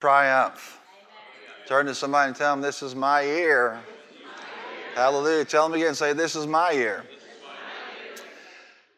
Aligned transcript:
Triumph. 0.00 0.80
Turn 1.66 1.86
to 1.86 1.94
somebody 1.94 2.28
and 2.28 2.36
tell 2.36 2.54
them, 2.54 2.62
This 2.62 2.82
is 2.82 2.94
my 2.94 3.20
year. 3.20 3.78
Hallelujah. 4.94 5.44
Tell 5.44 5.68
them 5.68 5.78
again, 5.78 5.94
say, 5.94 6.14
This 6.14 6.34
is 6.34 6.46
my 6.46 6.70
year. 6.70 7.04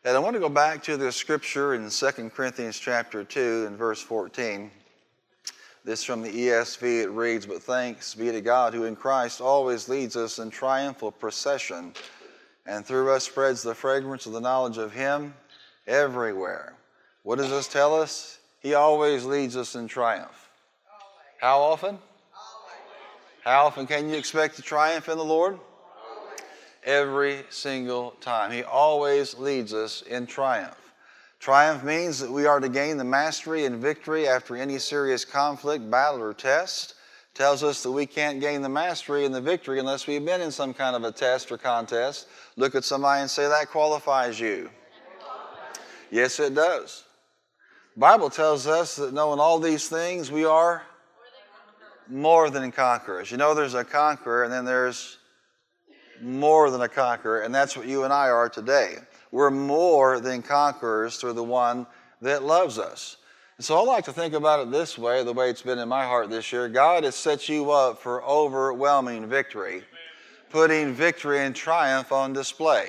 And 0.05 0.17
I 0.17 0.21
want 0.21 0.35
to 0.35 0.41
go 0.41 0.49
back 0.49 0.83
to 0.85 0.97
the 0.97 1.13
scripture 1.13 1.75
in 1.75 1.89
2 1.89 2.31
Corinthians 2.31 2.79
chapter 2.79 3.25
2 3.25 3.67
and 3.67 3.77
verse 3.77 4.01
14. 4.01 4.71
This 5.85 6.05
from 6.05 6.23
the 6.23 6.31
ESV, 6.31 7.03
it 7.03 7.11
reads, 7.11 7.47
But 7.47 7.63
thanks 7.63 8.15
be 8.15 8.31
to 8.31 8.41
God 8.41 8.73
who 8.73 8.85
in 8.85 8.97
Christ 8.97 9.41
always 9.41 9.89
leads 9.89 10.17
us 10.17 10.39
in 10.39 10.51
triumphal 10.51 11.11
procession 11.11 11.95
and 12.67 12.87
through 12.87 13.11
us 13.11 13.25
spreads 13.25 13.63
the 13.63 13.75
fragrance 13.75 14.27
of 14.27 14.33
the 14.33 14.41
knowledge 14.41 14.79
of 14.79 14.93
Him 14.93 15.35
everywhere. 15.87 16.75
What 17.25 17.39
does 17.39 17.51
this 17.51 17.67
tell 17.67 18.01
us? 18.01 18.39
He 18.61 18.75
always 18.75 19.25
leads 19.25 19.57
us 19.57 19.75
in 19.75 19.89
triumph. 19.89 20.42
How 21.43 21.61
often? 21.61 21.99
How 23.43 23.67
often 23.67 23.89
can 23.89 24.09
you 24.09 24.15
expect 24.15 24.55
to 24.57 24.63
triumph 24.63 25.09
in 25.09 25.19
the 25.19 25.25
Lord? 25.25 25.59
Every 26.85 27.43
single 27.51 28.13
time. 28.21 28.53
He 28.53 28.63
always 28.63 29.37
leads 29.37 29.75
us 29.75 30.03
in 30.03 30.29
triumph. 30.29 30.79
Triumph 31.41 31.83
means 31.83 32.21
that 32.21 32.31
we 32.31 32.47
are 32.47 32.61
to 32.61 32.69
gain 32.69 32.97
the 32.97 33.03
mastery 33.03 33.65
and 33.65 33.83
victory 33.83 34.29
after 34.29 34.55
any 34.55 34.79
serious 34.79 35.25
conflict, 35.25 35.91
battle, 35.91 36.23
or 36.23 36.33
test. 36.33 36.95
Tells 37.35 37.65
us 37.65 37.83
that 37.83 37.91
we 37.91 38.07
can't 38.07 38.41
gain 38.41 38.63
the 38.63 38.69
mastery 38.69 39.27
and 39.27 39.35
the 39.35 39.41
victory 39.41 39.81
unless 39.81 40.07
we've 40.07 40.25
been 40.25 40.43
in 40.43 40.53
some 40.53 40.73
kind 40.73 40.95
of 40.95 41.03
a 41.03 41.11
test 41.11 41.51
or 41.51 41.59
contest. 41.59 42.29
Look 42.55 42.77
at 42.77 42.85
somebody 42.85 43.21
and 43.21 43.29
say, 43.29 43.49
That 43.49 43.69
qualifies 43.69 44.39
you. 44.39 44.71
Yes, 46.09 46.39
it 46.39 46.55
does. 46.55 47.03
Bible 47.97 48.31
tells 48.31 48.69
us 48.69 48.95
that 48.95 49.13
knowing 49.13 49.41
all 49.41 49.59
these 49.59 49.89
things, 49.89 50.31
we 50.31 50.45
are 50.45 50.85
more 52.13 52.51
than 52.51 52.71
conquerors. 52.71 53.31
You 53.31 53.39
know, 53.39 53.55
there's 53.55 53.75
a 53.75 53.85
conqueror, 53.85 54.45
and 54.45 54.53
then 54.53 54.65
there's 54.65 55.19
more 56.21 56.71
than 56.71 56.83
a 56.83 56.89
conqueror, 56.89 57.41
and 57.41 57.55
that's 57.55 57.77
what 57.77 57.87
you 57.87 58.05
and 58.05 58.13
I 58.13 58.29
are 58.29 58.49
today. 58.49 58.97
We're 59.31 59.51
more 59.51 60.21
than 60.21 60.43
conquerors 60.43 61.17
through 61.17 61.33
the 61.33 61.43
one 61.43 61.87
that 62.21 62.45
loves 62.45 62.79
us. 62.79 63.17
And 63.57 63.65
so 63.65 63.79
I 63.79 63.83
like 63.83 64.05
to 64.05 64.13
think 64.13 64.35
about 64.35 64.61
it 64.61 64.71
this 64.71 64.99
way, 64.99 65.25
the 65.25 65.33
way 65.33 65.51
it's 65.51 65.63
been 65.63 65.79
in 65.79 65.89
my 65.89 66.05
heart 66.05 66.31
this 66.31 66.53
year. 66.53 66.69
God 66.69 67.05
has 67.05 67.15
set 67.15 67.49
you 67.49 67.71
up 67.71 68.01
for 68.01 68.23
overwhelming 68.25 69.27
victory, 69.27 69.83
putting 70.51 70.93
victory 70.93 71.41
and 71.41 71.55
triumph 71.57 72.13
on 72.13 72.33
display. 72.33 72.89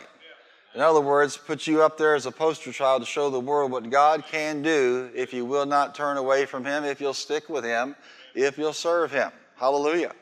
In 0.75 0.81
other 0.81 1.01
words, 1.01 1.37
put 1.37 1.67
you 1.67 1.83
up 1.83 1.97
there 1.97 2.15
as 2.15 2.25
a 2.25 2.31
poster 2.31 2.71
child 2.71 3.03
to 3.03 3.05
show 3.05 3.29
the 3.29 3.39
world 3.39 3.71
what 3.71 3.89
God 3.91 4.23
can 4.29 4.63
do 4.63 5.11
if 5.13 5.31
you 5.31 5.45
will 5.45 5.67
not 5.67 5.93
turn 5.93 6.17
away 6.17 6.45
from 6.45 6.65
Him, 6.65 6.83
if 6.83 6.99
you'll 6.99 7.13
stick 7.13 7.47
with 7.47 7.63
Him, 7.63 7.95
if 8.33 8.57
you'll 8.57 8.73
serve 8.73 9.11
Him. 9.11 9.31
Hallelujah. 9.55 10.13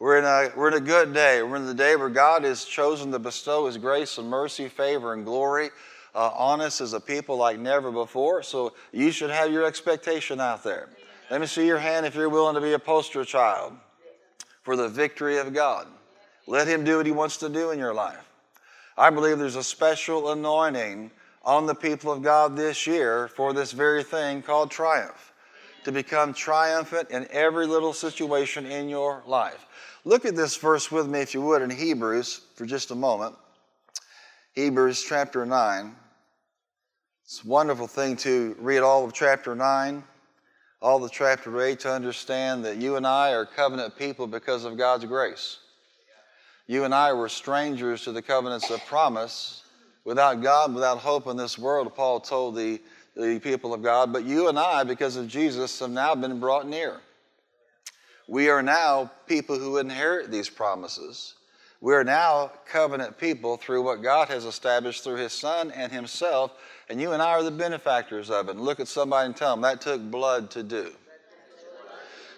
We're 0.00 0.18
in, 0.18 0.24
a, 0.24 0.50
we're 0.56 0.68
in 0.68 0.74
a 0.74 0.80
good 0.80 1.14
day. 1.14 1.42
We're 1.42 1.56
in 1.56 1.66
the 1.66 1.74
day 1.74 1.94
where 1.94 2.08
God 2.08 2.42
has 2.42 2.64
chosen 2.64 3.12
to 3.12 3.20
bestow 3.20 3.66
His 3.66 3.76
grace 3.76 4.18
and 4.18 4.28
mercy, 4.28 4.68
favor, 4.68 5.12
and 5.12 5.24
glory 5.24 5.70
uh, 6.16 6.30
on 6.30 6.60
us 6.60 6.80
as 6.80 6.92
a 6.92 7.00
people 7.00 7.36
like 7.36 7.60
never 7.60 7.92
before. 7.92 8.42
So 8.42 8.72
you 8.92 9.12
should 9.12 9.30
have 9.30 9.52
your 9.52 9.64
expectation 9.64 10.40
out 10.40 10.64
there. 10.64 10.88
Let 11.30 11.40
me 11.40 11.46
see 11.46 11.66
your 11.66 11.78
hand 11.78 12.06
if 12.06 12.16
you're 12.16 12.28
willing 12.28 12.56
to 12.56 12.60
be 12.60 12.72
a 12.72 12.78
poster 12.78 13.24
child 13.24 13.74
for 14.62 14.74
the 14.74 14.88
victory 14.88 15.38
of 15.38 15.52
God. 15.52 15.86
Let 16.48 16.66
Him 16.66 16.82
do 16.82 16.96
what 16.96 17.06
He 17.06 17.12
wants 17.12 17.36
to 17.36 17.48
do 17.48 17.70
in 17.70 17.78
your 17.78 17.94
life. 17.94 18.29
I 18.96 19.10
believe 19.10 19.38
there's 19.38 19.56
a 19.56 19.62
special 19.62 20.32
anointing 20.32 21.10
on 21.42 21.66
the 21.66 21.74
people 21.74 22.12
of 22.12 22.22
God 22.22 22.56
this 22.56 22.86
year 22.86 23.28
for 23.28 23.52
this 23.52 23.72
very 23.72 24.02
thing 24.02 24.42
called 24.42 24.70
triumph. 24.70 25.32
To 25.84 25.92
become 25.92 26.34
triumphant 26.34 27.10
in 27.10 27.26
every 27.30 27.66
little 27.66 27.94
situation 27.94 28.66
in 28.66 28.90
your 28.90 29.22
life. 29.26 29.66
Look 30.04 30.26
at 30.26 30.36
this 30.36 30.56
verse 30.56 30.92
with 30.92 31.08
me, 31.08 31.20
if 31.20 31.32
you 31.32 31.40
would, 31.40 31.62
in 31.62 31.70
Hebrews 31.70 32.42
for 32.54 32.66
just 32.66 32.90
a 32.90 32.94
moment. 32.94 33.34
Hebrews 34.52 35.02
chapter 35.02 35.46
9. 35.46 35.96
It's 37.24 37.44
a 37.44 37.48
wonderful 37.48 37.86
thing 37.86 38.16
to 38.18 38.56
read 38.58 38.80
all 38.80 39.04
of 39.04 39.14
chapter 39.14 39.54
9, 39.54 40.02
all 40.82 41.02
of 41.02 41.12
chapter 41.12 41.62
8, 41.62 41.80
to 41.80 41.92
understand 41.92 42.64
that 42.64 42.76
you 42.76 42.96
and 42.96 43.06
I 43.06 43.32
are 43.32 43.46
covenant 43.46 43.96
people 43.96 44.26
because 44.26 44.64
of 44.64 44.76
God's 44.76 45.04
grace. 45.04 45.58
You 46.70 46.84
and 46.84 46.94
I 46.94 47.12
were 47.14 47.28
strangers 47.28 48.04
to 48.04 48.12
the 48.12 48.22
covenants 48.22 48.70
of 48.70 48.78
promise, 48.86 49.64
without 50.04 50.40
God, 50.40 50.72
without 50.72 50.98
hope 50.98 51.26
in 51.26 51.36
this 51.36 51.58
world, 51.58 51.92
Paul 51.96 52.20
told 52.20 52.54
the, 52.54 52.80
the 53.16 53.40
people 53.40 53.74
of 53.74 53.82
God. 53.82 54.12
But 54.12 54.22
you 54.22 54.48
and 54.48 54.56
I, 54.56 54.84
because 54.84 55.16
of 55.16 55.26
Jesus, 55.26 55.80
have 55.80 55.90
now 55.90 56.14
been 56.14 56.38
brought 56.38 56.68
near. 56.68 57.00
We 58.28 58.50
are 58.50 58.62
now 58.62 59.10
people 59.26 59.58
who 59.58 59.78
inherit 59.78 60.30
these 60.30 60.48
promises. 60.48 61.34
We 61.80 61.92
are 61.92 62.04
now 62.04 62.52
covenant 62.66 63.18
people 63.18 63.56
through 63.56 63.82
what 63.82 64.00
God 64.00 64.28
has 64.28 64.44
established 64.44 65.02
through 65.02 65.16
His 65.16 65.32
Son 65.32 65.72
and 65.72 65.90
Himself, 65.90 66.52
and 66.88 67.00
you 67.00 67.10
and 67.10 67.20
I 67.20 67.30
are 67.30 67.42
the 67.42 67.50
benefactors 67.50 68.30
of 68.30 68.46
it. 68.46 68.52
And 68.52 68.60
look 68.60 68.78
at 68.78 68.86
somebody 68.86 69.26
and 69.26 69.34
tell 69.34 69.54
them 69.54 69.62
that 69.62 69.80
took 69.80 70.00
blood 70.08 70.52
to 70.52 70.62
do. 70.62 70.92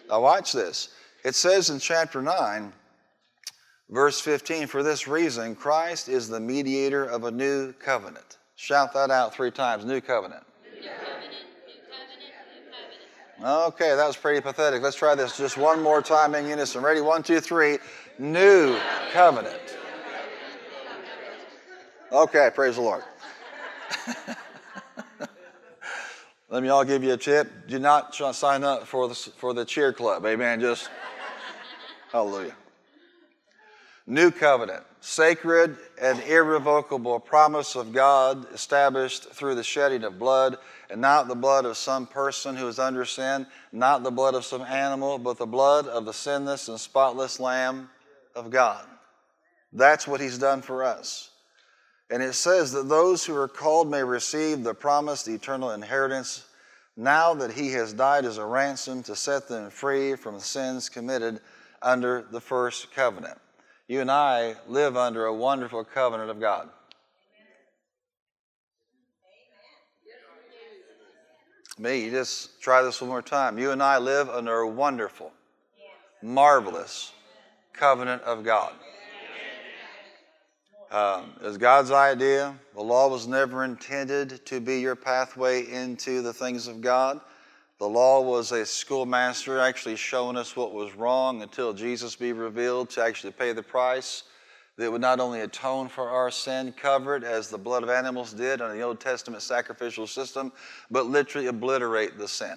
Now, 0.09 0.23
watch 0.23 0.53
this. 0.53 0.89
It 1.23 1.35
says 1.35 1.69
in 1.69 1.79
chapter 1.79 2.23
9, 2.23 2.73
verse 3.93 4.21
15, 4.21 4.67
for 4.67 4.83
this 4.83 5.07
reason, 5.07 5.55
Christ 5.55 6.09
is 6.09 6.29
the 6.29 6.41
mediator 6.41 7.05
of 7.05 7.25
a 7.25 7.31
new 7.31 7.73
covenant. 7.75 8.39
Shout 8.57 8.93
that 8.95 9.11
out 9.11 9.35
three 9.35 9.51
times 9.51 9.85
new 9.85 10.01
covenant. 10.01 10.45
Okay, 13.45 13.97
that 13.97 14.07
was 14.07 14.17
pretty 14.17 14.41
pathetic. 14.41 14.83
Let's 14.83 14.97
try 14.97 15.17
this 15.17 15.37
just 15.37 15.57
one 15.57 15.83
more 15.83 16.01
time 16.01 16.37
in 16.37 16.47
unison. 16.47 16.81
Ready? 16.81 17.01
One, 17.01 17.25
two, 17.25 17.41
three. 17.41 17.79
New 18.19 18.79
covenant. 19.13 19.77
Okay, 22.13 22.51
praise 22.55 22.77
the 22.77 22.83
Lord. 22.83 23.03
Let 26.51 26.63
me 26.63 26.69
all 26.69 26.85
give 26.85 27.03
you 27.03 27.15
a 27.15 27.17
tip. 27.17 27.51
Do 27.67 27.81
not 27.81 28.15
sign 28.15 28.63
up 28.63 28.87
for 28.87 29.09
the, 29.09 29.15
for 29.15 29.55
the 29.55 29.65
cheer 29.65 29.93
club. 29.93 30.25
Amen. 30.25 30.61
Just 30.61 30.89
hallelujah. 32.13 32.55
New 34.07 34.33
covenant, 34.33 34.83
sacred 35.01 35.77
and 36.01 36.21
irrevocable 36.23 37.21
promise 37.21 37.77
of 37.77 37.93
God 37.93 38.53
established 38.53 39.31
through 39.33 39.55
the 39.55 39.63
shedding 39.63 40.03
of 40.03 40.19
blood 40.19 40.59
and 40.91 41.01
not 41.01 41.29
the 41.29 41.37
blood 41.37 41.65
of 41.65 41.77
some 41.77 42.07
person 42.07 42.57
who 42.57 42.67
is 42.67 42.81
under 42.81 43.05
sin, 43.05 43.47
not 43.71 44.03
the 44.03 44.11
blood 44.11 44.35
of 44.35 44.45
some 44.45 44.63
animal, 44.63 45.19
but 45.19 45.39
the 45.39 45.47
blood 45.47 45.87
of 45.87 46.05
the 46.05 46.13
sinless 46.13 46.69
and 46.69 46.81
spotless 46.81 47.39
Lamb 47.39 47.89
of 48.35 48.51
God. 48.51 48.85
That's 49.73 50.09
what 50.09 50.21
He's 50.21 50.39
done 50.39 50.63
for 50.63 50.83
us. 50.83 51.31
And 52.11 52.23
it 52.23 52.35
says 52.35 52.73
that 52.73 52.89
those 52.89 53.25
who 53.25 53.37
are 53.37 53.49
called 53.49 53.89
may 53.89 54.03
receive 54.03 54.65
the 54.65 54.75
promised 54.75 55.29
eternal 55.29 55.71
inheritance 55.71 56.45
now 56.97 57.35
that 57.35 57.53
He 57.53 57.71
has 57.73 57.93
died 57.93 58.25
as 58.25 58.37
a 58.37 58.45
ransom 58.45 59.05
to 59.05 59.15
set 59.15 59.49
them 59.49 59.71
free 59.71 60.17
from 60.17 60.35
the 60.35 60.41
sins 60.41 60.89
committed 60.89 61.41
under 61.81 62.27
the 62.31 62.41
first 62.41 62.93
covenant. 62.93 63.39
You 63.93 64.01
and 64.01 64.11
I 64.11 64.55
live 64.67 64.97
under 64.97 65.27
a 65.27 65.35
wonderful 65.35 65.85
covenant 65.85 66.31
of 66.31 66.41
God. 66.41 66.71
Me, 71.79 72.07
you 72.07 72.11
just 72.11 72.59
try 72.63 72.81
this 72.81 73.03
one 73.03 73.11
more 73.11 73.21
time. 73.21 73.59
You 73.59 73.71
and 73.71 73.83
I 73.83 73.99
live 73.99 74.31
under 74.31 74.61
a 74.61 74.67
wonderful, 74.67 75.31
marvelous 76.23 77.13
covenant 77.75 78.23
of 78.23 78.43
God. 78.43 78.73
Um, 80.91 81.35
it 81.43 81.45
was 81.45 81.59
God's 81.59 81.91
idea. 81.91 82.59
The 82.75 82.81
law 82.81 83.09
was 83.09 83.27
never 83.27 83.63
intended 83.63 84.47
to 84.47 84.59
be 84.59 84.81
your 84.81 84.97
pathway 84.97 85.71
into 85.71 86.23
the 86.23 86.33
things 86.33 86.67
of 86.67 86.81
God. 86.81 87.21
The 87.83 87.89
law 87.89 88.21
was 88.21 88.53
a 88.53 88.65
schoolmaster 88.65 89.59
actually 89.59 89.97
showing 89.97 90.37
us 90.37 90.55
what 90.55 90.73
was 90.73 90.95
wrong 90.95 91.43
until 91.43 91.73
Jesus 91.73 92.15
be 92.15 92.33
revealed 92.33 92.91
to 92.91 93.03
actually 93.03 93.33
pay 93.33 93.53
the 93.53 93.63
price 93.65 94.23
that 94.77 94.93
would 94.93 95.01
not 95.01 95.19
only 95.19 95.41
atone 95.41 95.89
for 95.89 96.09
our 96.09 96.31
sin, 96.31 96.73
cover 96.77 97.17
it 97.17 97.25
as 97.25 97.49
the 97.49 97.59
blood 97.59 97.83
of 97.83 97.91
animals 97.91 98.33
did 98.33 98.61
under 98.61 98.77
the 98.77 98.83
Old 98.83 99.01
Testament 99.01 99.43
sacrificial 99.43 100.07
system, 100.07 100.53
but 100.93 101.07
literally 101.07 101.49
obliterate 101.49 102.19
the 102.19 102.29
sin. 102.29 102.57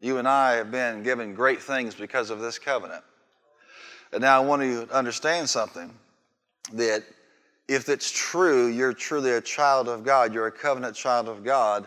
You 0.00 0.18
and 0.18 0.26
I 0.26 0.54
have 0.54 0.72
been 0.72 1.04
given 1.04 1.32
great 1.32 1.62
things 1.62 1.94
because 1.94 2.30
of 2.30 2.40
this 2.40 2.58
covenant. 2.58 3.04
And 4.12 4.22
now 4.22 4.42
I 4.42 4.44
want 4.44 4.64
you 4.64 4.86
to 4.86 4.92
understand 4.92 5.48
something 5.48 5.94
that 6.72 7.04
if 7.68 7.88
it's 7.88 8.10
true, 8.10 8.66
you're 8.66 8.92
truly 8.92 9.30
a 9.30 9.40
child 9.40 9.88
of 9.88 10.02
God, 10.02 10.34
you're 10.34 10.48
a 10.48 10.50
covenant 10.50 10.96
child 10.96 11.28
of 11.28 11.44
God, 11.44 11.86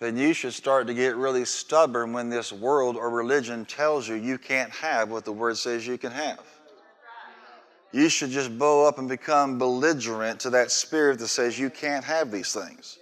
then 0.00 0.16
you 0.16 0.32
should 0.32 0.52
start 0.52 0.86
to 0.86 0.94
get 0.94 1.16
really 1.16 1.44
stubborn 1.44 2.12
when 2.12 2.28
this 2.28 2.52
world 2.52 2.96
or 2.96 3.10
religion 3.10 3.64
tells 3.64 4.08
you 4.08 4.14
you 4.16 4.38
can't 4.38 4.70
have 4.70 5.10
what 5.10 5.24
the 5.24 5.32
Word 5.32 5.56
says 5.56 5.86
you 5.86 5.98
can 5.98 6.12
have 6.12 6.40
you 7.94 8.08
should 8.08 8.30
just 8.30 8.58
bow 8.58 8.88
up 8.88 8.98
and 8.98 9.08
become 9.08 9.56
belligerent 9.56 10.40
to 10.40 10.50
that 10.50 10.72
spirit 10.72 11.20
that 11.20 11.28
says 11.28 11.56
you 11.56 11.70
can't 11.70 12.04
have 12.04 12.32
these 12.32 12.52
things. 12.52 12.98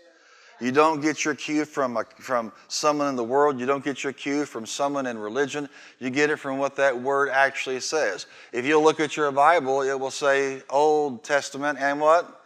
You 0.61 0.71
don't 0.71 1.01
get 1.01 1.25
your 1.25 1.35
cue 1.35 1.65
from, 1.65 1.97
a, 1.97 2.05
from 2.19 2.53
someone 2.69 3.09
in 3.09 3.17
the 3.17 3.25
world. 3.25 3.59
You 3.59 3.65
don't 3.65 3.83
get 3.83 4.05
your 4.05 4.13
cue 4.13 4.45
from 4.45 4.67
someone 4.67 5.07
in 5.07 5.17
religion. 5.17 5.67
You 5.99 6.11
get 6.11 6.29
it 6.29 6.37
from 6.37 6.59
what 6.59 6.77
that 6.77 6.97
word 6.97 7.31
actually 7.31 7.81
says. 7.81 8.27
If 8.53 8.67
you 8.67 8.79
look 8.79 9.01
at 9.01 9.17
your 9.17 9.33
Bible, 9.33 9.81
it 9.81 9.99
will 9.99 10.11
say 10.11 10.63
Old 10.69 11.25
Testament 11.25 11.79
and 11.81 11.99
what? 11.99 12.43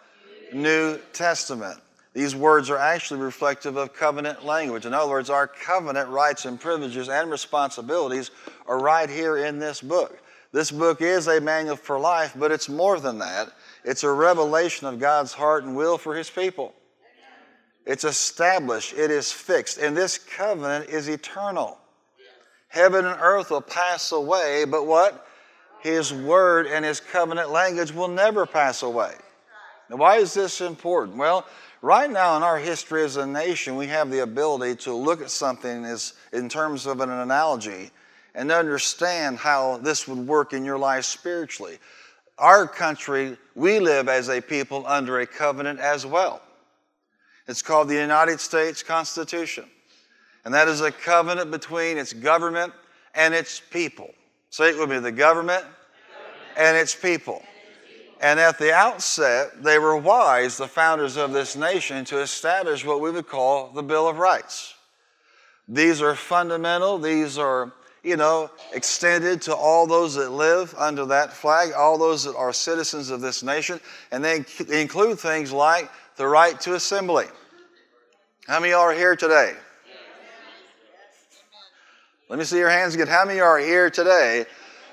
New 0.52 1.00
Testament. 1.12 1.80
These 2.16 2.34
words 2.34 2.70
are 2.70 2.78
actually 2.78 3.20
reflective 3.20 3.76
of 3.76 3.92
covenant 3.92 4.42
language. 4.42 4.86
In 4.86 4.94
other 4.94 5.10
words, 5.10 5.28
our 5.28 5.46
covenant 5.46 6.08
rights 6.08 6.46
and 6.46 6.58
privileges 6.58 7.10
and 7.10 7.30
responsibilities 7.30 8.30
are 8.66 8.78
right 8.78 9.10
here 9.10 9.36
in 9.36 9.58
this 9.58 9.82
book. 9.82 10.18
This 10.50 10.70
book 10.70 11.02
is 11.02 11.28
a 11.28 11.42
manual 11.42 11.76
for 11.76 11.98
life, 11.98 12.32
but 12.34 12.50
it's 12.50 12.70
more 12.70 12.98
than 12.98 13.18
that. 13.18 13.52
It's 13.84 14.02
a 14.02 14.10
revelation 14.10 14.86
of 14.86 14.98
God's 14.98 15.34
heart 15.34 15.64
and 15.64 15.76
will 15.76 15.98
for 15.98 16.14
His 16.14 16.30
people. 16.30 16.72
It's 17.84 18.04
established, 18.04 18.94
it 18.94 19.10
is 19.10 19.30
fixed, 19.30 19.76
and 19.76 19.94
this 19.94 20.16
covenant 20.16 20.88
is 20.88 21.08
eternal. 21.08 21.76
Heaven 22.68 23.04
and 23.04 23.20
earth 23.20 23.50
will 23.50 23.60
pass 23.60 24.12
away, 24.12 24.64
but 24.64 24.86
what? 24.86 25.26
His 25.80 26.14
word 26.14 26.66
and 26.66 26.82
his 26.82 26.98
covenant 26.98 27.50
language 27.50 27.92
will 27.92 28.08
never 28.08 28.46
pass 28.46 28.82
away. 28.82 29.12
Now, 29.90 29.96
why 29.96 30.16
is 30.16 30.34
this 30.34 30.60
important? 30.60 31.18
Well, 31.18 31.46
right 31.86 32.10
now 32.10 32.36
in 32.36 32.42
our 32.42 32.58
history 32.58 33.04
as 33.04 33.16
a 33.16 33.24
nation, 33.24 33.76
we 33.76 33.86
have 33.86 34.10
the 34.10 34.18
ability 34.18 34.74
to 34.74 34.92
look 34.92 35.22
at 35.22 35.30
something 35.30 35.84
as, 35.84 36.14
in 36.32 36.48
terms 36.48 36.84
of 36.84 37.00
an 37.00 37.10
analogy 37.10 37.92
and 38.34 38.50
understand 38.50 39.38
how 39.38 39.78
this 39.78 40.08
would 40.08 40.18
work 40.18 40.52
in 40.52 40.64
your 40.64 40.78
life 40.78 41.04
spiritually. 41.04 41.78
Our 42.38 42.66
country, 42.66 43.38
we 43.54 43.78
live 43.78 44.08
as 44.08 44.28
a 44.28 44.40
people 44.40 44.84
under 44.84 45.20
a 45.20 45.26
covenant 45.26 45.78
as 45.78 46.04
well. 46.04 46.42
It's 47.46 47.62
called 47.62 47.88
the 47.88 47.94
United 47.94 48.40
States 48.40 48.82
Constitution. 48.82 49.64
And 50.44 50.52
that 50.54 50.66
is 50.66 50.80
a 50.80 50.90
covenant 50.90 51.52
between 51.52 51.98
its 51.98 52.12
government 52.12 52.72
and 53.14 53.32
its 53.32 53.60
people. 53.60 54.10
Say 54.50 54.70
it 54.70 54.78
with 54.78 54.90
me 54.90 54.98
the 54.98 55.12
government 55.12 55.64
and 56.56 56.76
its 56.76 56.96
people. 56.96 57.44
And 58.20 58.40
at 58.40 58.58
the 58.58 58.72
outset, 58.72 59.62
they 59.62 59.78
were 59.78 59.96
wise, 59.96 60.56
the 60.56 60.68
founders 60.68 61.16
of 61.16 61.32
this 61.32 61.54
nation, 61.54 62.04
to 62.06 62.20
establish 62.20 62.84
what 62.84 63.00
we 63.00 63.10
would 63.10 63.28
call 63.28 63.68
the 63.68 63.82
Bill 63.82 64.08
of 64.08 64.18
Rights. 64.18 64.74
These 65.68 66.00
are 66.00 66.14
fundamental, 66.14 66.98
these 66.98 67.38
are, 67.38 67.72
you 68.02 68.16
know, 68.16 68.50
extended 68.72 69.42
to 69.42 69.54
all 69.54 69.86
those 69.86 70.14
that 70.14 70.30
live 70.30 70.74
under 70.78 71.04
that 71.06 71.32
flag, 71.32 71.72
all 71.72 71.98
those 71.98 72.24
that 72.24 72.36
are 72.36 72.52
citizens 72.52 73.10
of 73.10 73.20
this 73.20 73.42
nation, 73.42 73.80
and 74.12 74.24
they 74.24 74.44
include 74.70 75.18
things 75.18 75.52
like 75.52 75.90
the 76.16 76.26
right 76.26 76.58
to 76.60 76.74
assembly. 76.74 77.26
How 78.46 78.60
many 78.60 78.72
are 78.72 78.92
here 78.92 79.16
today? 79.16 79.54
Let 82.28 82.38
me 82.38 82.44
see 82.44 82.58
your 82.58 82.70
hands 82.70 82.94
again. 82.94 83.08
How 83.08 83.24
many 83.24 83.40
are 83.40 83.58
here 83.58 83.90
today? 83.90 84.46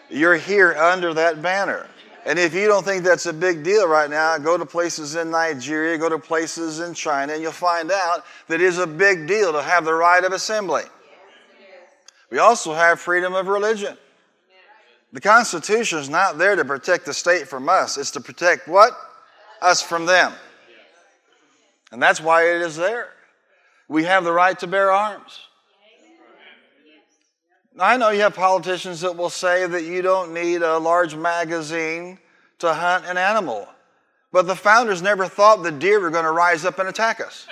You're 0.09 0.35
here 0.35 0.73
under 0.73 1.13
that 1.13 1.41
banner. 1.41 1.87
And 2.25 2.39
if 2.39 2.53
you 2.53 2.67
don't 2.67 2.85
think 2.85 3.03
that's 3.03 3.25
a 3.25 3.33
big 3.33 3.63
deal 3.63 3.87
right 3.87 4.09
now, 4.09 4.37
go 4.37 4.57
to 4.57 4.65
places 4.65 5.15
in 5.15 5.29
Nigeria, 5.29 5.97
go 5.97 6.07
to 6.07 6.17
places 6.17 6.79
in 6.79 6.93
China, 6.93 7.33
and 7.33 7.41
you'll 7.41 7.51
find 7.51 7.91
out 7.91 8.23
that 8.47 8.55
it 8.55 8.61
is 8.61 8.77
a 8.77 8.87
big 8.87 9.27
deal 9.27 9.51
to 9.51 9.61
have 9.61 9.83
the 9.83 9.93
right 9.93 10.23
of 10.23 10.31
assembly. 10.31 10.83
We 12.31 12.39
also 12.39 12.73
have 12.73 12.99
freedom 12.99 13.33
of 13.33 13.47
religion. 13.47 13.97
The 15.11 15.21
Constitution 15.21 15.99
is 15.99 16.09
not 16.09 16.37
there 16.37 16.55
to 16.55 16.65
protect 16.65 17.05
the 17.05 17.13
state 17.13 17.47
from 17.47 17.67
us, 17.69 17.97
it's 17.97 18.11
to 18.11 18.21
protect 18.21 18.67
what? 18.67 18.93
Us 19.61 19.81
from 19.81 20.05
them. 20.05 20.33
And 21.91 22.01
that's 22.01 22.19
why 22.19 22.47
it 22.47 22.61
is 22.61 22.75
there. 22.75 23.09
We 23.87 24.05
have 24.05 24.23
the 24.23 24.33
right 24.33 24.57
to 24.59 24.67
bear 24.67 24.91
arms. 24.91 25.39
I 27.79 27.97
know 27.97 28.09
you 28.09 28.21
have 28.21 28.35
politicians 28.35 29.01
that 29.01 29.15
will 29.15 29.29
say 29.29 29.65
that 29.65 29.83
you 29.83 30.01
don't 30.01 30.33
need 30.33 30.61
a 30.61 30.77
large 30.77 31.15
magazine 31.15 32.19
to 32.59 32.73
hunt 32.73 33.05
an 33.05 33.17
animal. 33.17 33.67
But 34.31 34.47
the 34.47 34.55
founders 34.55 35.01
never 35.01 35.27
thought 35.27 35.63
the 35.63 35.71
deer 35.71 35.99
were 35.99 36.09
going 36.09 36.25
to 36.25 36.31
rise 36.31 36.65
up 36.65 36.79
and 36.79 36.87
attack 36.87 37.19
us. 37.19 37.47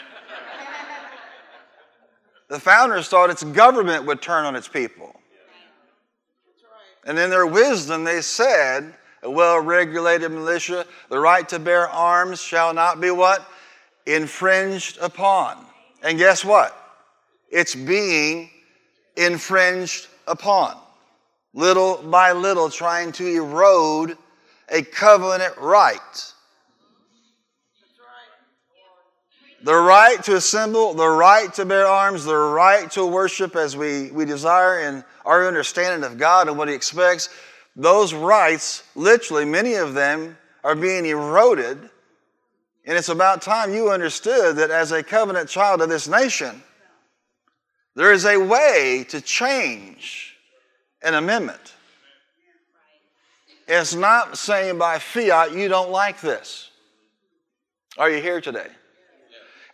the 2.49 2.59
founders 2.59 3.07
thought 3.07 3.29
its 3.29 3.43
government 3.43 4.05
would 4.05 4.21
turn 4.21 4.45
on 4.45 4.55
its 4.55 4.67
people. 4.67 5.15
And 7.05 7.17
in 7.17 7.29
their 7.29 7.47
wisdom, 7.47 8.03
they 8.03 8.21
said, 8.21 8.93
a 9.23 9.29
well 9.29 9.59
regulated 9.59 10.31
militia, 10.31 10.85
the 11.09 11.19
right 11.19 11.47
to 11.49 11.59
bear 11.59 11.87
arms 11.87 12.41
shall 12.41 12.73
not 12.73 13.01
be 13.01 13.11
what? 13.11 13.47
infringed 14.05 14.97
upon. 14.99 15.63
And 16.01 16.17
guess 16.17 16.43
what? 16.43 16.75
It's 17.49 17.75
being 17.75 18.49
infringed 19.15 20.07
upon. 20.27 20.77
Little 21.53 21.97
by 21.97 22.31
little, 22.31 22.69
trying 22.69 23.11
to 23.13 23.27
erode 23.27 24.17
a 24.69 24.81
covenant 24.83 25.57
right. 25.57 26.33
The 29.63 29.75
right 29.75 30.23
to 30.23 30.37
assemble, 30.37 30.95
the 30.95 31.07
right 31.07 31.53
to 31.53 31.65
bear 31.65 31.85
arms, 31.85 32.25
the 32.25 32.35
right 32.35 32.89
to 32.91 33.05
worship 33.05 33.55
as 33.55 33.77
we, 33.77 34.09
we 34.09 34.25
desire 34.25 34.79
in 34.79 35.03
our 35.23 35.47
understanding 35.47 36.09
of 36.09 36.17
God 36.17 36.47
and 36.47 36.57
what 36.57 36.67
He 36.67 36.73
expects, 36.73 37.29
those 37.75 38.13
rights, 38.13 38.83
literally, 38.95 39.45
many 39.45 39.75
of 39.75 39.93
them 39.93 40.35
are 40.63 40.75
being 40.75 41.05
eroded 41.05 41.89
and 42.85 42.97
it's 42.97 43.09
about 43.09 43.41
time 43.41 43.73
you 43.73 43.91
understood 43.91 44.55
that 44.55 44.71
as 44.71 44.91
a 44.91 45.03
covenant 45.03 45.49
child 45.49 45.81
of 45.81 45.89
this 45.89 46.07
nation, 46.07 46.63
there 47.95 48.13
is 48.13 48.25
a 48.25 48.37
way 48.37 49.05
to 49.09 49.21
change 49.21 50.35
an 51.01 51.13
amendment. 51.13 51.73
It's 53.67 53.95
not 53.95 54.37
saying 54.37 54.77
by 54.77 54.99
fiat, 54.99 55.53
you 55.53 55.67
don't 55.67 55.91
like 55.91 56.19
this. 56.21 56.69
Are 57.97 58.09
you 58.09 58.21
here 58.21 58.41
today? 58.41 58.67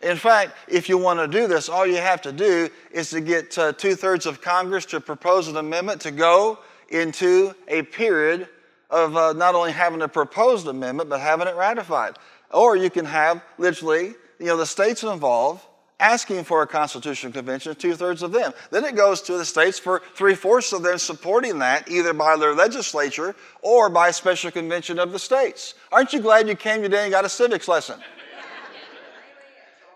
In 0.02 0.16
fact, 0.16 0.52
if 0.68 0.88
you 0.88 0.96
want 0.96 1.18
to 1.18 1.26
do 1.26 1.48
this, 1.48 1.68
all 1.68 1.86
you 1.86 1.96
have 1.96 2.22
to 2.22 2.32
do 2.32 2.70
is 2.92 3.10
to 3.10 3.20
get 3.20 3.56
uh, 3.58 3.72
two 3.72 3.96
thirds 3.96 4.26
of 4.26 4.40
Congress 4.40 4.84
to 4.86 5.00
propose 5.00 5.48
an 5.48 5.56
amendment 5.56 6.00
to 6.02 6.12
go 6.12 6.58
into 6.90 7.54
a 7.66 7.82
period 7.82 8.48
of 8.90 9.16
uh, 9.16 9.32
not 9.32 9.54
only 9.54 9.72
having 9.72 10.02
a 10.02 10.08
proposed 10.08 10.66
amendment, 10.68 11.10
but 11.10 11.20
having 11.20 11.48
it 11.48 11.56
ratified. 11.56 12.16
Or 12.52 12.76
you 12.76 12.90
can 12.90 13.04
have 13.04 13.42
literally, 13.58 14.14
you 14.38 14.46
know, 14.46 14.56
the 14.56 14.66
states 14.66 15.02
involved 15.02 15.62
asking 16.00 16.44
for 16.44 16.62
a 16.62 16.66
constitutional 16.66 17.32
convention, 17.32 17.74
two 17.74 17.94
thirds 17.94 18.22
of 18.22 18.32
them. 18.32 18.52
Then 18.70 18.84
it 18.84 18.94
goes 18.94 19.20
to 19.22 19.36
the 19.36 19.44
states 19.44 19.78
for 19.78 20.02
three 20.14 20.34
fourths 20.34 20.72
of 20.72 20.82
them 20.82 20.98
supporting 20.98 21.58
that, 21.58 21.90
either 21.90 22.12
by 22.12 22.36
their 22.36 22.54
legislature 22.54 23.34
or 23.62 23.88
by 23.88 24.08
a 24.08 24.12
special 24.12 24.50
convention 24.50 24.98
of 24.98 25.12
the 25.12 25.18
states. 25.18 25.74
Aren't 25.90 26.12
you 26.12 26.20
glad 26.20 26.48
you 26.48 26.54
came 26.54 26.82
today 26.82 27.04
and 27.04 27.10
got 27.10 27.24
a 27.24 27.28
civics 27.28 27.66
lesson? 27.68 28.00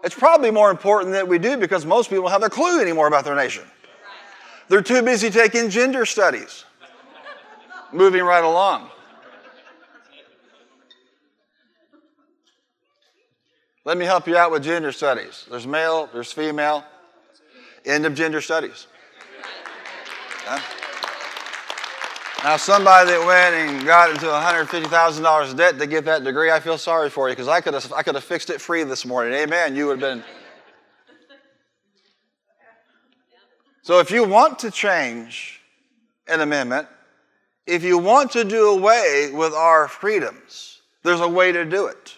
It's 0.05 0.17
probably 0.17 0.51
more 0.51 0.71
important 0.71 1.13
that 1.13 1.29
we 1.29 1.39
do 1.39 1.57
because 1.57 1.87
most 1.87 2.11
people 2.11 2.25
don't 2.25 2.33
have 2.33 2.43
a 2.43 2.51
clue 2.51 2.81
anymore 2.81 3.07
about 3.07 3.25
their 3.25 3.37
nation. 3.37 3.63
They're 4.69 4.83
too 4.83 5.03
busy 5.03 5.31
taking 5.31 5.71
gender 5.71 6.05
studies. 6.05 6.65
Moving 7.93 8.25
right 8.25 8.43
along. 8.43 8.92
Let 13.85 13.99
me 13.99 14.05
help 14.05 14.29
you 14.29 14.37
out 14.37 14.53
with 14.53 14.63
gender 14.63 14.93
studies. 14.93 15.47
There's 15.51 15.67
male, 15.67 16.09
there's 16.13 16.33
female. 16.33 16.85
End 17.85 18.07
of 18.07 18.15
gender 18.15 18.41
studies. 18.41 18.87
Now, 22.45 22.57
somebody 22.57 23.11
that 23.11 23.25
went 23.25 23.55
and 23.55 23.87
got 23.87 24.11
into 24.11 24.27
$150,000 24.27 25.57
debt 25.57 25.79
to 25.79 25.87
get 25.87 26.05
that 26.07 26.25
degree, 26.25 26.51
I 26.51 26.59
feel 26.59 26.77
sorry 26.77 27.09
for 27.09 27.29
you 27.29 27.35
because 27.35 27.49
I 27.49 27.61
could 27.61 27.75
have 27.75 27.93
I 27.93 28.03
could 28.03 28.17
have 28.17 28.25
fixed 28.25 28.51
it 28.51 28.61
free 28.61 28.83
this 28.83 29.07
morning. 29.07 29.33
Amen. 29.33 29.77
You 29.77 29.87
would 29.87 30.01
have 30.01 30.19
been. 30.19 30.25
So, 33.83 33.99
if 34.01 34.11
you 34.11 34.25
want 34.25 34.61
to 34.61 34.71
change 34.71 35.61
an 36.29 36.41
amendment, 36.41 36.89
if 37.67 37.85
you 37.85 37.99
want 37.99 38.33
to 38.33 38.45
do 38.45 38.71
away 38.71 39.31
with 39.33 39.53
our 39.53 39.87
freedoms, 39.87 40.83
there's 41.05 41.21
a 41.21 41.29
way 41.29 41.53
to 41.53 41.65
do 41.65 41.87
it. 41.87 42.17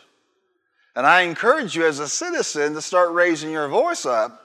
And 0.96 1.06
I 1.06 1.22
encourage 1.22 1.74
you 1.74 1.86
as 1.86 1.98
a 1.98 2.08
citizen 2.08 2.74
to 2.74 2.82
start 2.82 3.12
raising 3.12 3.50
your 3.50 3.68
voice 3.68 4.06
up 4.06 4.42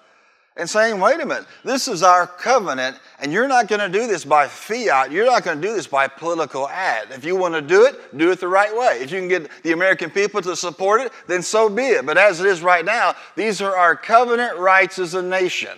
and 0.58 0.70
saying, 0.70 1.00
wait 1.00 1.22
a 1.22 1.26
minute, 1.26 1.46
this 1.64 1.88
is 1.88 2.04
our 2.04 2.28
covenant, 2.28 2.98
and 3.20 3.32
you're 3.32 3.48
not 3.48 3.68
going 3.68 3.80
to 3.80 3.88
do 3.88 4.08
this 4.08 4.26
by 4.26 4.48
fiat. 4.48 5.12
You're 5.12 5.28
not 5.28 5.44
going 5.44 5.62
to 5.62 5.68
do 5.68 5.74
this 5.74 5.88
by 5.88 6.08
political 6.08 6.68
ad. 6.68 7.08
If 7.12 7.24
you 7.24 7.36
want 7.38 7.54
to 7.54 7.62
do 7.62 7.86
it, 7.86 8.18
do 8.18 8.32
it 8.32 8.40
the 8.40 8.48
right 8.48 8.76
way. 8.76 9.00
If 9.00 9.12
you 9.12 9.20
can 9.20 9.30
get 9.30 9.50
the 9.64 9.72
American 9.72 10.10
people 10.10 10.42
to 10.42 10.56
support 10.56 11.02
it, 11.02 11.14
then 11.28 11.42
so 11.44 11.70
be 11.70 11.84
it. 11.84 12.06
But 12.06 12.18
as 12.18 12.42
it 12.42 12.46
is 12.46 12.62
right 12.62 12.84
now, 12.84 13.16
these 13.36 13.62
are 13.62 13.76
our 13.76 13.96
covenant 13.96 14.58
rights 14.58 15.00
as 15.00 15.14
a 15.14 15.22
nation, 15.22 15.78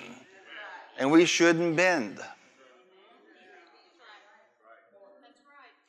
and 0.98 1.12
we 1.12 1.26
shouldn't 1.26 1.76
bend. 1.76 2.20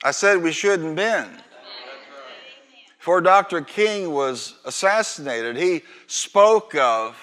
I 0.04 0.10
said 0.10 0.42
we 0.42 0.52
shouldn't 0.52 0.96
bend. 0.96 1.30
Before 3.02 3.20
Dr. 3.20 3.62
King 3.62 4.12
was 4.12 4.54
assassinated, 4.64 5.56
he 5.56 5.82
spoke 6.06 6.76
of 6.76 7.16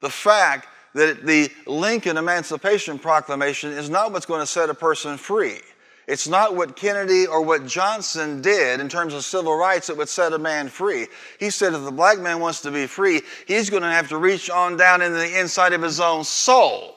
the 0.00 0.08
fact 0.08 0.68
that 0.94 1.26
the 1.26 1.50
Lincoln 1.66 2.16
Emancipation 2.16 3.00
Proclamation 3.00 3.72
is 3.72 3.90
not 3.90 4.12
what's 4.12 4.26
going 4.26 4.42
to 4.42 4.46
set 4.46 4.70
a 4.70 4.74
person 4.74 5.16
free. 5.16 5.58
It's 6.06 6.28
not 6.28 6.54
what 6.54 6.76
Kennedy 6.76 7.26
or 7.26 7.42
what 7.42 7.66
Johnson 7.66 8.40
did 8.42 8.78
in 8.78 8.88
terms 8.88 9.12
of 9.12 9.24
civil 9.24 9.56
rights 9.56 9.88
that 9.88 9.96
would 9.96 10.08
set 10.08 10.32
a 10.34 10.38
man 10.38 10.68
free. 10.68 11.08
He 11.40 11.50
said 11.50 11.74
if 11.74 11.82
the 11.82 11.90
black 11.90 12.20
man 12.20 12.38
wants 12.38 12.60
to 12.60 12.70
be 12.70 12.86
free, 12.86 13.22
he's 13.48 13.70
going 13.70 13.82
to 13.82 13.90
have 13.90 14.08
to 14.10 14.18
reach 14.18 14.48
on 14.50 14.76
down 14.76 15.02
into 15.02 15.18
the 15.18 15.40
inside 15.40 15.72
of 15.72 15.82
his 15.82 15.98
own 15.98 16.22
soul 16.22 16.94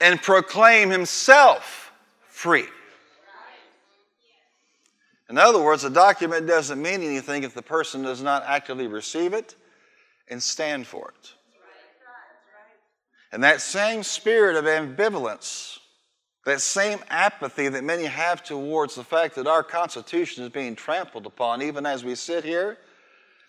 and 0.00 0.18
proclaim 0.22 0.88
himself 0.88 1.92
free. 2.26 2.68
In 5.32 5.38
other 5.38 5.62
words, 5.62 5.82
a 5.82 5.90
document 5.90 6.46
doesn't 6.46 6.80
mean 6.80 7.02
anything 7.02 7.42
if 7.42 7.54
the 7.54 7.62
person 7.62 8.02
does 8.02 8.22
not 8.22 8.44
actively 8.46 8.86
receive 8.86 9.32
it 9.32 9.56
and 10.28 10.42
stand 10.42 10.86
for 10.86 11.08
it. 11.18 11.32
And 13.32 13.42
that 13.42 13.62
same 13.62 14.02
spirit 14.02 14.56
of 14.56 14.66
ambivalence 14.66 15.78
that 16.44 16.60
same 16.60 16.98
apathy 17.08 17.68
that 17.68 17.82
many 17.82 18.04
have 18.04 18.42
towards 18.42 18.94
the 18.94 19.04
fact 19.04 19.36
that 19.36 19.46
our 19.46 19.62
Constitution 19.62 20.44
is 20.44 20.50
being 20.50 20.74
trampled 20.74 21.24
upon, 21.24 21.62
even 21.62 21.86
as 21.86 22.04
we 22.04 22.14
sit 22.14 22.44
here, 22.44 22.76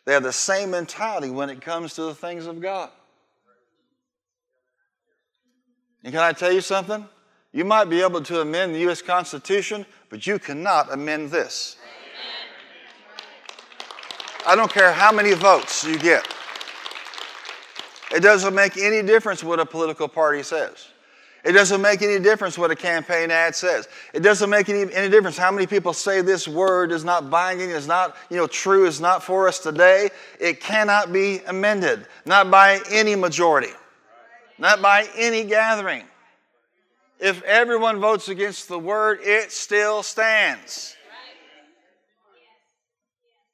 they 0.06 0.14
have 0.14 0.24
the 0.24 0.32
same 0.32 0.72
mentality 0.72 1.30
when 1.30 1.50
it 1.50 1.60
comes 1.60 1.96
to 1.96 2.04
the 2.04 2.16
things 2.16 2.46
of 2.46 2.62
God. 2.62 2.92
And 6.04 6.14
can 6.14 6.22
I 6.22 6.32
tell 6.32 6.52
you 6.52 6.62
something? 6.62 7.06
You 7.52 7.66
might 7.66 7.86
be 7.86 8.02
able 8.02 8.22
to 8.22 8.42
amend 8.42 8.74
the 8.74 8.80
U.S. 8.80 9.02
Constitution, 9.02 9.86
but 10.14 10.28
you 10.28 10.38
cannot 10.38 10.94
amend 10.94 11.32
this. 11.32 11.76
I 14.46 14.56
don't 14.56 14.72
care 14.72 14.94
how 14.94 15.12
many 15.12 15.34
votes 15.34 15.84
you 15.84 15.98
get. 15.98 16.24
It 18.14 18.20
doesn't 18.20 18.54
make 18.54 18.78
any 18.78 19.02
difference 19.02 19.44
what 19.44 19.60
a 19.60 19.66
political 19.66 20.08
party 20.08 20.44
says. 20.44 20.90
It 21.44 21.54
doesn't 21.54 21.82
make 21.82 22.04
any 22.04 22.20
difference 22.20 22.60
what 22.60 22.70
a 22.70 22.76
campaign 22.76 23.32
ad 23.32 23.56
says. 23.56 23.88
It 24.14 24.20
doesn't 24.20 24.52
make 24.52 24.70
any, 24.70 24.94
any 24.94 25.10
difference 25.10 25.36
how 25.36 25.50
many 25.50 25.66
people 25.66 25.94
say 25.94 26.22
this 26.22 26.48
word 26.48 26.92
is 26.92 27.04
not 27.04 27.32
binding, 27.32 27.72
is 27.72 27.88
not 27.88 28.16
you 28.30 28.38
know, 28.38 28.46
true, 28.46 28.86
is 28.86 29.02
not 29.02 29.24
for 29.24 29.48
us 29.48 29.58
today. 29.58 30.12
It 30.40 30.62
cannot 30.62 31.12
be 31.12 31.40
amended, 31.48 32.06
not 32.28 32.52
by 32.52 32.82
any 32.92 33.16
majority, 33.16 33.74
not 34.60 34.80
by 34.80 35.08
any 35.18 35.44
gathering. 35.44 36.04
If 37.24 37.42
everyone 37.44 38.02
votes 38.02 38.28
against 38.28 38.68
the 38.68 38.78
word, 38.78 39.20
it 39.22 39.54
still 39.54 40.04
stands. 40.04 40.98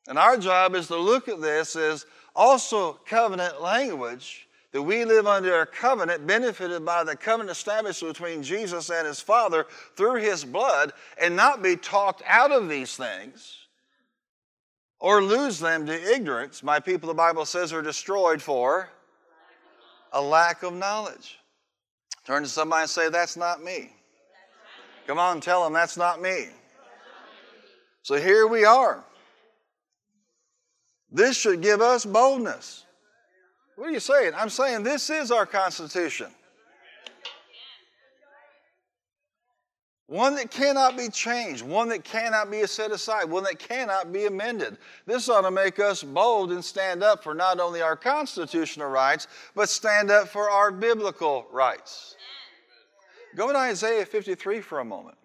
And 0.07 0.17
our 0.17 0.37
job 0.37 0.73
is 0.73 0.87
to 0.87 0.97
look 0.97 1.27
at 1.27 1.39
this 1.39 1.75
as 1.75 2.07
also 2.35 2.93
covenant 3.05 3.61
language 3.61 4.47
that 4.71 4.81
we 4.81 5.05
live 5.05 5.27
under 5.27 5.61
a 5.61 5.67
covenant 5.67 6.25
benefited 6.25 6.83
by 6.83 7.03
the 7.03 7.15
covenant 7.15 7.51
established 7.51 8.01
between 8.01 8.41
Jesus 8.41 8.89
and 8.89 9.05
his 9.05 9.19
Father 9.19 9.67
through 9.95 10.15
his 10.15 10.43
blood 10.43 10.91
and 11.21 11.35
not 11.35 11.61
be 11.61 11.75
talked 11.75 12.23
out 12.25 12.51
of 12.51 12.69
these 12.69 12.95
things 12.95 13.67
or 14.99 15.21
lose 15.21 15.59
them 15.59 15.85
to 15.85 16.11
ignorance. 16.15 16.63
My 16.63 16.79
people, 16.79 17.05
the 17.05 17.13
Bible 17.13 17.45
says, 17.45 17.71
are 17.71 17.83
destroyed 17.83 18.41
for 18.41 18.89
a 20.11 20.19
lack 20.19 20.63
of 20.63 20.73
knowledge. 20.73 21.37
Turn 22.29 22.43
to 22.43 22.49
somebody 22.49 22.81
and 22.81 22.89
say, 22.91 23.09
That's 23.09 23.35
not 23.35 23.63
me. 23.63 23.91
Come 25.07 25.17
on, 25.17 25.41
tell 25.41 25.63
them 25.63 25.73
that's 25.73 25.97
not 25.97 26.21
me. 26.21 26.49
So 28.03 28.17
here 28.17 28.45
we 28.45 28.65
are. 28.65 29.03
This 31.11 31.35
should 31.35 31.61
give 31.61 31.81
us 31.81 32.05
boldness. 32.05 32.85
What 33.77 33.89
are 33.89 33.91
you 33.91 33.99
saying? 33.99 34.33
I'm 34.37 34.51
saying 34.51 34.83
this 34.83 35.09
is 35.09 35.31
our 35.31 35.47
Constitution. 35.47 36.27
One 40.09 40.33
that 40.37 40.49
cannot 40.49 40.97
be 40.97 41.07
changed, 41.09 41.61
one 41.61 41.87
that 41.89 42.03
cannot 42.03 42.49
be 42.49 42.65
set 42.65 42.89
aside, 42.89 43.25
one 43.25 43.43
that 43.43 43.59
cannot 43.59 44.11
be 44.11 44.25
amended. 44.25 44.79
This 45.05 45.29
ought 45.29 45.41
to 45.41 45.51
make 45.51 45.77
us 45.77 46.01
bold 46.01 46.51
and 46.51 46.65
stand 46.65 47.03
up 47.03 47.23
for 47.23 47.35
not 47.35 47.59
only 47.59 47.83
our 47.83 47.95
constitutional 47.95 48.89
rights, 48.89 49.27
but 49.53 49.69
stand 49.69 50.09
up 50.09 50.27
for 50.27 50.49
our 50.49 50.71
biblical 50.71 51.45
rights. 51.51 52.15
Go 53.35 53.51
to 53.51 53.57
Isaiah 53.59 54.03
53 54.03 54.61
for 54.61 54.79
a 54.79 54.85
moment. 54.85 55.15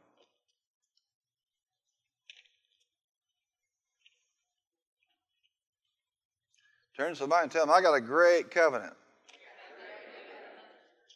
Turn 6.95 7.09
to 7.13 7.17
somebody 7.17 7.45
and 7.45 7.51
tell 7.51 7.65
them, 7.65 7.75
I 7.75 7.81
got 7.81 7.95
a 7.95 8.03
great 8.03 8.51
covenant. 8.51 8.93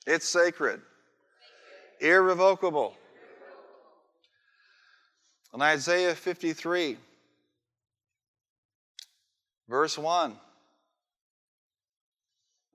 It's 0.07 0.27
sacred, 0.27 0.81
irrevocable. 2.01 2.97
In 5.55 5.63
Isaiah 5.63 6.15
53, 6.15 6.97
verse 9.69 9.97
1, 9.97 10.37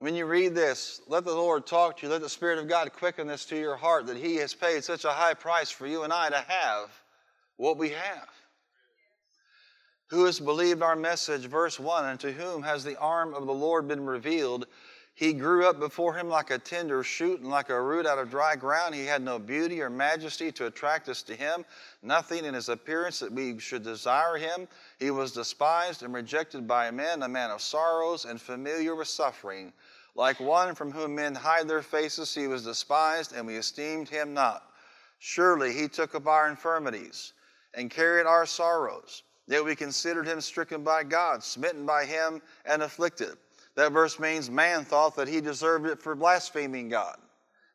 when 0.00 0.14
you 0.14 0.26
read 0.26 0.54
this, 0.54 1.00
let 1.06 1.24
the 1.24 1.32
Lord 1.32 1.66
talk 1.66 1.96
to 1.96 2.06
you. 2.06 2.12
Let 2.12 2.20
the 2.20 2.28
Spirit 2.28 2.58
of 2.58 2.68
God 2.68 2.92
quicken 2.92 3.26
this 3.26 3.46
to 3.46 3.56
your 3.56 3.76
heart 3.76 4.06
that 4.08 4.18
He 4.18 4.36
has 4.36 4.52
paid 4.52 4.84
such 4.84 5.04
a 5.04 5.10
high 5.10 5.34
price 5.34 5.70
for 5.70 5.86
you 5.86 6.02
and 6.02 6.12
I 6.12 6.28
to 6.28 6.44
have 6.46 6.90
what 7.56 7.78
we 7.78 7.90
have. 7.90 8.28
Who 10.08 10.26
has 10.26 10.38
believed 10.38 10.82
our 10.82 10.96
message? 10.96 11.46
Verse 11.46 11.80
1 11.80 12.04
And 12.04 12.20
to 12.20 12.32
whom 12.32 12.62
has 12.62 12.84
the 12.84 12.98
arm 12.98 13.32
of 13.34 13.46
the 13.46 13.54
Lord 13.54 13.88
been 13.88 14.04
revealed? 14.04 14.66
He 15.16 15.32
grew 15.32 15.64
up 15.64 15.78
before 15.78 16.14
him 16.14 16.28
like 16.28 16.50
a 16.50 16.58
tender 16.58 17.04
shoot 17.04 17.38
and 17.38 17.48
like 17.48 17.70
a 17.70 17.80
root 17.80 18.04
out 18.04 18.18
of 18.18 18.30
dry 18.30 18.56
ground. 18.56 18.96
He 18.96 19.06
had 19.06 19.22
no 19.22 19.38
beauty 19.38 19.80
or 19.80 19.88
majesty 19.88 20.50
to 20.50 20.66
attract 20.66 21.08
us 21.08 21.22
to 21.22 21.36
him, 21.36 21.64
nothing 22.02 22.44
in 22.44 22.52
his 22.52 22.68
appearance 22.68 23.20
that 23.20 23.30
we 23.30 23.60
should 23.60 23.84
desire 23.84 24.36
him. 24.36 24.66
He 24.98 25.12
was 25.12 25.30
despised 25.30 26.02
and 26.02 26.12
rejected 26.12 26.66
by 26.66 26.90
men, 26.90 27.22
a 27.22 27.28
man 27.28 27.52
of 27.52 27.62
sorrows 27.62 28.24
and 28.24 28.40
familiar 28.40 28.96
with 28.96 29.06
suffering. 29.06 29.72
Like 30.16 30.40
one 30.40 30.74
from 30.74 30.90
whom 30.90 31.14
men 31.14 31.36
hide 31.36 31.68
their 31.68 31.82
faces, 31.82 32.34
he 32.34 32.48
was 32.48 32.64
despised, 32.64 33.34
and 33.36 33.46
we 33.46 33.54
esteemed 33.54 34.08
him 34.08 34.34
not. 34.34 34.68
Surely 35.20 35.72
he 35.72 35.86
took 35.86 36.16
up 36.16 36.26
our 36.26 36.48
infirmities 36.48 37.34
and 37.74 37.88
carried 37.88 38.26
our 38.26 38.46
sorrows. 38.46 39.22
Yet 39.46 39.64
we 39.64 39.76
considered 39.76 40.26
him 40.26 40.40
stricken 40.40 40.82
by 40.82 41.04
God, 41.04 41.44
smitten 41.44 41.86
by 41.86 42.04
him, 42.04 42.42
and 42.64 42.82
afflicted. 42.82 43.36
That 43.76 43.92
verse 43.92 44.18
means 44.18 44.50
man 44.50 44.84
thought 44.84 45.16
that 45.16 45.28
he 45.28 45.40
deserved 45.40 45.86
it 45.86 46.00
for 46.00 46.14
blaspheming 46.14 46.88
God. 46.88 47.16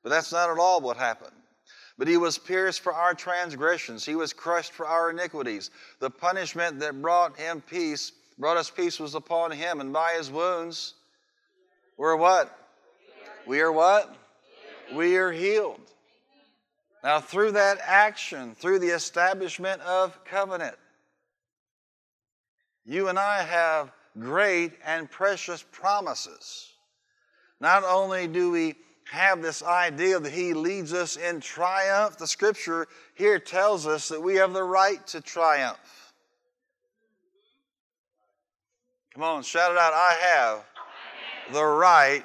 But 0.04 0.10
that's 0.10 0.32
not 0.32 0.50
at 0.50 0.58
all 0.58 0.80
what 0.80 0.98
happened. 0.98 1.36
But 1.98 2.08
he 2.08 2.16
was 2.16 2.38
pierced 2.38 2.80
for 2.80 2.94
our 2.94 3.14
transgressions, 3.14 4.06
he 4.06 4.16
was 4.16 4.32
crushed 4.32 4.72
for 4.72 4.88
our 4.88 5.10
iniquities. 5.10 5.70
The 6.00 6.10
punishment 6.10 6.80
that 6.80 7.02
brought 7.02 7.38
him 7.38 7.62
peace, 7.62 8.14
brought 8.38 8.56
us 8.56 8.70
peace, 8.70 9.00
was 9.00 9.16
upon 9.16 9.52
him, 9.52 9.82
and 9.82 9.92
by 9.92 10.14
his 10.18 10.32
wounds 10.32 10.94
we're 12.00 12.16
what? 12.16 12.58
We 13.46 13.60
are 13.60 13.74
what? 13.74 14.16
We 14.96 15.18
are 15.18 15.34
healed. 15.34 15.82
Now, 17.04 17.20
through 17.20 17.52
that 17.52 17.78
action, 17.84 18.56
through 18.56 18.80
the 18.80 18.96
establishment 18.96 19.82
of 19.82 20.24
covenant, 20.24 20.78
you 22.86 23.10
and 23.10 23.20
I 23.20 23.44
have 23.44 23.92
great 24.20 24.74
and 24.86 25.10
precious 25.10 25.64
promises. 25.72 26.74
Not 27.60 27.84
only 27.84 28.28
do 28.28 28.52
we 28.52 28.76
have 29.12 29.42
this 29.42 29.64
idea 29.64 30.20
that 30.20 30.32
He 30.32 30.54
leads 30.54 30.94
us 30.94 31.18
in 31.18 31.40
triumph, 31.40 32.18
the 32.18 32.28
scripture 32.28 32.88
here 33.16 33.40
tells 33.40 33.88
us 33.88 34.10
that 34.10 34.22
we 34.22 34.36
have 34.36 34.54
the 34.54 34.64
right 34.64 35.06
to 35.08 35.22
triumph. 35.22 36.14
Come 39.14 39.24
on, 39.24 39.44
shout 39.44 39.72
it 39.72 39.78
out. 39.78 39.94
I 39.94 40.18
have 40.22 40.66
the 41.52 41.66
right 41.66 42.24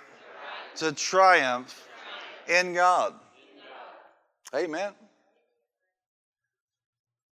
to 0.77 0.93
triumph 0.93 1.89
in 2.49 2.75
God. 2.75 3.15
Amen. 4.55 4.93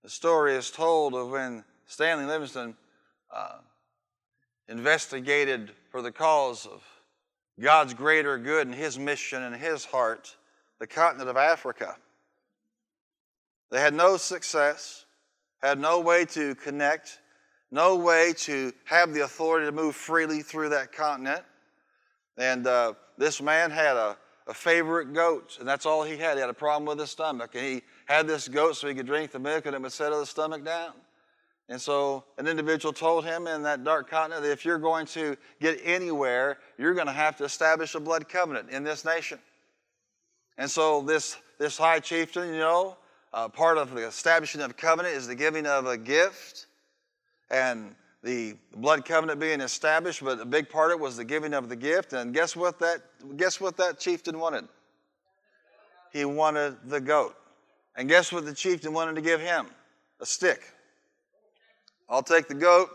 The 0.03 0.11
story 0.11 0.55
is 0.55 0.71
told 0.71 1.15
of 1.15 1.31
when 1.31 1.63
Stanley 1.87 2.25
Livingston 2.25 2.75
uh, 3.33 3.59
investigated 4.69 5.73
for 5.91 6.03
the 6.03 6.13
cause 6.13 6.67
of 6.67 6.83
God's 7.61 7.95
greater 7.95 8.39
good 8.39 8.67
and 8.67 8.75
His 8.75 8.99
mission 8.99 9.43
and 9.43 9.55
His 9.55 9.85
heart, 9.85 10.37
the 10.81 10.87
continent 10.87 11.29
of 11.29 11.37
Africa. 11.37 11.97
They 13.71 13.81
had 13.81 13.95
no 13.95 14.17
success, 14.17 15.07
had 15.63 15.79
no 15.79 16.01
way 16.01 16.25
to 16.27 16.55
connect, 16.55 17.21
no 17.71 17.97
way 17.97 18.35
to 18.39 18.73
have 18.85 19.15
the 19.15 19.25
authority 19.25 19.67
to 19.67 19.73
move 19.73 19.97
freely 19.97 20.43
through 20.43 20.71
that 20.71 20.93
continent. 20.93 21.43
And 22.37 22.67
uh, 22.67 22.95
this 23.17 23.41
man 23.41 23.71
had 23.71 23.97
a, 23.97 24.17
a 24.47 24.55
favorite 24.55 25.13
goat, 25.15 25.57
and 25.59 25.67
that's 25.67 25.87
all 25.87 26.03
he 26.03 26.17
had. 26.17 26.35
He 26.35 26.41
had 26.41 26.51
a 26.51 26.55
problem 26.55 26.87
with 26.87 26.99
his 26.99 27.11
stomach. 27.11 27.55
And 27.55 27.65
he 27.65 27.83
had 28.07 28.27
this 28.27 28.49
goat 28.49 28.77
so 28.77 28.89
he 28.89 28.95
could 28.95 29.07
drink 29.07 29.31
the 29.31 29.39
milk 29.39 29.67
and 29.67 29.75
it 29.75 29.81
would 29.81 29.93
settle 29.93 30.21
the 30.21 30.27
stomach 30.27 30.65
down. 30.65 30.93
And 31.69 31.81
so 31.81 32.25
an 32.39 32.47
individual 32.47 32.93
told 32.93 33.25
him 33.25 33.47
in 33.47 33.63
that 33.63 33.85
dark 33.85 34.11
continent 34.11 34.43
that 34.43 34.51
if 34.51 34.65
you're 34.65 34.79
going 34.79 35.07
to 35.07 35.37
get 35.61 35.81
anywhere, 35.85 36.59
you're 36.77 36.95
going 36.95 37.07
to 37.07 37.13
have 37.13 37.37
to 37.37 37.45
establish 37.45 37.95
a 37.95 38.01
blood 38.01 38.29
covenant 38.29 38.71
in 38.71 38.85
this 38.85 39.05
nation. 39.05 39.39
And 40.59 40.71
so 40.71 41.01
this, 41.03 41.37
this 41.59 41.79
high 41.79 42.01
chieftain, 42.01 42.53
you 42.53 42.59
know, 42.59 42.97
uh, 43.33 43.49
part 43.49 43.79
of 43.79 43.95
the 43.95 44.07
establishing 44.07 44.61
of 44.61 44.77
covenant 44.77 45.15
is 45.15 45.27
the 45.27 45.35
giving 45.35 45.67
of 45.67 45.87
a 45.87 45.97
gift. 45.97 46.67
And 47.51 47.95
the 48.23 48.57
blood 48.77 49.05
covenant 49.05 49.41
being 49.41 49.61
established, 49.61 50.23
but 50.23 50.41
a 50.41 50.45
big 50.45 50.69
part 50.69 50.91
of 50.91 50.99
it 50.99 51.01
was 51.01 51.17
the 51.17 51.25
giving 51.25 51.55
of 51.55 51.69
the 51.69 51.77
gift. 51.77 52.13
And 52.13 52.33
guess 52.33 52.55
what 52.55 52.79
that 52.79 53.03
guess 53.37 53.61
what 53.61 53.77
that 53.79 53.99
chieftain 53.99 54.39
wanted? 54.39 54.69
He 56.13 56.25
wanted 56.25 56.77
the 56.85 57.01
goat. 57.01 57.35
And 57.97 58.09
guess 58.09 58.33
what 58.33 58.45
the 58.45 58.55
chieftain 58.55 58.93
wanted 58.93 59.17
to 59.17 59.23
give 59.23 59.41
him? 59.41 59.67
A 60.21 60.27
stick. 60.27 60.63
I'll 62.09 62.23
take 62.23 62.49
the 62.49 62.55
goat, 62.55 62.91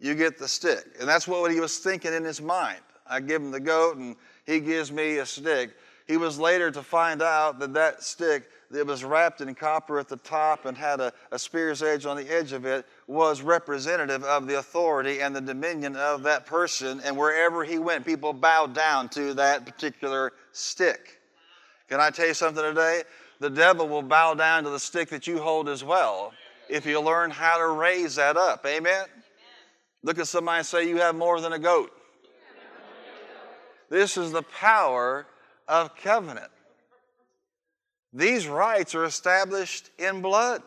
you 0.00 0.14
get 0.14 0.38
the 0.38 0.48
stick. 0.48 0.84
And 1.00 1.08
that's 1.08 1.26
what 1.28 1.50
he 1.50 1.60
was 1.60 1.78
thinking 1.78 2.12
in 2.12 2.24
his 2.24 2.40
mind. 2.40 2.80
I 3.06 3.20
give 3.20 3.42
him 3.42 3.50
the 3.50 3.60
goat 3.60 3.96
and 3.96 4.16
he 4.46 4.60
gives 4.60 4.92
me 4.92 5.18
a 5.18 5.26
stick. 5.26 5.70
He 6.06 6.16
was 6.16 6.38
later 6.38 6.70
to 6.70 6.82
find 6.82 7.22
out 7.22 7.58
that 7.58 7.74
that 7.74 8.02
stick 8.02 8.48
that 8.70 8.86
was 8.86 9.02
wrapped 9.02 9.40
in 9.40 9.54
copper 9.54 9.98
at 9.98 10.08
the 10.08 10.16
top 10.18 10.66
and 10.66 10.76
had 10.76 11.00
a, 11.00 11.12
a 11.32 11.38
spear's 11.38 11.82
edge 11.82 12.06
on 12.06 12.16
the 12.16 12.28
edge 12.30 12.52
of 12.52 12.66
it 12.66 12.86
was 13.06 13.40
representative 13.40 14.22
of 14.24 14.46
the 14.46 14.58
authority 14.58 15.20
and 15.20 15.34
the 15.34 15.40
dominion 15.40 15.96
of 15.96 16.22
that 16.22 16.46
person. 16.46 17.00
And 17.04 17.16
wherever 17.16 17.64
he 17.64 17.78
went, 17.78 18.04
people 18.04 18.32
bowed 18.32 18.74
down 18.74 19.08
to 19.10 19.34
that 19.34 19.64
particular 19.64 20.32
stick. 20.52 21.20
Can 21.88 22.00
I 22.00 22.10
tell 22.10 22.26
you 22.26 22.34
something 22.34 22.62
today? 22.62 23.02
The 23.40 23.50
devil 23.50 23.88
will 23.88 24.02
bow 24.02 24.34
down 24.34 24.64
to 24.64 24.70
the 24.70 24.80
stick 24.80 25.08
that 25.10 25.26
you 25.26 25.38
hold 25.38 25.68
as 25.68 25.82
well 25.82 26.32
if 26.68 26.86
you 26.86 27.00
learn 27.00 27.30
how 27.30 27.58
to 27.58 27.68
raise 27.68 28.16
that 28.16 28.36
up. 28.36 28.64
Amen? 28.66 28.92
Amen. 28.92 29.06
Look 30.02 30.18
at 30.18 30.28
somebody 30.28 30.58
and 30.58 30.66
say, 30.66 30.88
You 30.88 30.98
have 30.98 31.16
more 31.16 31.40
than 31.40 31.52
a 31.52 31.58
goat. 31.58 31.90
This 33.90 34.16
is 34.16 34.32
the 34.32 34.42
power 34.42 35.26
of 35.66 35.96
covenant. 35.96 36.50
These 38.12 38.46
rights 38.46 38.94
are 38.94 39.04
established 39.04 39.90
in 39.98 40.22
blood. 40.22 40.62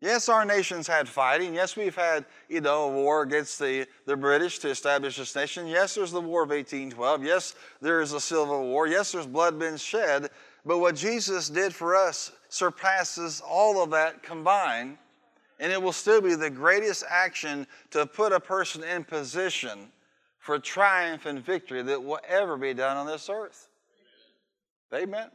Yes, 0.00 0.28
our 0.28 0.44
nation's 0.44 0.86
had 0.86 1.08
fighting. 1.08 1.54
Yes, 1.54 1.74
we've 1.74 1.96
had, 1.96 2.26
you 2.50 2.60
know, 2.60 2.90
a 2.90 2.92
war 2.92 3.22
against 3.22 3.58
the, 3.58 3.86
the 4.04 4.16
British 4.16 4.58
to 4.58 4.68
establish 4.68 5.16
this 5.16 5.34
nation. 5.34 5.66
Yes, 5.66 5.94
there's 5.94 6.12
the 6.12 6.20
War 6.20 6.42
of 6.42 6.50
1812. 6.50 7.24
Yes, 7.24 7.54
there 7.80 8.02
is 8.02 8.12
a 8.12 8.20
Civil 8.20 8.66
War. 8.66 8.86
Yes, 8.86 9.12
there's 9.12 9.26
blood 9.26 9.58
been 9.58 9.78
shed. 9.78 10.28
But 10.66 10.78
what 10.78 10.96
Jesus 10.96 11.48
did 11.48 11.74
for 11.74 11.96
us 11.96 12.30
surpasses 12.56 13.42
all 13.46 13.82
of 13.82 13.90
that 13.90 14.22
combined. 14.22 14.98
And 15.58 15.72
it 15.72 15.80
will 15.80 15.92
still 15.92 16.20
be 16.20 16.34
the 16.34 16.50
greatest 16.50 17.04
action 17.08 17.66
to 17.90 18.04
put 18.04 18.32
a 18.32 18.40
person 18.40 18.84
in 18.84 19.04
position 19.04 19.90
for 20.38 20.58
triumph 20.58 21.26
and 21.26 21.44
victory 21.44 21.82
that 21.82 22.02
will 22.02 22.20
ever 22.28 22.56
be 22.56 22.74
done 22.74 22.96
on 22.96 23.06
this 23.06 23.28
earth. 23.30 23.68
Amen. 24.94 25.28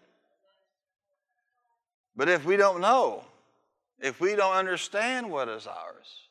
But 2.15 2.29
if 2.29 2.45
we 2.45 2.55
don't 2.55 2.81
know, 2.81 3.23
if 3.99 4.19
we 4.21 4.35
don't 4.35 4.53
understand 4.53 5.29
what 5.29 5.49
is 5.49 5.67
ours, 5.67 6.27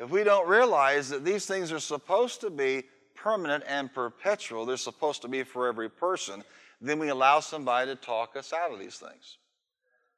if 0.00 0.10
we 0.10 0.24
don't 0.24 0.48
realize 0.48 1.08
that 1.10 1.24
these 1.24 1.44
things 1.44 1.72
are 1.72 1.80
supposed 1.80 2.40
to 2.40 2.50
be 2.50 2.84
permanent 3.14 3.64
and 3.66 3.92
perpetual, 3.92 4.64
they're 4.64 4.76
supposed 4.76 5.22
to 5.22 5.28
be 5.28 5.42
for 5.42 5.68
every 5.68 5.90
person, 5.90 6.42
then 6.80 6.98
we 6.98 7.08
allow 7.08 7.40
somebody 7.40 7.90
to 7.90 7.96
talk 7.96 8.36
us 8.36 8.52
out 8.52 8.72
of 8.72 8.78
these 8.78 8.96
things. 8.96 9.38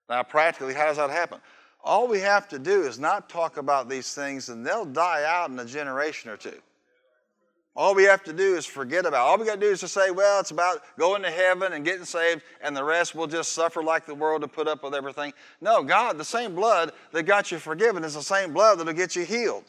Now, 0.09 0.23
practically, 0.23 0.75
how 0.75 0.87
does 0.87 0.97
that 0.99 1.11
happen? 1.11 1.41
All 1.83 2.09
we 2.09 2.21
have 2.21 2.49
to 2.49 2.59
do 2.59 2.83
is 2.83 2.99
not 2.99 3.29
talk 3.29 3.57
about 3.57 3.89
these 3.89 4.15
things, 4.15 4.49
and 4.49 4.67
they'll 4.67 4.85
die 4.85 5.25
out 5.27 5.51
in 5.51 5.59
a 5.59 5.65
generation 5.65 6.31
or 6.31 6.37
two. 6.37 6.59
All 7.77 7.95
we 7.95 8.05
have 8.05 8.23
to 8.25 8.33
do 8.33 8.57
is 8.57 8.65
forget 8.65 9.05
about. 9.05 9.27
It. 9.27 9.29
All 9.29 9.39
we 9.39 9.47
got 9.47 9.55
to 9.55 9.61
do 9.61 9.73
is 9.73 9.81
to 9.81 9.89
say, 9.89 10.11
well, 10.13 10.39
it's 10.39 10.53
about 10.53 10.79
going 10.97 11.23
to 11.23 11.31
heaven 11.31 11.73
and 11.73 11.85
getting 11.85 12.05
saved, 12.05 12.43
and 12.63 12.77
the 12.77 12.85
rest 12.85 13.15
will 13.15 13.27
just 13.27 13.53
suffer 13.53 13.83
like 13.83 14.07
the 14.07 14.15
world 14.15 14.43
to 14.43 14.49
put 14.49 14.69
up 14.69 14.85
with 14.85 14.95
everything. 14.95 15.33
No, 15.61 15.83
God, 15.83 16.17
the 16.17 16.25
same 16.25 16.55
blood 16.55 16.93
that 17.11 17.25
got 17.25 17.51
you 17.51 17.59
forgiven 17.59 18.05
is 18.05 18.15
the 18.15 18.23
same 18.23 18.53
blood 18.53 18.79
that'll 18.79 18.93
get 18.93 19.17
you 19.17 19.25
healed. 19.25 19.65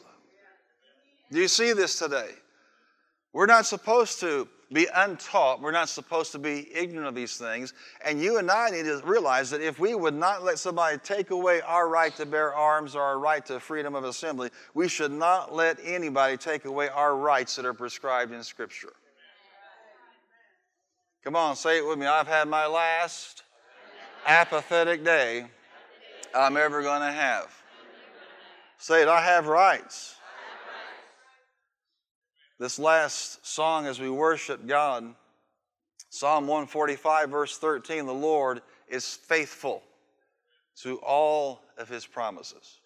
Do 1.32 1.40
you 1.40 1.48
see 1.48 1.72
this 1.72 1.98
today? 1.98 2.30
We're 3.32 3.46
not 3.46 3.66
supposed 3.66 4.20
to 4.20 4.48
be 4.72 4.88
untaught. 4.94 5.60
We're 5.60 5.70
not 5.70 5.88
supposed 5.88 6.32
to 6.32 6.38
be 6.38 6.68
ignorant 6.74 7.06
of 7.08 7.14
these 7.14 7.36
things. 7.36 7.72
And 8.04 8.20
you 8.20 8.38
and 8.38 8.50
I 8.50 8.70
need 8.70 8.84
to 8.84 9.00
realize 9.04 9.50
that 9.50 9.60
if 9.60 9.78
we 9.78 9.94
would 9.94 10.14
not 10.14 10.42
let 10.42 10.58
somebody 10.58 10.98
take 10.98 11.30
away 11.30 11.60
our 11.60 11.88
right 11.88 12.14
to 12.16 12.26
bear 12.26 12.52
arms 12.52 12.96
or 12.96 13.02
our 13.02 13.18
right 13.18 13.44
to 13.46 13.60
freedom 13.60 13.94
of 13.94 14.04
assembly, 14.04 14.50
we 14.74 14.88
should 14.88 15.12
not 15.12 15.54
let 15.54 15.78
anybody 15.84 16.36
take 16.36 16.64
away 16.64 16.88
our 16.88 17.16
rights 17.16 17.56
that 17.56 17.64
are 17.64 17.74
prescribed 17.74 18.32
in 18.32 18.42
Scripture. 18.42 18.92
Come 21.22 21.36
on, 21.36 21.56
say 21.56 21.78
it 21.78 21.86
with 21.86 21.98
me. 21.98 22.06
I've 22.06 22.28
had 22.28 22.48
my 22.48 22.66
last 22.66 23.42
apathetic 24.26 25.04
day 25.04 25.46
I'm 26.34 26.56
ever 26.56 26.82
going 26.82 27.00
to 27.00 27.12
have. 27.12 27.50
Say 28.78 29.02
it, 29.02 29.08
I 29.08 29.20
have 29.20 29.46
rights. 29.46 30.15
This 32.58 32.78
last 32.78 33.46
song, 33.46 33.86
as 33.86 34.00
we 34.00 34.08
worship 34.08 34.66
God, 34.66 35.14
Psalm 36.08 36.46
145, 36.46 37.28
verse 37.28 37.58
13, 37.58 38.06
the 38.06 38.14
Lord 38.14 38.62
is 38.88 39.14
faithful 39.14 39.82
to 40.82 40.96
all 40.98 41.60
of 41.76 41.88
his 41.88 42.06
promises. 42.06 42.80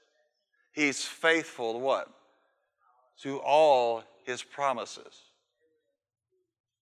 He's 0.72 1.04
faithful 1.04 1.74
to 1.74 1.78
what? 1.78 2.08
To 3.22 3.38
all 3.38 4.02
his 4.24 4.42
promises. 4.42 5.22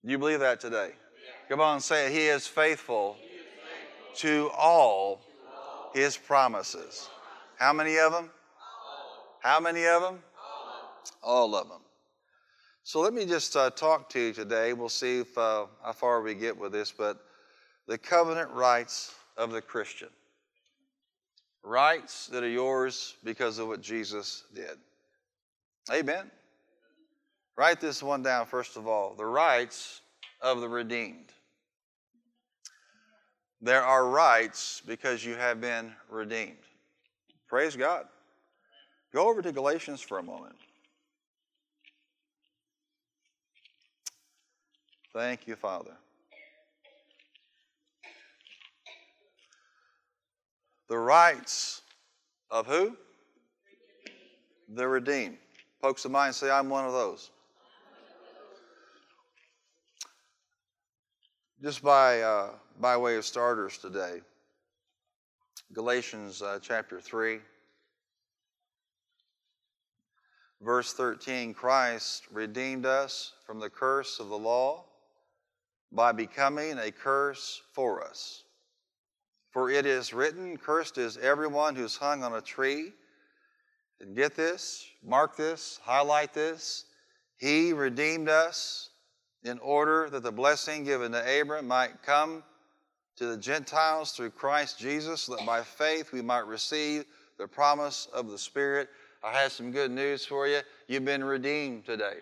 You 0.03 0.18
believe 0.18 0.40
that 0.40 0.61
today? 0.61 0.92
Come 1.48 1.61
on, 1.61 1.81
say 1.81 2.07
it. 2.07 2.12
He 2.12 2.27
is 2.27 2.46
faithful, 2.46 3.16
to 4.16 4.51
all 4.57 5.20
his 5.94 6.16
promises. 6.16 7.09
How 7.59 7.72
many 7.72 7.98
of 7.98 8.12
them? 8.12 8.31
How 9.40 9.61
many 9.61 9.87
of 9.87 10.03
them? 10.03 10.20
All 11.22 11.55
of 11.55 11.68
them. 11.68 11.81
So 12.88 13.01
let 13.01 13.12
me 13.12 13.27
just 13.27 13.55
uh, 13.55 13.68
talk 13.68 14.09
to 14.09 14.18
you 14.18 14.33
today. 14.33 14.72
We'll 14.72 14.88
see 14.88 15.18
if, 15.18 15.37
uh, 15.37 15.66
how 15.85 15.92
far 15.92 16.22
we 16.22 16.35
get 16.35 16.57
with 16.57 16.72
this, 16.72 16.90
but 16.90 17.18
the 17.87 17.98
covenant 17.98 18.51
rights 18.53 19.14
of 19.37 19.51
the 19.51 19.61
Christian. 19.61 20.09
Rights 21.62 22.29
that 22.29 22.42
are 22.42 22.48
yours 22.48 23.16
because 23.24 23.59
of 23.59 23.68
what 23.68 23.83
Jesus 23.83 24.44
did. 24.55 24.79
Amen. 25.92 26.31
Write 27.59 27.79
this 27.79 28.03
one 28.03 28.22
down, 28.22 28.46
first 28.46 28.79
of 28.79 28.87
all. 28.88 29.14
The 29.14 29.27
rights 29.27 30.01
of 30.40 30.62
the 30.62 30.68
redeemed. 30.70 31.29
There 33.61 33.83
are 33.83 34.09
rights 34.09 34.81
because 34.87 35.22
you 35.22 35.35
have 35.35 35.61
been 35.61 35.92
redeemed. 36.09 36.57
Praise 37.48 37.77
God. 37.77 38.07
Go 39.12 39.29
over 39.29 39.42
to 39.42 39.53
Galatians 39.53 40.01
for 40.01 40.20
a 40.20 40.22
moment. 40.22 40.57
Thank 45.18 45.48
you, 45.48 45.57
Father. 45.57 45.96
The 50.88 50.96
rights 50.96 51.83
of 52.52 52.68
who? 52.68 52.96
The 54.68 54.87
redeemed. 54.87 55.38
Folks 55.83 56.04
of 56.04 56.12
mine 56.12 56.33
say, 56.33 56.52
I'm 56.52 56.68
one 56.68 56.85
of 56.85 56.92
those. 56.92 57.31
Just 61.64 61.83
by, 61.83 62.20
uh, 62.20 62.50
by 62.81 62.96
way 62.96 63.16
of 63.16 63.24
starters 63.24 63.76
today, 63.76 64.20
Galatians 65.72 66.42
uh, 66.42 66.61
chapter 66.62 67.00
3, 67.00 67.40
verse 70.61 70.92
13 70.92 71.54
Christ 71.54 72.22
redeemed 72.31 72.87
us 72.87 73.33
from 73.44 73.59
the 73.59 73.68
curse 73.68 74.20
of 74.20 74.28
the 74.28 74.38
law 74.38 74.85
by 75.92 76.12
becoming 76.12 76.79
a 76.79 76.90
curse 76.90 77.62
for 77.72 78.03
us. 78.03 78.44
For 79.51 79.70
it 79.70 79.87
is 79.87 80.12
written, 80.12 80.57
Cursed 80.57 80.98
is 80.98 81.16
everyone 81.16 81.74
who's 81.74 81.96
hung 81.96 82.22
on 82.22 82.35
a 82.35 82.40
tree. 82.40 82.92
And 84.01 84.14
get 84.14 84.37
this, 84.37 84.87
mark 85.03 85.37
this, 85.37 85.81
highlight 85.83 86.33
this. 86.33 86.85
He 87.38 87.72
redeemed 87.72 88.29
us 88.29 88.90
in 89.44 89.59
order 89.59 90.09
that 90.11 90.22
the 90.22 90.33
blessing 90.33 90.85
given 90.85 91.12
to 91.12 91.40
Abram 91.40 91.66
might 91.66 92.03
come 92.03 92.42
to 93.16 93.27
the 93.27 93.37
Gentiles 93.37 94.12
through 94.12 94.31
Christ 94.31 94.79
Jesus, 94.79 95.22
so 95.22 95.35
that 95.35 95.46
by 95.46 95.62
faith 95.62 96.12
we 96.12 96.22
might 96.22 96.46
receive 96.46 97.05
the 97.38 97.48
promise 97.48 98.07
of 98.12 98.31
the 98.31 98.38
Spirit. 98.38 98.88
I 99.24 99.33
have 99.33 99.51
some 99.51 99.72
good 99.72 99.90
news 99.90 100.24
for 100.24 100.46
you. 100.46 100.61
You've 100.87 101.05
been 101.05 101.24
redeemed 101.24 101.85
today. 101.85 102.18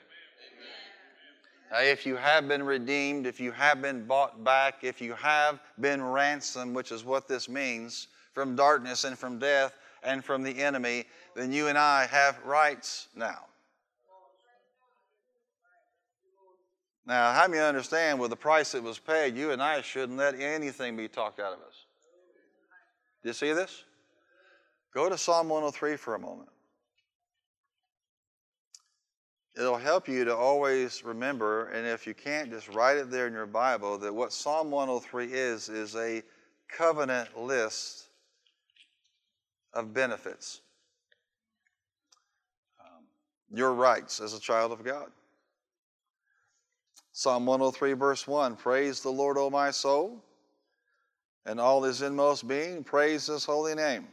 Uh, 1.73 1.79
if 1.81 2.07
you 2.07 2.17
have 2.17 2.47
been 2.47 2.63
redeemed, 2.63 3.27
if 3.27 3.41
you 3.41 3.51
have 3.51 3.83
been 3.83 4.07
bought 4.07 4.45
back, 4.45 4.77
if 4.83 5.01
you 5.01 5.15
have 5.15 5.59
been 5.81 6.03
ransomed, 6.03 6.75
which 6.75 6.93
is 6.93 7.05
what 7.05 7.27
this 7.27 7.49
means, 7.49 8.09
from 8.33 8.55
darkness 8.55 9.05
and 9.05 9.19
from 9.19 9.39
death, 9.39 9.77
and 10.03 10.25
from 10.25 10.43
the 10.43 10.63
enemy, 10.63 11.05
then 11.35 11.53
you 11.53 11.67
and 11.67 11.77
I 11.77 12.07
have 12.07 12.39
rights 12.45 13.09
now. 13.17 13.47
Now, 17.05 17.33
how 17.33 17.47
many 17.47 17.61
understand 17.61 18.19
with 18.19 18.31
the 18.31 18.37
price 18.37 18.73
that 18.73 18.83
was 18.83 18.99
paid, 18.99 19.37
you 19.37 19.53
and 19.53 19.63
I 19.63 19.81
shouldn't 19.81 20.19
let 20.19 20.39
anything 20.41 20.97
be 20.97 21.09
talked 21.09 21.39
out 21.39 21.53
of 21.53 21.61
us? 21.61 21.85
Do 23.23 23.29
you 23.29 23.33
see 23.33 23.53
this? 23.53 23.85
Go 24.93 25.09
to 25.09 25.19
Psalm 25.19 25.49
103 25.49 25.97
for 25.97 26.15
a 26.15 26.19
moment. 26.19 26.49
It'll 29.57 29.79
help 29.79 30.07
you 30.07 30.25
to 30.27 30.37
always 30.37 31.03
remember, 31.03 31.69
and 31.69 31.87
if 31.87 32.07
you 32.07 32.13
can't, 32.13 32.51
just 32.51 32.69
write 32.69 32.99
it 32.99 33.11
there 33.11 33.27
in 33.27 33.33
your 33.33 33.47
Bible, 33.47 33.97
that 33.99 34.15
what 34.15 34.33
Psalm 34.33 34.71
103 34.71 35.33
is, 35.33 35.71
is 35.71 35.97
a 35.97 36.23
covenant 36.69 37.39
list 37.39 38.09
of 39.73 39.95
benefits. 39.95 40.61
Um, 42.79 43.05
your 43.51 43.73
rights 43.73 44.21
as 44.21 44.35
a 44.35 44.41
child 44.41 44.73
of 44.73 44.85
God. 44.85 45.07
Psalm 47.13 47.47
103, 47.47 47.95
verse 47.95 48.27
1 48.27 48.57
Praise 48.57 49.01
the 49.01 49.09
Lord, 49.09 49.39
O 49.39 49.49
my 49.49 49.71
soul, 49.71 50.23
and 51.47 51.59
all 51.59 51.83
his 51.83 52.03
inmost 52.03 52.47
being, 52.47 52.85
praise 52.85 53.27
his 53.27 53.47
holy 53.47 53.75
name. 53.75 54.07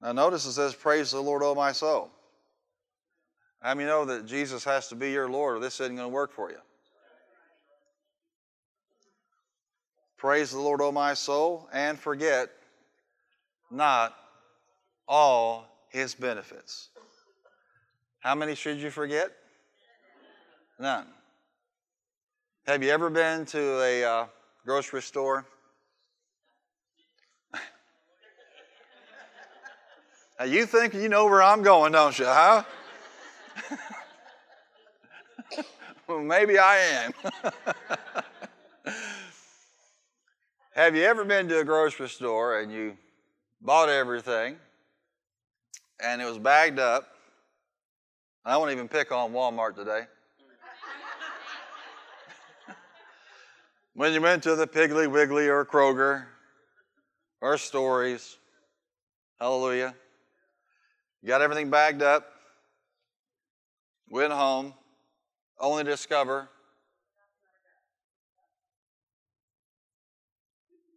Now, 0.00 0.12
notice 0.12 0.46
it 0.46 0.52
says, 0.52 0.74
Praise 0.74 1.10
the 1.10 1.20
Lord, 1.20 1.42
O 1.42 1.54
my 1.54 1.72
soul. 1.72 2.10
How 3.62 3.74
many 3.74 3.88
know 3.88 4.04
that 4.06 4.26
Jesus 4.26 4.64
has 4.64 4.88
to 4.88 4.96
be 4.96 5.12
your 5.12 5.28
Lord 5.28 5.56
or 5.56 5.60
this 5.60 5.78
isn't 5.80 5.94
going 5.94 6.08
to 6.08 6.12
work 6.12 6.32
for 6.32 6.50
you? 6.50 6.58
Praise 10.18 10.50
the 10.50 10.58
Lord, 10.58 10.80
O 10.80 10.90
my 10.90 11.14
soul, 11.14 11.68
and 11.72 11.96
forget 11.98 12.50
not 13.70 14.14
all 15.06 15.66
his 15.90 16.14
benefits. 16.14 16.88
How 18.18 18.34
many 18.34 18.56
should 18.56 18.78
you 18.78 18.90
forget? 18.90 19.30
None. 20.78 21.06
Have 22.66 22.82
you 22.82 22.90
ever 22.90 23.10
been 23.10 23.46
to 23.46 23.80
a 23.80 24.04
uh, 24.04 24.26
grocery 24.64 25.02
store? 25.02 25.46
now 30.38 30.46
you 30.46 30.66
think 30.66 30.94
you 30.94 31.08
know 31.08 31.26
where 31.26 31.42
I'm 31.42 31.62
going, 31.62 31.92
don't 31.92 32.18
you, 32.18 32.26
huh? 32.26 32.64
well, 36.06 36.20
maybe 36.20 36.58
I 36.58 36.76
am. 36.76 37.12
Have 40.74 40.96
you 40.96 41.02
ever 41.02 41.24
been 41.24 41.48
to 41.48 41.60
a 41.60 41.64
grocery 41.64 42.08
store 42.08 42.60
and 42.60 42.72
you 42.72 42.96
bought 43.60 43.90
everything 43.90 44.56
and 46.02 46.22
it 46.22 46.24
was 46.24 46.38
bagged 46.38 46.78
up? 46.78 47.08
I 48.44 48.56
won't 48.56 48.72
even 48.72 48.88
pick 48.88 49.12
on 49.12 49.32
Walmart 49.32 49.76
today. 49.76 50.06
when 53.94 54.12
you 54.14 54.20
went 54.20 54.42
to 54.44 54.56
the 54.56 54.66
Piggly 54.66 55.10
Wiggly 55.10 55.48
or 55.48 55.64
Kroger 55.64 56.24
or 57.40 57.58
Stories, 57.58 58.38
hallelujah, 59.38 59.94
you 61.22 61.28
got 61.28 61.42
everything 61.42 61.70
bagged 61.70 62.02
up, 62.02 62.31
went 64.12 64.32
home, 64.32 64.74
only 65.58 65.82
to 65.82 65.90
discover 65.90 66.48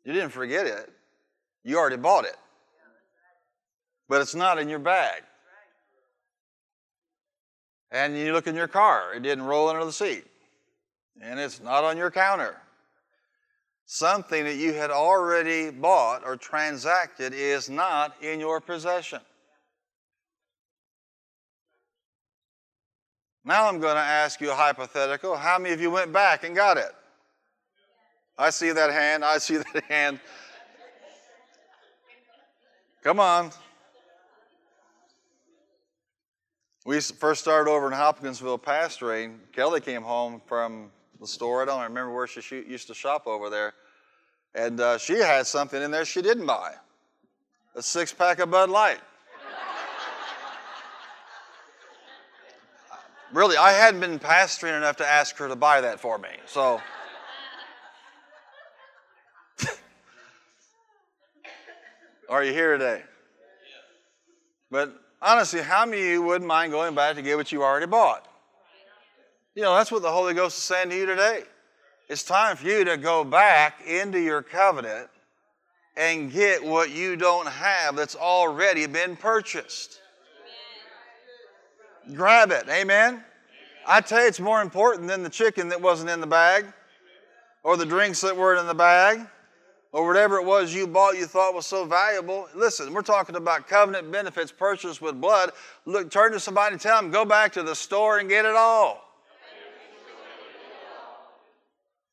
you 0.03 0.13
didn't 0.13 0.31
forget 0.31 0.67
it, 0.67 0.91
you 1.63 1.77
already 1.77 1.95
bought 1.95 2.25
it, 2.25 2.35
but 4.09 4.21
it's 4.21 4.35
not 4.35 4.59
in 4.59 4.69
your 4.69 4.79
bag. 4.79 5.23
And 7.89 8.17
you 8.17 8.33
look 8.33 8.47
in 8.47 8.55
your 8.55 8.67
car, 8.67 9.13
it 9.15 9.23
didn't 9.23 9.45
roll 9.45 9.69
under 9.69 9.85
the 9.85 9.93
seat, 9.93 10.25
and 11.21 11.39
it's 11.39 11.61
not 11.61 11.83
on 11.83 11.97
your 11.97 12.11
counter 12.11 12.57
something 13.85 14.43
that 14.43 14.55
you 14.55 14.73
had 14.73 14.91
already 14.91 15.69
bought 15.69 16.23
or 16.25 16.35
transacted 16.35 17.33
is 17.33 17.69
not 17.69 18.15
in 18.21 18.39
your 18.39 18.59
possession. 18.59 19.19
Now 23.45 23.67
I'm 23.67 23.79
going 23.79 23.95
to 23.95 24.01
ask 24.01 24.41
you 24.41 24.51
a 24.51 24.55
hypothetical. 24.55 25.37
How 25.37 25.59
many 25.59 25.71
of 25.73 25.79
you 25.79 25.91
went 25.91 26.11
back 26.11 26.43
and 26.43 26.55
got 26.55 26.77
it? 26.77 26.91
I 28.39 28.49
see 28.49 28.71
that 28.71 28.91
hand. 28.91 29.23
I 29.23 29.37
see 29.37 29.57
that 29.73 29.83
hand. 29.83 30.19
Come 33.03 33.19
on. 33.19 33.51
We 36.87 36.99
first 36.99 37.41
started 37.41 37.69
over 37.69 37.85
in 37.87 37.93
Hopkinsville 37.93 38.59
pastoring. 38.59 39.37
Kelly 39.53 39.79
came 39.79 40.01
home 40.01 40.41
from 40.47 40.91
the 41.19 41.27
store. 41.27 41.61
I 41.61 41.65
don't 41.65 41.83
remember 41.83 42.13
where 42.13 42.27
she 42.27 42.41
used 42.67 42.87
to 42.87 42.95
shop 42.95 43.27
over 43.27 43.51
there. 43.51 43.73
And 44.55 44.79
uh, 44.79 44.97
she 44.97 45.17
had 45.17 45.45
something 45.45 45.81
in 45.81 45.91
there 45.91 46.05
she 46.05 46.21
didn't 46.21 46.45
buy 46.45 46.73
a 47.75 47.81
six 47.81 48.13
pack 48.13 48.39
of 48.39 48.49
Bud 48.49 48.69
Light. 48.69 49.01
Really, 53.35 53.57
I 53.57 53.73
hadn't 53.73 53.99
been 53.99 54.17
pastoring 54.17 54.77
enough 54.77 54.95
to 54.97 55.07
ask 55.07 55.35
her 55.37 55.47
to 55.47 55.55
buy 55.55 55.81
that 55.81 55.99
for 55.99 56.17
me. 56.17 56.29
So. 56.45 56.81
Are 62.29 62.43
you 62.43 62.53
here 62.53 62.77
today? 62.77 63.03
But 64.71 64.93
honestly, 65.21 65.61
how 65.61 65.85
many 65.85 66.01
of 66.01 66.07
you 66.07 66.21
wouldn't 66.21 66.47
mind 66.47 66.71
going 66.71 66.95
back 66.95 67.15
to 67.17 67.21
get 67.21 67.37
what 67.37 67.51
you 67.51 67.61
already 67.63 67.85
bought? 67.85 68.25
You 69.53 69.61
know, 69.63 69.75
that's 69.75 69.91
what 69.91 70.01
the 70.01 70.11
Holy 70.11 70.33
Ghost 70.33 70.57
is 70.57 70.63
saying 70.63 70.89
to 70.89 70.95
you 70.95 71.05
today. 71.05 71.43
It's 72.09 72.23
time 72.23 72.57
for 72.57 72.67
you 72.67 72.83
to 72.85 72.97
go 72.97 73.23
back 73.23 73.81
into 73.85 74.19
your 74.19 74.41
covenant 74.41 75.09
and 75.97 76.31
get 76.31 76.63
what 76.63 76.91
you 76.91 77.15
don't 77.15 77.47
have 77.47 77.95
that's 77.95 78.15
already 78.15 78.85
been 78.85 79.15
purchased. 79.15 80.01
Grab 82.13 82.51
it. 82.51 82.67
Amen. 82.69 83.23
I 83.87 84.01
tell 84.01 84.21
you, 84.21 84.27
it's 84.27 84.39
more 84.39 84.61
important 84.61 85.07
than 85.07 85.23
the 85.23 85.29
chicken 85.29 85.69
that 85.69 85.81
wasn't 85.81 86.09
in 86.09 86.19
the 86.19 86.27
bag, 86.27 86.65
or 87.63 87.77
the 87.77 87.85
drinks 87.85 88.21
that 88.21 88.35
weren't 88.35 88.59
in 88.59 88.67
the 88.67 88.75
bag, 88.75 89.25
or 89.91 90.07
whatever 90.07 90.37
it 90.37 90.45
was 90.45 90.73
you 90.73 90.87
bought 90.87 91.17
you 91.17 91.25
thought 91.25 91.53
was 91.53 91.65
so 91.65 91.85
valuable. 91.85 92.47
Listen, 92.55 92.93
we're 92.93 93.01
talking 93.01 93.35
about 93.35 93.67
covenant 93.67 94.11
benefits 94.11 94.51
purchased 94.51 95.01
with 95.01 95.19
blood. 95.19 95.51
Look, 95.85 96.11
turn 96.11 96.31
to 96.33 96.39
somebody 96.39 96.73
and 96.73 96.81
tell 96.81 97.01
them, 97.01 97.11
go 97.11 97.25
back 97.25 97.53
to 97.53 97.63
the 97.63 97.75
store 97.75 98.19
and 98.19 98.29
get 98.29 98.45
it 98.45 98.55
all. 98.55 99.01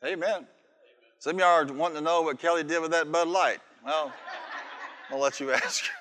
Amen. 0.04 0.46
Some 1.18 1.36
of 1.36 1.40
y'all 1.40 1.48
are 1.48 1.72
wanting 1.72 1.98
to 1.98 2.02
know 2.02 2.22
what 2.22 2.38
Kelly 2.38 2.64
did 2.64 2.82
with 2.82 2.90
that 2.90 3.12
Bud 3.12 3.28
Light. 3.28 3.58
Well, 3.84 4.12
I'll 5.10 5.20
let 5.20 5.38
you 5.38 5.52
ask. 5.52 5.84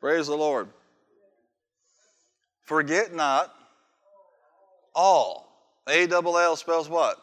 Praise 0.00 0.26
the 0.26 0.36
Lord. 0.36 0.68
Forget 2.64 3.14
not 3.14 3.54
all. 4.94 5.46
A 5.88 6.06
double 6.06 6.38
L 6.38 6.56
spells 6.56 6.88
what? 6.88 7.18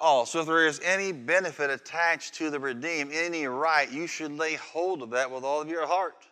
All. 0.00 0.26
So 0.26 0.40
if 0.40 0.46
there 0.46 0.66
is 0.66 0.80
any 0.84 1.12
benefit 1.12 1.70
attached 1.70 2.34
to 2.34 2.50
the 2.50 2.60
redeemed, 2.60 3.12
any 3.12 3.46
right, 3.46 3.90
you 3.90 4.06
should 4.06 4.32
lay 4.32 4.54
hold 4.54 5.02
of 5.02 5.10
that 5.10 5.30
with 5.30 5.44
all 5.44 5.62
of 5.62 5.68
your 5.68 5.86
heart. 5.86 6.26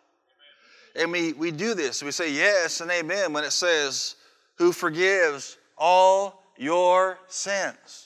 And 0.95 1.11
we, 1.11 1.33
we 1.33 1.51
do 1.51 1.73
this. 1.73 2.03
We 2.03 2.11
say 2.11 2.31
yes 2.31 2.81
and 2.81 2.91
amen 2.91 3.33
when 3.33 3.43
it 3.43 3.51
says, 3.51 4.15
who 4.55 4.71
forgives 4.71 5.57
all 5.77 6.43
your 6.57 7.19
sins. 7.27 8.04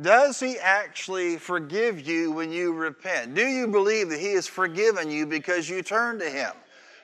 Does 0.00 0.40
he 0.40 0.58
actually 0.58 1.36
forgive 1.36 2.06
you 2.06 2.32
when 2.32 2.50
you 2.50 2.72
repent? 2.72 3.34
Do 3.34 3.46
you 3.46 3.68
believe 3.68 4.08
that 4.08 4.20
he 4.20 4.32
has 4.32 4.46
forgiven 4.46 5.10
you 5.10 5.26
because 5.26 5.68
you 5.68 5.82
turn 5.82 6.18
to 6.18 6.30
him? 6.30 6.52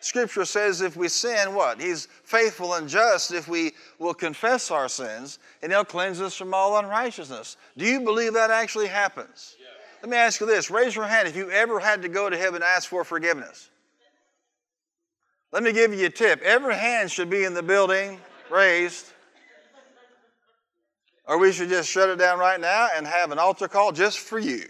Scripture 0.00 0.44
says 0.44 0.80
if 0.80 0.96
we 0.96 1.08
sin, 1.08 1.54
what? 1.54 1.80
He's 1.80 2.06
faithful 2.24 2.74
and 2.74 2.88
just 2.88 3.32
if 3.32 3.48
we 3.48 3.72
will 3.98 4.14
confess 4.14 4.70
our 4.70 4.88
sins, 4.88 5.38
and 5.60 5.72
he'll 5.72 5.84
cleanse 5.84 6.20
us 6.20 6.36
from 6.36 6.54
all 6.54 6.78
unrighteousness. 6.78 7.56
Do 7.76 7.84
you 7.84 8.00
believe 8.00 8.32
that 8.34 8.50
actually 8.50 8.86
happens? 8.86 9.56
Let 10.02 10.10
me 10.10 10.16
ask 10.16 10.40
you 10.40 10.46
this 10.46 10.70
raise 10.70 10.94
your 10.94 11.06
hand 11.06 11.28
if 11.28 11.36
you 11.36 11.50
ever 11.50 11.80
had 11.80 12.02
to 12.02 12.08
go 12.08 12.30
to 12.30 12.36
heaven 12.36 12.56
and 12.56 12.64
ask 12.64 12.88
for 12.88 13.04
forgiveness. 13.04 13.68
Let 15.50 15.62
me 15.62 15.72
give 15.72 15.92
you 15.92 16.06
a 16.06 16.10
tip. 16.10 16.42
Every 16.42 16.74
hand 16.74 17.10
should 17.10 17.30
be 17.30 17.44
in 17.44 17.54
the 17.54 17.62
building 17.62 18.20
raised. 18.50 19.12
Or 21.28 21.36
we 21.38 21.52
should 21.52 21.68
just 21.68 21.90
shut 21.90 22.08
it 22.08 22.18
down 22.18 22.38
right 22.38 22.58
now 22.58 22.88
and 22.94 23.06
have 23.06 23.30
an 23.30 23.38
altar 23.38 23.68
call 23.68 23.92
just 23.92 24.18
for 24.18 24.38
you. 24.38 24.64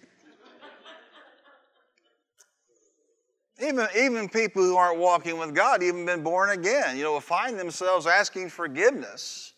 Even, 3.61 3.87
even 3.97 4.29
people 4.29 4.63
who 4.63 4.77
aren't 4.77 4.99
walking 4.99 5.39
with 5.39 5.55
God, 5.55 5.83
even 5.83 6.05
been 6.05 6.23
born 6.23 6.51
again, 6.51 6.97
you 6.97 7.05
know, 7.05 7.13
will 7.13 7.21
find 7.21 7.59
themselves 7.59 8.07
asking 8.07 8.51
forgiveness 8.51 9.53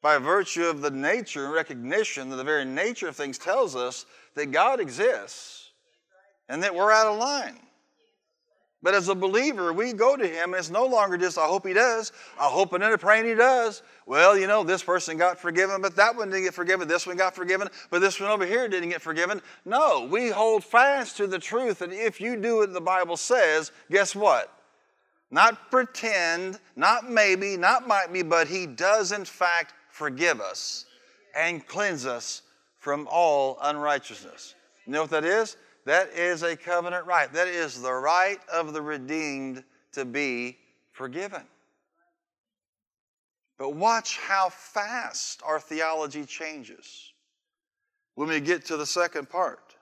by 0.00 0.18
virtue 0.18 0.66
of 0.66 0.80
the 0.80 0.90
nature 0.90 1.46
and 1.46 1.54
recognition 1.54 2.28
that 2.30 2.36
the 2.36 2.44
very 2.44 2.64
nature 2.64 3.08
of 3.08 3.16
things 3.16 3.38
tells 3.38 3.74
us 3.74 4.06
that 4.34 4.52
God 4.52 4.80
exists 4.80 5.70
and 6.48 6.62
that 6.62 6.74
we're 6.74 6.92
out 6.92 7.08
of 7.08 7.18
line. 7.18 7.58
But 8.86 8.94
as 8.94 9.08
a 9.08 9.16
believer, 9.16 9.72
we 9.72 9.92
go 9.92 10.16
to 10.16 10.24
Him, 10.24 10.54
and 10.54 10.60
it's 10.60 10.70
no 10.70 10.86
longer 10.86 11.18
just, 11.18 11.38
I 11.38 11.46
hope 11.46 11.66
He 11.66 11.72
does. 11.72 12.12
I 12.38 12.44
hope 12.44 12.72
and 12.72 12.84
then 12.84 12.96
praying 12.98 13.26
He 13.26 13.34
does. 13.34 13.82
Well, 14.06 14.38
you 14.38 14.46
know, 14.46 14.62
this 14.62 14.80
person 14.80 15.18
got 15.18 15.40
forgiven, 15.40 15.82
but 15.82 15.96
that 15.96 16.14
one 16.14 16.30
didn't 16.30 16.44
get 16.44 16.54
forgiven. 16.54 16.86
This 16.86 17.04
one 17.04 17.16
got 17.16 17.34
forgiven, 17.34 17.66
but 17.90 17.98
this 17.98 18.20
one 18.20 18.30
over 18.30 18.46
here 18.46 18.68
didn't 18.68 18.90
get 18.90 19.02
forgiven. 19.02 19.42
No, 19.64 20.06
we 20.08 20.28
hold 20.28 20.62
fast 20.62 21.16
to 21.16 21.26
the 21.26 21.40
truth, 21.40 21.82
and 21.82 21.92
if 21.92 22.20
you 22.20 22.36
do 22.36 22.58
what 22.58 22.72
the 22.72 22.80
Bible 22.80 23.16
says, 23.16 23.72
guess 23.90 24.14
what? 24.14 24.56
Not 25.32 25.68
pretend, 25.72 26.60
not 26.76 27.10
maybe, 27.10 27.56
not 27.56 27.88
might 27.88 28.12
be, 28.12 28.22
but 28.22 28.46
He 28.46 28.66
does 28.66 29.10
in 29.10 29.24
fact 29.24 29.74
forgive 29.90 30.40
us 30.40 30.84
and 31.34 31.66
cleanse 31.66 32.06
us 32.06 32.42
from 32.78 33.08
all 33.10 33.58
unrighteousness. 33.62 34.54
You 34.86 34.92
know 34.92 35.00
what 35.00 35.10
that 35.10 35.24
is? 35.24 35.56
That 35.86 36.10
is 36.10 36.42
a 36.42 36.56
covenant 36.56 37.06
right. 37.06 37.32
That 37.32 37.46
is 37.46 37.80
the 37.80 37.92
right 37.92 38.40
of 38.52 38.72
the 38.72 38.82
redeemed 38.82 39.62
to 39.92 40.04
be 40.04 40.58
forgiven. 40.90 41.42
But 43.56 43.70
watch 43.70 44.18
how 44.18 44.48
fast 44.48 45.40
our 45.44 45.60
theology 45.60 46.24
changes 46.24 47.12
when 48.16 48.28
we 48.28 48.40
get 48.40 48.64
to 48.66 48.76
the 48.76 48.84
second 48.84 49.30
part. 49.30 49.76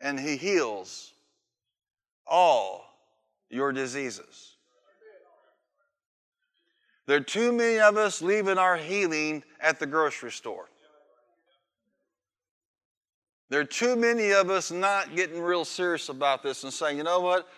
And 0.00 0.18
he 0.18 0.36
heals 0.36 1.12
all 2.26 2.86
your 3.50 3.72
diseases. 3.72 4.54
There 7.04 7.18
are 7.18 7.20
too 7.20 7.52
many 7.52 7.78
of 7.78 7.98
us 7.98 8.22
leaving 8.22 8.56
our 8.56 8.78
healing 8.78 9.44
at 9.60 9.78
the 9.78 9.86
grocery 9.86 10.32
store. 10.32 10.70
There 13.48 13.60
are 13.60 13.64
too 13.64 13.94
many 13.94 14.32
of 14.32 14.50
us 14.50 14.70
not 14.70 15.14
getting 15.14 15.40
real 15.40 15.64
serious 15.64 16.08
about 16.08 16.42
this 16.42 16.64
and 16.64 16.72
saying, 16.72 16.98
you 16.98 17.04
know 17.04 17.20
what? 17.20 17.48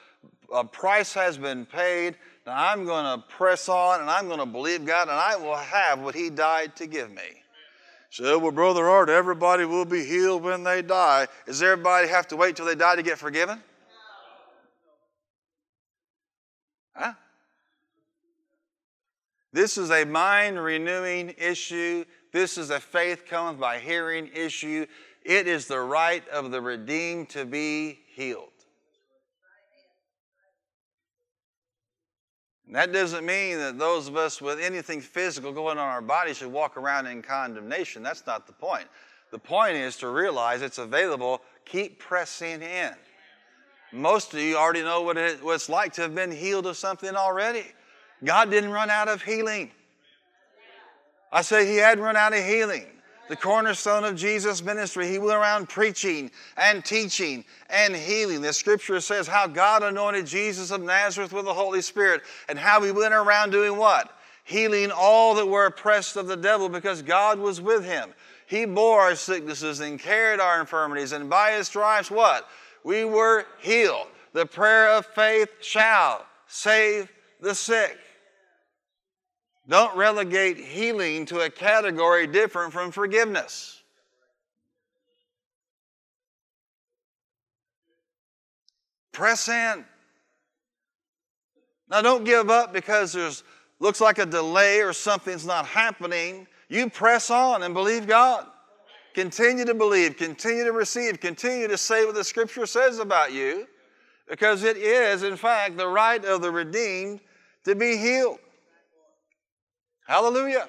A 0.53 0.65
price 0.65 1.15
has 1.15 1.39
been 1.39 1.65
paid. 1.65 2.17
Now 2.47 2.71
I'm 2.71 2.85
going 2.85 3.19
to 3.19 3.27
press 3.27 3.69
on 3.69 4.01
and 4.01 4.11
I'm 4.11 4.27
going 4.27 4.41
to 4.41 4.47
believe 4.47 4.85
God 4.85 5.09
and 5.09 5.13
I 5.13 5.37
will 5.37 5.57
have 5.57 6.01
what 6.01 6.15
He 6.15 6.31
died 6.31 6.77
to 6.77 6.87
give 6.87 7.11
me. 7.11 7.43
So, 8.11 8.39
well, 8.39 8.53
Brother 8.53 8.89
Art, 8.89 9.11
everybody 9.11 9.65
will 9.65 9.85
be 9.85 10.05
healed 10.05 10.43
when 10.43 10.65
they 10.65 10.81
die. 10.81 11.27
Does 11.47 11.63
everybody 11.63 12.09
have 12.09 12.27
to 12.29 12.37
wait 12.37 12.57
till 12.57 12.65
they 12.65 12.75
die 12.75 12.97
to 12.97 13.03
get 13.03 13.19
forgiven? 13.19 13.63
Huh? 16.95 17.13
This 19.53 19.77
is 19.77 19.91
a 19.91 20.05
mind 20.05 20.63
renewing 20.63 21.35
issue. 21.37 22.05
This 22.33 22.59
is 22.59 22.71
a 22.71 22.81
faith 22.81 23.27
comes 23.27 23.59
by 23.59 23.79
hearing 23.79 24.31
issue. 24.35 24.87
It 25.25 25.47
is 25.47 25.67
the 25.67 25.81
right 25.81 26.27
of 26.29 26.51
the 26.51 26.61
redeemed 26.61 27.31
to 27.31 27.45
be 27.45 27.99
healed. 28.15 28.49
And 32.67 32.77
that 32.77 32.93
doesn't 32.93 33.25
mean 33.25 33.59
that 33.59 33.79
those 33.79 34.09
of 34.09 34.17
us 34.17 34.43
with 34.43 34.61
anything 34.61 35.01
physical 35.01 35.53
going 35.53 35.79
on 35.79 35.89
our 35.89 36.03
body 36.03 36.35
should 36.35 36.53
walk 36.53 36.77
around 36.77 37.07
in 37.07 37.23
condemnation. 37.23 38.03
That's 38.03 38.27
not 38.27 38.47
the 38.47 38.53
point. 38.53 38.87
The 39.31 39.39
point 39.39 39.77
is 39.77 39.97
to 39.97 40.09
realize 40.09 40.61
it's 40.61 40.79
available. 40.79 41.41
Keep 41.65 41.99
pressing 41.99 42.63
in. 42.63 42.93
Most 43.91 44.35
of 44.35 44.41
you 44.41 44.57
already 44.57 44.83
know 44.83 45.01
what, 45.01 45.17
it, 45.17 45.43
what 45.43 45.55
it's 45.55 45.71
like 45.71 45.95
to 45.95 46.03
have 46.03 46.15
been 46.15 46.31
healed 46.31 46.67
of 46.67 46.77
something 46.77 47.15
already. 47.15 47.65
God 48.23 48.51
didn't 48.51 48.71
run 48.71 48.91
out 48.91 49.09
of 49.09 49.23
healing. 49.23 49.71
I 51.33 51.41
say 51.41 51.67
He 51.67 51.77
hadn't 51.77 52.05
run 52.05 52.17
out 52.17 52.35
of 52.35 52.45
healing 52.45 52.87
the 53.29 53.37
cornerstone 53.37 54.05
of 54.05 54.17
Jesus' 54.17 54.63
ministry. 54.63 55.09
He 55.09 55.19
went 55.19 55.39
around 55.39 55.69
preaching 55.69 56.31
and 56.57 56.85
teaching 56.85 57.45
and 57.71 57.95
healing. 57.95 58.41
The 58.41 58.53
scripture 58.53 59.01
says 59.01 59.27
how 59.27 59.47
God 59.47 59.83
anointed 59.83 60.27
Jesus 60.27 60.71
of 60.71 60.83
Nazareth 60.83 61.33
with 61.33 61.45
the 61.45 61.55
Holy 61.55 61.83
Spirit 61.83 62.23
and 62.49 62.59
how 62.59 62.83
he 62.83 62.91
went 62.91 63.15
around 63.15 63.51
doing 63.51 63.77
what? 63.77 64.11
Healing 64.45 64.91
all 64.91 65.35
that 65.35 65.47
were 65.47 65.67
oppressed 65.67 66.17
of 66.17 66.27
the 66.27 66.37
devil 66.37 66.69
because 66.69 67.03
God 67.03 67.39
was 67.39 67.61
with 67.61 67.85
him. 67.85 68.15
He 68.47 68.65
bore 68.65 69.03
our 69.03 69.15
sicknesses 69.15 69.81
and 69.81 70.01
carried 70.01 70.41
our 70.41 70.59
infirmities, 70.59 71.13
and 71.13 71.29
by 71.29 71.53
his 71.53 71.67
stripes, 71.67 72.11
what? 72.11 72.49
We 72.83 73.05
were 73.05 73.45
healed. 73.61 74.07
The 74.33 74.47
prayer 74.47 74.89
of 74.89 75.05
faith 75.05 75.51
shall 75.61 76.25
save 76.47 77.11
the 77.43 77.55
sick. 77.55 77.99
Don't 79.69 79.95
relegate 79.97 80.57
healing 80.57 81.27
to 81.27 81.41
a 81.41 81.51
category 81.51 82.27
different 82.27 82.73
from 82.73 82.91
forgiveness. 82.91 83.83
Press 89.13 89.49
in. 89.49 89.85
Now 91.91 92.01
don't 92.01 92.25
give 92.25 92.51
up 92.51 92.73
because 92.73 93.13
there's 93.13 93.43
looks 93.81 94.01
like 94.01 94.19
a 94.19 94.27
delay 94.27 94.81
or 94.81 94.93
something's 94.93 95.45
not 95.45 95.67
happening. 95.67 96.47
You 96.69 96.89
press 96.89 97.31
on 97.31 97.63
and 97.63 97.75
believe 97.75 98.07
God. 98.07 98.47
Continue 99.15 99.65
to 99.65 99.75
believe, 99.75 100.17
continue 100.17 100.65
to 100.65 100.73
receive, 100.73 101.21
continue 101.21 101.67
to 101.67 101.77
say 101.77 102.05
what 102.05 102.15
the 102.15 102.25
scripture 102.25 102.67
says 102.67 102.99
about 103.01 103.33
you 103.33 103.67
because 104.29 104.63
it 104.63 104.77
is 104.77 105.23
in 105.23 105.37
fact 105.37 105.77
the 105.77 105.89
right 105.89 106.25
of 106.25 106.43
the 106.43 106.51
redeemed 106.51 107.21
to 107.65 107.75
be 107.75 107.97
healed. 107.97 108.39
Hallelujah. 110.09 110.67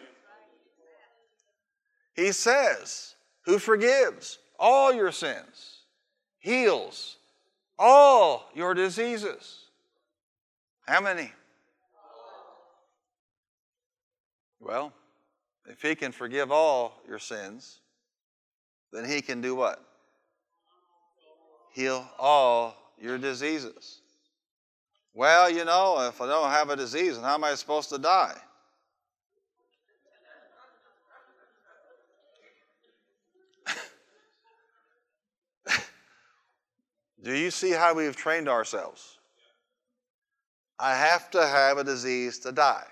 He 2.14 2.34
says, 2.34 3.16
who 3.46 3.58
forgives 3.58 4.38
all 4.60 4.94
your 4.94 5.14
sins, 5.14 5.84
heals 6.40 7.16
all 7.80 8.50
your 8.54 8.74
diseases. 8.74 9.68
How 10.86 11.00
many? 11.00 11.32
Well, 14.60 14.92
if 15.70 15.82
he 15.82 15.96
can 15.96 16.12
forgive 16.12 16.52
all 16.52 17.02
your 17.08 17.20
sins, 17.20 17.80
then 18.92 19.06
he 19.06 19.22
can 19.22 19.40
do 19.40 19.56
what? 19.56 19.82
Heal 21.74 22.06
all 22.20 22.76
your 23.02 23.18
diseases. 23.18 24.02
Well, 25.14 25.50
you 25.50 25.64
know, 25.64 26.06
if 26.10 26.20
I 26.20 26.28
don't 26.28 26.52
have 26.52 26.70
a 26.70 26.76
disease, 26.76 27.16
then 27.16 27.24
how 27.24 27.36
am 27.36 27.46
I 27.46 27.56
supposed 27.56 27.88
to 27.92 27.98
die? 27.98 28.36
Do 37.24 37.34
you 37.36 37.52
see 37.52 37.72
how 37.72 37.94
we've 37.94 38.16
trained 38.16 38.48
ourselves? 38.48 39.18
I 40.80 40.96
have 40.96 41.30
to 41.32 41.46
have 41.46 41.78
a 41.78 41.84
disease 41.84 42.40
to 42.40 42.52
die. 42.52 42.86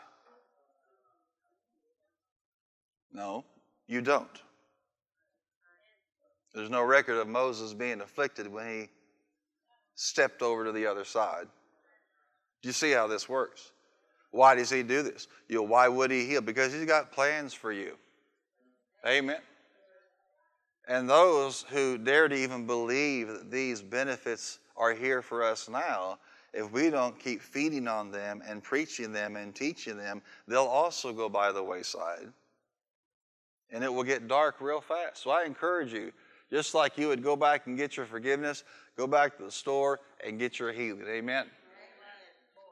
No, 3.13 3.45
you 3.87 4.01
don't. 4.01 4.41
There's 6.53 6.69
no 6.69 6.83
record 6.83 7.17
of 7.17 7.27
Moses 7.27 7.73
being 7.73 8.01
afflicted 8.01 8.47
when 8.47 8.67
he 8.67 8.89
stepped 9.95 10.41
over 10.41 10.65
to 10.65 10.71
the 10.71 10.85
other 10.85 11.05
side. 11.05 11.47
Do 12.61 12.69
you 12.69 12.73
see 12.73 12.91
how 12.91 13.07
this 13.07 13.29
works? 13.29 13.71
Why 14.31 14.55
does 14.55 14.69
he 14.69 14.83
do 14.83 15.03
this? 15.03 15.27
You 15.47 15.57
know, 15.57 15.63
why 15.63 15.87
would 15.87 16.11
he 16.11 16.25
heal? 16.25 16.41
Because 16.41 16.73
he's 16.73 16.85
got 16.85 17.11
plans 17.11 17.53
for 17.53 17.71
you. 17.71 17.95
Amen. 19.05 19.39
And 20.88 21.10
those 21.10 21.65
who 21.69 21.97
dare 21.97 22.28
to 22.30 22.36
even 22.36 22.65
believe 22.65 23.28
that 23.28 23.52
these 23.52 23.82
benefits 23.82 24.60
are 24.78 24.93
here 24.93 25.21
for 25.21 25.43
us 25.43 25.67
now, 25.67 26.17
if 26.54 26.71
we 26.71 26.89
don't 26.89 27.19
keep 27.19 27.41
feeding 27.41 27.88
on 27.88 28.10
them 28.10 28.41
and 28.47 28.63
preaching 28.63 29.12
them 29.12 29.36
and 29.36 29.54
teaching 29.54 29.97
them, 29.97 30.21
they'll 30.47 30.63
also 30.63 31.12
go 31.12 31.28
by 31.28 31.52
the 31.52 31.62
wayside. 31.62 32.32
And 33.69 33.84
it 33.84 33.93
will 33.93 34.04
get 34.04 34.30
dark 34.30 34.62
real 34.62 34.80
fast. 34.80 35.23
So 35.23 35.30
I 35.30 35.43
encourage 35.43 35.91
you, 35.91 36.13
just 36.50 36.73
like 36.73 36.97
you 36.97 37.10
would 37.10 37.21
go 37.21 37.36
back 37.36 37.67
and 37.67 37.78
get 37.78 37.97
your 37.97 38.06
forgiveness, 38.06 38.63
go 38.95 39.08
back 39.08 39.38
to 39.38 39.43
the 39.43 39.52
store 39.52 40.00
and 40.26 40.39
get 40.39 40.58
your 40.58 40.71
healing. 40.71 41.06
Amen. 41.08 41.47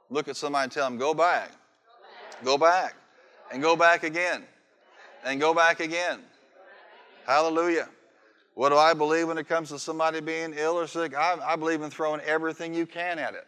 Look 0.10 0.30
at 0.30 0.38
somebody 0.38 0.64
and 0.64 0.72
tell 0.72 0.86
them, 0.86 0.98
go 0.98 1.14
back. 1.14 1.52
Go 2.46 2.58
back. 2.58 2.96
And 3.52 3.62
go 3.62 3.76
back 3.76 4.04
again. 4.04 4.44
And 5.26 5.42
go 5.42 5.54
back 5.54 5.82
again. 5.82 6.22
Hallelujah. 7.26 7.90
What 8.56 8.70
do 8.70 8.78
I 8.78 8.94
believe 8.94 9.28
when 9.28 9.38
it 9.38 9.48
comes 9.50 9.70
to 9.70 9.80
somebody 9.80 10.22
being 10.22 10.54
ill 10.56 10.80
or 10.80 10.88
sick? 10.88 11.14
I, 11.14 11.38
I 11.46 11.56
believe 11.58 11.82
in 11.82 11.92
throwing 11.92 12.22
everything 12.22 12.74
you 12.74 12.86
can 12.86 13.20
at 13.20 13.34
it. 13.34 13.46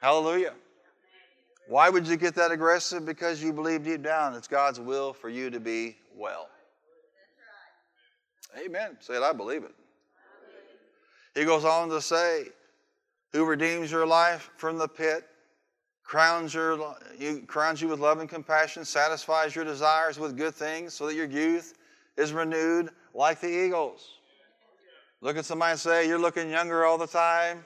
Hallelujah. 0.00 0.54
Why 1.68 1.90
would 1.90 2.06
you 2.06 2.16
get 2.16 2.34
that 2.36 2.50
aggressive? 2.52 3.04
Because 3.04 3.42
you 3.42 3.52
believe 3.52 3.84
deep 3.84 4.02
down 4.02 4.34
it's 4.34 4.48
God's 4.48 4.80
will 4.80 5.12
for 5.12 5.28
you 5.28 5.50
to 5.50 5.60
be 5.60 5.96
well. 6.14 6.48
Amen. 8.58 8.96
Say 9.00 9.16
it, 9.16 9.22
I 9.22 9.32
believe 9.32 9.64
it. 9.64 9.74
He 11.34 11.44
goes 11.44 11.66
on 11.66 11.90
to 11.90 12.00
say, 12.00 12.46
Who 13.32 13.44
redeems 13.44 13.90
your 13.90 14.06
life 14.06 14.50
from 14.56 14.78
the 14.78 14.88
pit, 14.88 15.26
crowns, 16.04 16.54
your, 16.54 16.96
crowns 17.46 17.82
you 17.82 17.88
with 17.88 18.00
love 18.00 18.20
and 18.20 18.30
compassion, 18.30 18.86
satisfies 18.86 19.54
your 19.54 19.66
desires 19.66 20.18
with 20.18 20.38
good 20.38 20.54
things, 20.54 20.94
so 20.94 21.06
that 21.06 21.14
your 21.14 21.26
youth 21.26 21.74
is 22.16 22.32
renewed 22.32 22.90
like 23.14 23.40
the 23.40 23.48
eagles. 23.48 24.08
Look 25.20 25.36
at 25.36 25.44
somebody 25.44 25.72
and 25.72 25.80
say, 25.80 26.08
You're 26.08 26.18
looking 26.18 26.50
younger 26.50 26.84
all 26.84 26.98
the 26.98 27.06
time, 27.06 27.64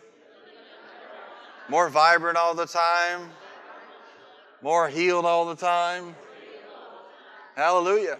more 1.68 1.88
vibrant 1.88 2.36
all 2.36 2.54
the 2.54 2.66
time, 2.66 3.30
more 4.62 4.88
healed 4.88 5.24
all 5.24 5.46
the 5.46 5.56
time. 5.56 6.14
Hallelujah. 7.56 8.18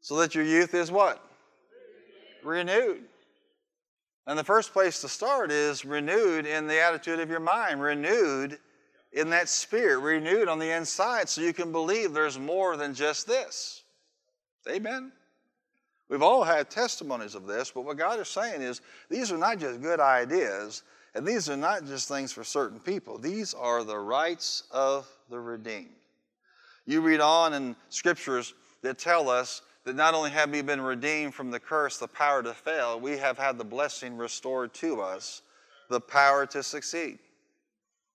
So 0.00 0.16
that 0.16 0.34
your 0.34 0.44
youth 0.44 0.74
is 0.74 0.90
what? 0.90 1.22
Renewed. 2.44 3.04
And 4.26 4.38
the 4.38 4.44
first 4.44 4.72
place 4.72 5.00
to 5.00 5.08
start 5.08 5.50
is 5.50 5.84
renewed 5.84 6.44
in 6.44 6.66
the 6.66 6.80
attitude 6.80 7.20
of 7.20 7.30
your 7.30 7.40
mind, 7.40 7.80
renewed 7.80 8.58
in 9.12 9.30
that 9.30 9.48
spirit, 9.48 10.00
renewed 10.00 10.48
on 10.48 10.58
the 10.58 10.70
inside 10.70 11.28
so 11.28 11.40
you 11.40 11.54
can 11.54 11.72
believe 11.72 12.12
there's 12.12 12.38
more 12.38 12.76
than 12.76 12.92
just 12.92 13.26
this. 13.26 13.82
Amen. 14.70 15.12
We've 16.08 16.22
all 16.22 16.42
had 16.42 16.70
testimonies 16.70 17.34
of 17.34 17.46
this, 17.46 17.70
but 17.70 17.82
what 17.82 17.98
God 17.98 18.18
is 18.18 18.28
saying 18.28 18.62
is 18.62 18.80
these 19.10 19.30
are 19.30 19.36
not 19.36 19.58
just 19.58 19.82
good 19.82 20.00
ideas, 20.00 20.82
and 21.14 21.26
these 21.26 21.50
are 21.50 21.56
not 21.56 21.84
just 21.86 22.08
things 22.08 22.32
for 22.32 22.44
certain 22.44 22.80
people. 22.80 23.18
These 23.18 23.52
are 23.54 23.84
the 23.84 23.98
rights 23.98 24.64
of 24.70 25.06
the 25.28 25.38
redeemed. 25.38 25.90
You 26.86 27.02
read 27.02 27.20
on 27.20 27.52
in 27.52 27.76
scriptures 27.90 28.54
that 28.82 28.98
tell 28.98 29.28
us 29.28 29.60
that 29.84 29.96
not 29.96 30.14
only 30.14 30.30
have 30.30 30.50
we 30.50 30.62
been 30.62 30.80
redeemed 30.80 31.34
from 31.34 31.50
the 31.50 31.60
curse, 31.60 31.98
the 31.98 32.08
power 32.08 32.42
to 32.42 32.54
fail, 32.54 32.98
we 32.98 33.18
have 33.18 33.36
had 33.36 33.58
the 33.58 33.64
blessing 33.64 34.16
restored 34.16 34.72
to 34.74 35.02
us, 35.02 35.42
the 35.90 36.00
power 36.00 36.46
to 36.46 36.62
succeed. 36.62 37.18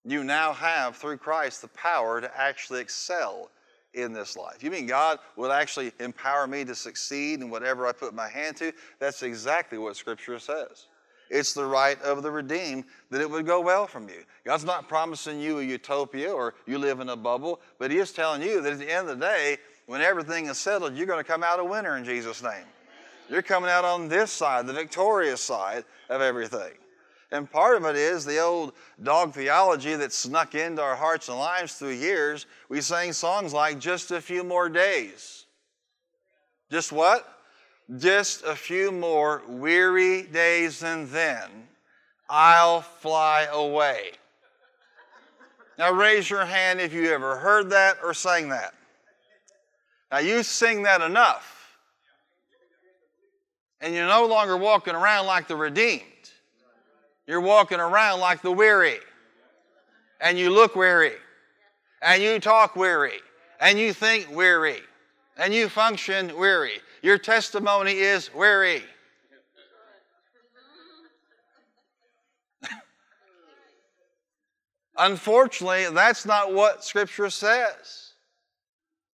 You 0.05 0.23
now 0.23 0.53
have, 0.53 0.95
through 0.95 1.17
Christ, 1.17 1.61
the 1.61 1.67
power 1.69 2.19
to 2.21 2.39
actually 2.39 2.81
excel 2.81 3.49
in 3.93 4.13
this 4.13 4.35
life. 4.35 4.63
You 4.63 4.71
mean 4.71 4.87
God 4.87 5.19
will 5.35 5.51
actually 5.51 5.91
empower 5.99 6.47
me 6.47 6.65
to 6.65 6.75
succeed 6.75 7.41
in 7.41 7.49
whatever 7.49 7.87
I 7.87 7.91
put 7.91 8.13
my 8.13 8.27
hand 8.27 8.57
to? 8.57 8.71
That's 8.99 9.23
exactly 9.23 9.77
what 9.77 9.95
Scripture 9.95 10.39
says. 10.39 10.87
It's 11.29 11.53
the 11.53 11.65
right 11.65 11.99
of 12.01 12.21
the 12.21 12.29
redeemed 12.29 12.85
that 13.09 13.21
it 13.21 13.29
would 13.29 13.45
go 13.45 13.59
well 13.61 13.87
from 13.87 14.07
you. 14.07 14.23
God's 14.45 14.65
not 14.65 14.87
promising 14.87 15.39
you 15.39 15.59
a 15.59 15.63
utopia 15.63 16.31
or 16.31 16.53
you 16.67 16.77
live 16.77 16.99
in 16.99 17.09
a 17.09 17.15
bubble, 17.15 17.59
but 17.79 17.89
He 17.89 17.97
is 17.97 18.11
telling 18.11 18.41
you 18.41 18.61
that 18.61 18.73
at 18.73 18.79
the 18.79 18.91
end 18.91 19.09
of 19.09 19.19
the 19.19 19.25
day, 19.25 19.57
when 19.85 20.01
everything 20.01 20.45
is 20.45 20.57
settled, 20.57 20.95
you're 20.95 21.07
going 21.07 21.19
to 21.19 21.29
come 21.29 21.43
out 21.43 21.59
a 21.59 21.63
winner 21.63 21.97
in 21.97 22.05
Jesus' 22.05 22.43
name. 22.43 22.65
You're 23.29 23.41
coming 23.41 23.69
out 23.69 23.85
on 23.85 24.07
this 24.07 24.31
side, 24.31 24.67
the 24.67 24.73
victorious 24.73 25.41
side 25.41 25.85
of 26.09 26.21
everything. 26.21 26.73
And 27.33 27.49
part 27.49 27.77
of 27.77 27.85
it 27.85 27.95
is 27.95 28.23
the 28.23 28.37
old 28.37 28.73
dog 29.01 29.33
theology 29.33 29.95
that 29.95 30.13
snuck 30.13 30.53
into 30.53 30.83
our 30.83 30.95
hearts 30.95 31.29
and 31.29 31.37
lives 31.39 31.73
through 31.73 31.93
years. 31.93 32.45
We 32.69 32.79
sang 32.79 33.11
songs 33.11 33.53
like 33.53 33.79
Just 33.79 34.11
a 34.11 34.21
Few 34.21 34.43
More 34.43 34.69
Days. 34.69 35.47
Just 36.71 36.91
what? 36.91 37.27
Just 37.97 38.43
a 38.43 38.55
few 38.55 38.91
more 38.91 39.41
weary 39.47 40.21
days 40.21 40.83
and 40.83 41.09
then 41.09 41.49
I'll 42.29 42.81
fly 42.81 43.47
away. 43.51 44.11
Now 45.79 45.91
raise 45.91 46.29
your 46.29 46.45
hand 46.45 46.79
if 46.79 46.93
you 46.93 47.11
ever 47.11 47.37
heard 47.37 47.71
that 47.71 47.97
or 48.03 48.13
sang 48.13 48.49
that. 48.49 48.75
Now, 50.11 50.19
you 50.19 50.43
sing 50.43 50.83
that 50.83 51.01
enough, 51.01 51.75
and 53.81 53.95
you're 53.95 54.05
no 54.05 54.27
longer 54.27 54.55
walking 54.55 54.93
around 54.93 55.25
like 55.25 55.47
the 55.47 55.55
redeemed. 55.55 56.12
You're 57.27 57.41
walking 57.41 57.79
around 57.79 58.19
like 58.19 58.41
the 58.41 58.51
weary, 58.51 58.99
and 60.19 60.37
you 60.37 60.49
look 60.49 60.75
weary, 60.75 61.13
and 62.01 62.21
you 62.21 62.37
talk 62.39 62.75
weary, 62.75 63.19
and 63.61 63.79
you 63.79 63.93
think 63.93 64.29
weary, 64.29 64.81
and 65.37 65.53
you 65.53 65.69
function 65.69 66.35
weary. 66.37 66.79
Your 67.01 67.17
testimony 67.17 67.93
is 67.93 68.33
weary. 68.33 68.83
Unfortunately, 74.97 75.87
that's 75.93 76.25
not 76.25 76.53
what 76.53 76.83
Scripture 76.83 77.29
says. 77.29 78.13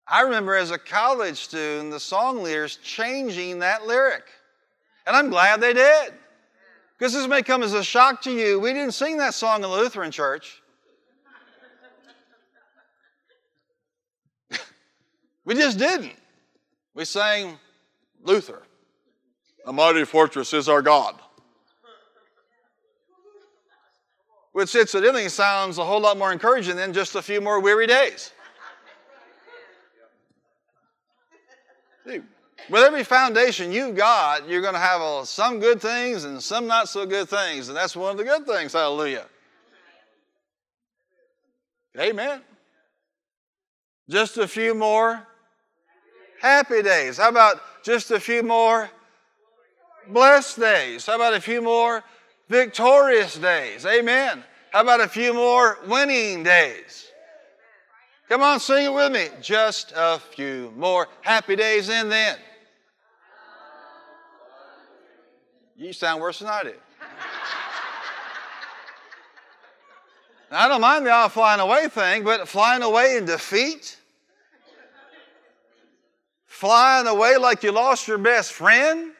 I 0.08 0.22
remember 0.22 0.56
as 0.56 0.72
a 0.72 0.80
college 0.80 1.38
student, 1.38 1.91
the 1.91 2.00
song 2.00 2.41
leaders 2.41 2.78
changing 2.78 3.60
that 3.60 3.86
lyric. 3.86 4.24
And 5.06 5.15
I'm 5.15 5.30
glad 5.30 5.62
they 5.62 5.74
did. 5.74 6.13
Because 6.99 7.13
this 7.13 7.27
may 7.27 7.41
come 7.41 7.63
as 7.63 7.73
a 7.73 7.81
shock 7.81 8.21
to 8.23 8.31
you. 8.31 8.59
We 8.59 8.73
didn't 8.73 8.91
sing 8.91 9.17
that 9.17 9.33
song 9.33 9.55
in 9.57 9.62
the 9.62 9.69
Lutheran 9.69 10.12
church. 10.12 10.62
we 15.45 15.55
just 15.55 15.77
didn't. 15.77 16.12
We 16.93 17.05
sang 17.05 17.57
Luther. 18.21 18.63
A 19.65 19.71
mighty 19.71 20.03
fortress 20.03 20.53
is 20.53 20.67
our 20.67 20.81
God. 20.81 21.15
Which 24.51 24.75
incidentally 24.75 25.29
sounds 25.29 25.77
a 25.77 25.85
whole 25.85 26.01
lot 26.01 26.17
more 26.17 26.33
encouraging 26.33 26.75
than 26.75 26.91
just 26.91 27.15
a 27.15 27.21
few 27.21 27.39
more 27.39 27.62
weary 27.62 27.88
days. 27.88 28.33
With 32.69 32.84
every 32.84 33.04
foundation 33.04 33.72
you've 33.72 33.95
got, 33.95 34.48
you're 34.48 34.62
going 34.62 34.74
to 34.74 34.80
have 34.80 35.02
a, 35.02 35.26
some 35.26 35.60
good 35.60 35.82
things 35.82 36.24
and 36.24 36.41
some 36.41 36.67
not 36.67 36.89
so 36.89 37.06
good 37.06 37.30
things. 37.30 37.67
And 37.67 37.78
that's 37.78 37.95
one 37.95 38.12
of 38.12 38.17
the 38.17 38.24
good 38.24 38.45
things. 38.45 38.74
Hallelujah. 38.74 39.26
Amen. 42.00 42.41
Just 44.10 44.38
a 44.38 44.48
few 44.48 44.74
more 44.74 45.26
happy 46.41 46.82
days. 46.82 47.17
How 47.17 47.30
about 47.30 47.62
just 47.84 48.12
a 48.12 48.19
few 48.19 48.43
more 48.43 48.89
blessed 50.08 50.60
days? 50.60 51.06
How 51.06 51.15
about 51.15 51.34
a 51.34 51.41
few 51.41 51.62
more 51.62 52.04
victorious 52.48 53.38
days? 53.38 53.86
Amen. 53.86 54.43
How 54.72 54.82
about 54.82 55.02
a 55.02 55.08
few 55.08 55.34
more 55.34 55.80
winning 55.88 56.43
days? 56.43 57.08
Come 58.30 58.43
on, 58.43 58.60
sing 58.60 58.86
it 58.86 58.93
with 58.93 59.12
me. 59.12 59.28
Just 59.41 59.91
a 59.95 60.19
few 60.19 60.72
more 60.76 61.08
happy 61.22 61.56
days 61.56 61.89
and 61.89 62.12
then. 62.12 62.38
You 65.79 65.93
sound 65.93 66.21
worse 66.21 66.39
than 66.39 66.49
I 66.49 66.63
do. 66.63 66.73
now, 70.51 70.65
I 70.65 70.67
don't 70.67 70.81
mind 70.81 71.05
the 71.05 71.11
all 71.11 71.29
flying 71.29 71.61
away 71.61 71.87
thing, 71.87 72.25
but 72.25 72.49
flying 72.49 72.83
away 72.83 73.15
in 73.15 73.23
defeat? 73.23 73.97
Flying 76.47 77.07
away 77.07 77.37
like 77.37 77.63
you 77.63 77.71
lost 77.71 78.09
your 78.09 78.17
best 78.17 78.51
friend? 78.51 79.13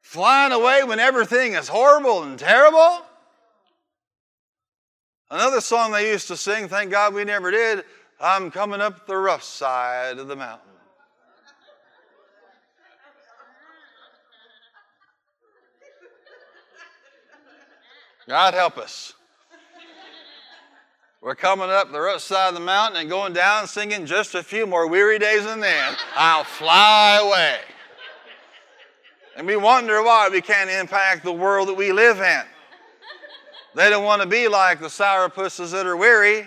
Flying 0.00 0.52
away 0.52 0.84
when 0.84 1.00
everything 1.00 1.54
is 1.54 1.66
horrible 1.66 2.22
and 2.22 2.38
terrible? 2.38 3.04
Another 5.32 5.60
song 5.60 5.90
they 5.90 6.12
used 6.12 6.28
to 6.28 6.36
sing, 6.36 6.68
thank 6.68 6.92
God 6.92 7.12
we 7.12 7.24
never 7.24 7.50
did, 7.50 7.84
I'm 8.20 8.52
coming 8.52 8.80
up 8.80 9.08
the 9.08 9.16
rough 9.16 9.42
side 9.42 10.18
of 10.18 10.28
the 10.28 10.36
mountain. 10.36 10.67
God 18.28 18.52
help 18.52 18.76
us. 18.76 19.14
We're 21.22 21.34
coming 21.34 21.70
up 21.70 21.90
the 21.90 21.98
rough 21.98 22.20
side 22.20 22.48
of 22.48 22.54
the 22.54 22.60
mountain 22.60 23.00
and 23.00 23.08
going 23.08 23.32
down 23.32 23.66
singing 23.66 24.04
just 24.04 24.34
a 24.34 24.42
few 24.42 24.66
more 24.66 24.86
weary 24.86 25.18
days 25.18 25.46
and 25.46 25.62
then 25.62 25.96
I'll 26.14 26.44
fly 26.44 27.20
away. 27.22 27.58
And 29.34 29.46
we 29.46 29.56
wonder 29.56 30.02
why 30.02 30.28
we 30.30 30.42
can't 30.42 30.68
impact 30.68 31.24
the 31.24 31.32
world 31.32 31.68
that 31.68 31.74
we 31.74 31.90
live 31.90 32.18
in. 32.18 32.42
They 33.74 33.88
don't 33.88 34.04
want 34.04 34.20
to 34.20 34.28
be 34.28 34.46
like 34.46 34.80
the 34.80 34.90
sourpusses 34.90 35.70
that 35.72 35.86
are 35.86 35.96
weary. 35.96 36.46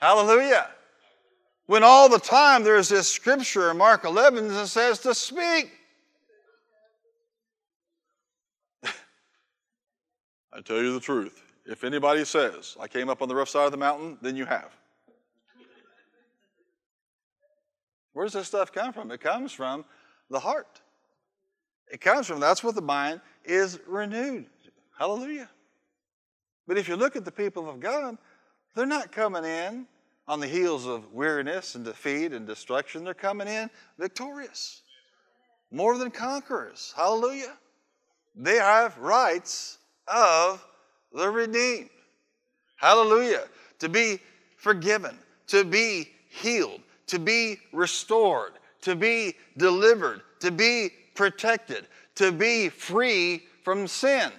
Hallelujah. 0.00 0.70
When 1.66 1.84
all 1.84 2.08
the 2.08 2.18
time 2.18 2.64
there's 2.64 2.88
this 2.88 3.08
scripture 3.08 3.70
in 3.70 3.78
Mark 3.78 4.04
11 4.04 4.48
that 4.48 4.66
says 4.66 4.98
to 5.00 5.14
speak. 5.14 5.77
I 10.58 10.60
tell 10.60 10.82
you 10.82 10.92
the 10.92 11.00
truth. 11.00 11.40
If 11.66 11.84
anybody 11.84 12.24
says, 12.24 12.76
I 12.80 12.88
came 12.88 13.08
up 13.08 13.22
on 13.22 13.28
the 13.28 13.34
rough 13.34 13.48
side 13.48 13.66
of 13.66 13.70
the 13.70 13.78
mountain, 13.78 14.18
then 14.20 14.34
you 14.34 14.44
have. 14.44 14.76
Where 18.12 18.26
does 18.26 18.32
this 18.32 18.48
stuff 18.48 18.72
come 18.72 18.92
from? 18.92 19.12
It 19.12 19.20
comes 19.20 19.52
from 19.52 19.84
the 20.30 20.40
heart. 20.40 20.80
It 21.92 22.00
comes 22.00 22.26
from, 22.26 22.40
that's 22.40 22.64
what 22.64 22.74
the 22.74 22.82
mind 22.82 23.20
is 23.44 23.78
renewed. 23.86 24.46
Hallelujah. 24.98 25.48
But 26.66 26.76
if 26.76 26.88
you 26.88 26.96
look 26.96 27.14
at 27.14 27.24
the 27.24 27.30
people 27.30 27.70
of 27.70 27.78
God, 27.78 28.18
they're 28.74 28.84
not 28.84 29.12
coming 29.12 29.44
in 29.44 29.86
on 30.26 30.40
the 30.40 30.48
heels 30.48 30.86
of 30.86 31.12
weariness 31.12 31.76
and 31.76 31.84
defeat 31.84 32.32
and 32.32 32.48
destruction. 32.48 33.04
They're 33.04 33.14
coming 33.14 33.46
in 33.46 33.70
victorious, 33.96 34.82
more 35.70 35.96
than 35.96 36.10
conquerors. 36.10 36.92
Hallelujah. 36.96 37.56
They 38.34 38.56
have 38.56 38.98
rights 38.98 39.78
of 40.12 40.64
the 41.12 41.28
redeemed. 41.28 41.90
Hallelujah. 42.76 43.44
To 43.80 43.88
be 43.88 44.20
forgiven, 44.56 45.16
to 45.48 45.64
be 45.64 46.10
healed, 46.28 46.80
to 47.06 47.18
be 47.18 47.58
restored, 47.72 48.52
to 48.82 48.94
be 48.94 49.34
delivered, 49.56 50.22
to 50.40 50.50
be 50.50 50.90
protected, 51.14 51.86
to 52.16 52.32
be 52.32 52.68
free 52.68 53.44
from 53.62 53.86
sin. 53.86 54.30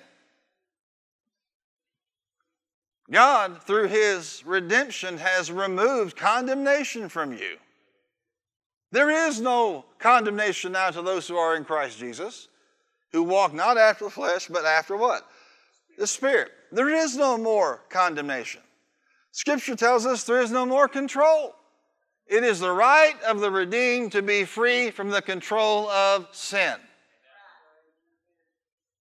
God, 3.12 3.64
through 3.64 3.88
His 3.88 4.44
redemption, 4.46 5.18
has 5.18 5.52
removed 5.52 6.16
condemnation 6.16 7.10
from 7.10 7.34
you. 7.34 7.58
There 8.92 9.28
is 9.28 9.42
no 9.42 9.86
condemnation 9.98 10.72
now 10.72 10.92
to 10.92 11.02
those 11.02 11.28
who 11.28 11.36
are 11.36 11.56
in 11.56 11.66
Christ 11.66 11.98
Jesus, 12.00 12.48
who 13.12 13.24
walk 13.24 13.54
not 13.54 13.78
after 13.78 14.06
the 14.06 14.12
flesh, 14.12 14.48
but 14.48 14.66
after 14.66 14.96
what? 14.96 15.28
The 16.00 16.08
Spirit. 16.08 16.52
There 16.72 16.90
is 16.90 17.18
no 17.18 17.38
more 17.38 17.82
condemnation. 17.90 18.62
Scripture 19.32 19.76
tells 19.76 20.06
us 20.06 20.24
there 20.24 20.42
is 20.42 20.50
no 20.50 20.66
more 20.66 20.88
control. 20.88 21.54
It 22.26 22.44
is 22.44 22.62
the 22.62 22.72
right 22.72 23.16
of 23.28 23.42
the 23.42 23.52
redeemed 23.52 24.14
to 24.14 24.22
be 24.22 24.46
free 24.46 24.92
from 24.92 25.10
the 25.10 25.22
control 25.22 25.90
of 25.90 26.28
sin. 26.32 26.76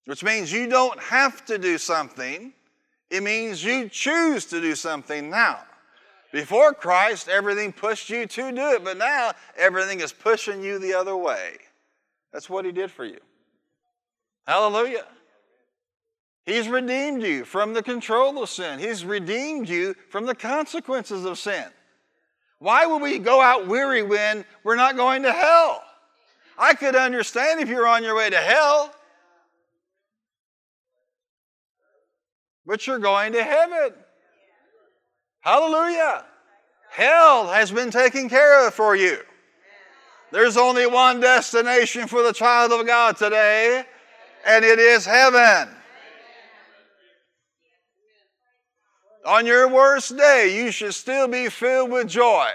Which 0.07 0.24
means 0.24 0.53
you 0.53 0.68
don't 0.68 0.99
have 0.99 1.44
to 1.44 1.57
do 1.57 1.78
something, 1.78 2.53
it 3.11 3.22
means 3.22 3.62
you 3.62 3.88
choose 3.88 4.46
to 4.46 4.61
do 4.61 4.74
something 4.74 5.30
now. 5.30 5.61
Before 6.32 6.74
Christ, 6.74 7.28
everything 7.28 7.72
pushed 7.72 8.11
you 8.11 8.26
to 8.26 8.53
do 8.53 8.70
it, 8.72 8.82
but 8.82 8.96
now 8.96 9.32
everything 9.57 10.01
is 10.01 10.12
pushing 10.12 10.64
you 10.64 10.78
the 10.78 10.94
other 10.94 11.16
way. 11.16 11.59
That's 12.32 12.51
what 12.51 12.64
He 12.64 12.72
did 12.72 12.90
for 12.90 13.05
you. 13.05 13.20
Hallelujah. 14.46 15.07
He's 16.49 16.66
redeemed 16.66 17.22
you 17.22 17.44
from 17.44 17.74
the 17.74 17.82
control 17.82 18.42
of 18.42 18.49
sin, 18.49 18.78
He's 18.78 19.05
redeemed 19.05 19.68
you 19.68 19.94
from 20.09 20.24
the 20.24 20.34
consequences 20.34 21.26
of 21.26 21.38
sin. 21.38 21.66
Why 22.59 22.86
would 22.86 23.03
we 23.03 23.18
go 23.18 23.42
out 23.42 23.66
weary 23.66 24.03
when 24.03 24.46
we're 24.64 24.74
not 24.74 24.96
going 24.96 25.24
to 25.24 25.32
hell? 25.32 25.84
I 26.57 26.72
could 26.72 26.96
understand 26.96 27.61
if 27.61 27.68
you're 27.68 27.86
on 27.86 28.03
your 28.03 28.16
way 28.16 28.30
to 28.30 28.38
hell, 28.38 28.94
but 32.66 32.86
you're 32.86 32.99
going 32.99 33.34
to 33.34 33.44
heaven. 33.44 33.92
Hallelujah. 35.40 36.24
Hell 36.90 37.49
has 37.49 37.70
been 37.70 37.90
taken 37.90 38.30
care 38.30 38.66
of 38.66 38.72
for 38.72 38.96
you. 38.96 39.18
There's 40.32 40.57
only 40.57 40.86
one 40.86 41.20
destination 41.20 42.09
for 42.09 42.22
the 42.22 42.32
child 42.32 42.72
of 42.72 42.86
God 42.86 43.18
today, 43.18 43.84
and 44.46 44.64
it 44.64 44.78
is 44.78 45.05
heaven. 45.05 45.74
On 49.29 49.47
your 49.47 49.68
worst 49.68 50.16
day, 50.16 50.57
you 50.57 50.72
should 50.72 50.95
still 50.95 51.29
be 51.29 51.49
filled 51.49 51.91
with 51.91 52.09
joy. 52.09 52.49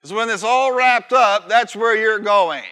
Because 0.00 0.14
when 0.14 0.30
it's 0.30 0.44
all 0.44 0.72
wrapped 0.72 1.12
up, 1.12 1.48
that's 1.48 1.74
where 1.74 1.96
you're 1.96 2.20
going. 2.20 2.64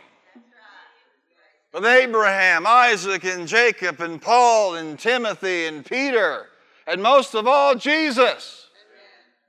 With 1.75 1.85
Abraham, 1.85 2.67
Isaac, 2.67 3.25
and 3.25 3.49
Jacob, 3.49 4.01
and 4.01 4.23
Paul, 4.23 4.77
and 4.77 4.99
Timothy, 4.99 5.67
and 5.67 5.85
Peter 5.85 6.47
and 6.87 7.03
most 7.03 7.35
of 7.35 7.47
all, 7.47 7.75
Jesus. 7.75 8.69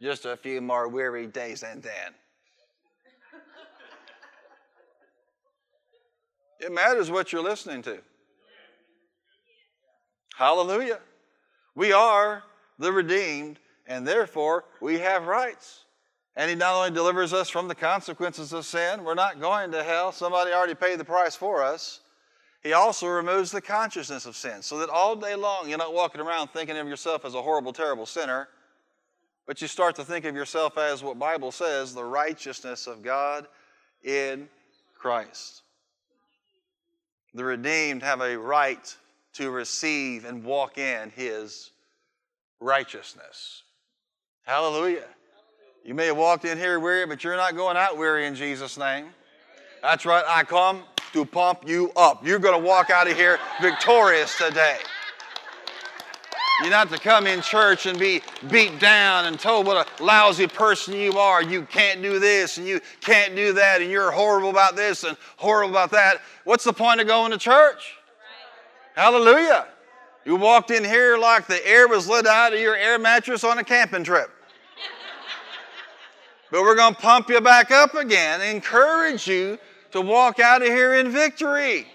Just 0.02 0.26
a 0.26 0.36
few 0.36 0.62
more 0.62 0.88
weary 0.88 1.28
days 1.28 1.64
and 1.64 1.82
then. 1.82 2.14
It 6.60 6.72
matters 6.72 7.12
what 7.12 7.34
you're 7.34 7.44
listening 7.44 7.82
to. 7.84 8.00
Hallelujah. 10.36 11.00
We 11.76 11.92
are 11.92 12.44
the 12.80 12.92
redeemed, 12.92 13.60
and 13.88 14.08
therefore 14.08 14.66
we 14.82 15.00
have 15.00 15.28
rights. 15.28 15.86
And 16.36 16.50
He 16.50 16.56
not 16.56 16.76
only 16.76 16.92
delivers 16.92 17.34
us 17.34 17.50
from 17.50 17.68
the 17.68 17.76
consequences 17.76 18.54
of 18.54 18.66
sin, 18.66 19.04
we're 19.04 19.14
not 19.14 19.40
going 19.40 19.72
to 19.72 19.84
hell. 19.84 20.12
Somebody 20.12 20.52
already 20.52 20.76
paid 20.76 21.00
the 21.00 21.06
price 21.06 21.36
for 21.36 21.64
us. 21.64 22.02
He 22.64 22.74
also 22.74 23.08
removes 23.08 23.52
the 23.52 23.62
consciousness 23.62 24.26
of 24.26 24.36
sin 24.36 24.62
so 24.62 24.78
that 24.78 24.90
all 24.90 25.16
day 25.16 25.36
long 25.36 25.68
you're 25.68 25.78
not 25.78 25.94
walking 25.94 26.22
around 26.22 26.48
thinking 26.48 26.78
of 26.78 26.88
yourself 26.88 27.26
as 27.26 27.36
a 27.36 27.42
horrible, 27.42 27.74
terrible 27.74 28.06
sinner, 28.06 28.48
but 29.46 29.62
you 29.62 29.68
start 29.68 29.96
to 29.98 30.06
think 30.06 30.24
of 30.24 30.34
yourself 30.34 30.78
as 30.78 31.04
what 31.04 31.20
Bible 31.20 31.52
says, 31.52 31.94
the 31.94 32.04
righteousness 32.04 32.88
of 32.88 33.04
God 33.04 33.48
in 34.04 34.48
Christ. 34.98 35.64
The 37.34 37.44
redeemed 37.44 38.02
have 38.02 38.22
a 38.22 38.38
right 38.38 38.96
to 39.34 39.52
receive 39.52 40.24
and 40.24 40.46
walk 40.46 40.78
in 40.78 41.10
his 41.10 41.72
righteousness. 42.64 43.64
Hallelujah. 44.44 45.06
You 45.84 45.94
may 45.94 46.08
have 46.08 46.18
walked 46.18 46.46
in 46.46 46.58
here 46.58 46.80
weary, 46.80 47.06
but 47.06 47.24
you're 47.24 47.36
not 47.36 47.56
going 47.56 47.76
out 47.76 47.98
weary 47.98 48.26
in 48.26 48.36
Jesus' 48.36 48.78
name. 48.78 49.08
That's 49.82 50.06
right. 50.06 50.24
I 50.26 50.44
come 50.44 50.84
to 51.12 51.26
pump 51.26 51.68
you 51.68 51.92
up. 51.96 52.26
You're 52.26 52.40
going 52.40 52.60
to 52.60 52.66
walk 52.66 52.90
out 52.90 53.10
of 53.10 53.18
here 53.18 53.38
victorious 53.62 54.38
today. 54.38 54.78
You're 56.62 56.72
not 56.72 56.90
to 56.92 56.98
come 56.98 57.28
in 57.28 57.42
church 57.42 57.86
and 57.86 58.00
be 58.00 58.22
beat 58.50 58.80
down 58.80 59.26
and 59.26 59.38
told 59.38 59.68
what 59.68 59.86
a 59.86 60.04
lousy 60.04 60.48
person 60.48 60.94
you 60.94 61.18
are. 61.18 61.44
You 61.44 61.64
can't 61.64 62.02
do 62.02 62.20
this 62.20 62.58
and 62.58 62.66
you 62.66 62.80
can't 63.02 63.36
do 63.36 63.54
that 63.54 63.82
and 63.82 63.92
you're 63.92 64.12
horrible 64.12 64.50
about 64.50 64.76
this 64.76 65.04
and 65.04 65.18
horrible 65.36 65.72
about 65.72 65.92
that. 65.92 66.22
What's 66.46 66.64
the 66.64 66.72
point 66.72 67.02
of 67.02 67.08
going 67.08 67.32
to 67.32 67.38
church? 67.38 67.96
Hallelujah. 68.96 69.68
You 70.26 70.38
walked 70.38 70.72
in 70.72 70.84
here 70.84 71.18
like 71.18 71.48
the 71.48 71.66
air 71.68 71.88
was 71.88 72.08
let 72.08 72.26
out 72.26 72.54
of 72.54 72.60
your 72.60 72.76
air 72.76 72.98
mattress 72.98 73.44
on 73.44 73.58
a 73.58 73.64
camping 73.64 74.04
trip. 74.04 74.30
But 76.50 76.62
we're 76.62 76.76
going 76.76 76.94
to 76.94 77.02
pump 77.02 77.30
you 77.30 77.42
back 77.42 77.72
up 77.72 77.96
again, 77.96 78.42
encourage 78.42 79.28
you 79.28 79.58
to 79.92 80.02
walk 80.02 80.40
out 80.40 80.62
of 80.62 80.68
here 80.68 80.94
in 80.94 81.12
victory. 81.12 81.88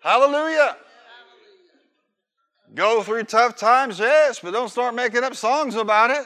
Hallelujah. 0.00 0.76
Go 2.74 3.02
through 3.02 3.24
tough 3.24 3.56
times, 3.56 3.98
yes, 3.98 4.40
but 4.40 4.52
don't 4.52 4.68
start 4.68 4.94
making 4.94 5.22
up 5.22 5.34
songs 5.34 5.74
about 5.74 6.10
it. 6.10 6.24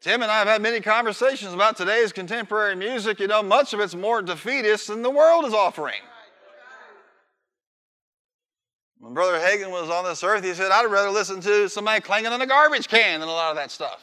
Tim 0.00 0.22
and 0.22 0.30
I 0.30 0.38
have 0.38 0.48
had 0.48 0.62
many 0.62 0.80
conversations 0.80 1.52
about 1.52 1.76
today's 1.76 2.12
contemporary 2.12 2.76
music. 2.76 3.18
You 3.18 3.28
know, 3.28 3.42
much 3.42 3.72
of 3.72 3.80
it's 3.80 3.94
more 3.94 4.22
defeatist 4.22 4.88
than 4.88 5.02
the 5.02 5.10
world 5.10 5.46
is 5.46 5.54
offering. 5.54 6.00
When 8.98 9.14
Brother 9.14 9.38
Hagin 9.38 9.70
was 9.70 9.90
on 9.90 10.04
this 10.04 10.24
earth, 10.24 10.42
he 10.44 10.54
said, 10.54 10.70
I'd 10.70 10.90
rather 10.90 11.10
listen 11.10 11.40
to 11.42 11.68
somebody 11.68 12.00
clanging 12.00 12.32
on 12.32 12.40
a 12.40 12.46
garbage 12.46 12.88
can 12.88 13.20
than 13.20 13.28
a 13.28 13.32
lot 13.32 13.50
of 13.50 13.56
that 13.56 13.70
stuff. 13.70 14.02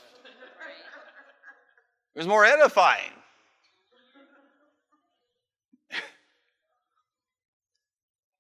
It 2.16 2.20
was 2.20 2.28
more 2.28 2.46
edifying. 2.46 3.12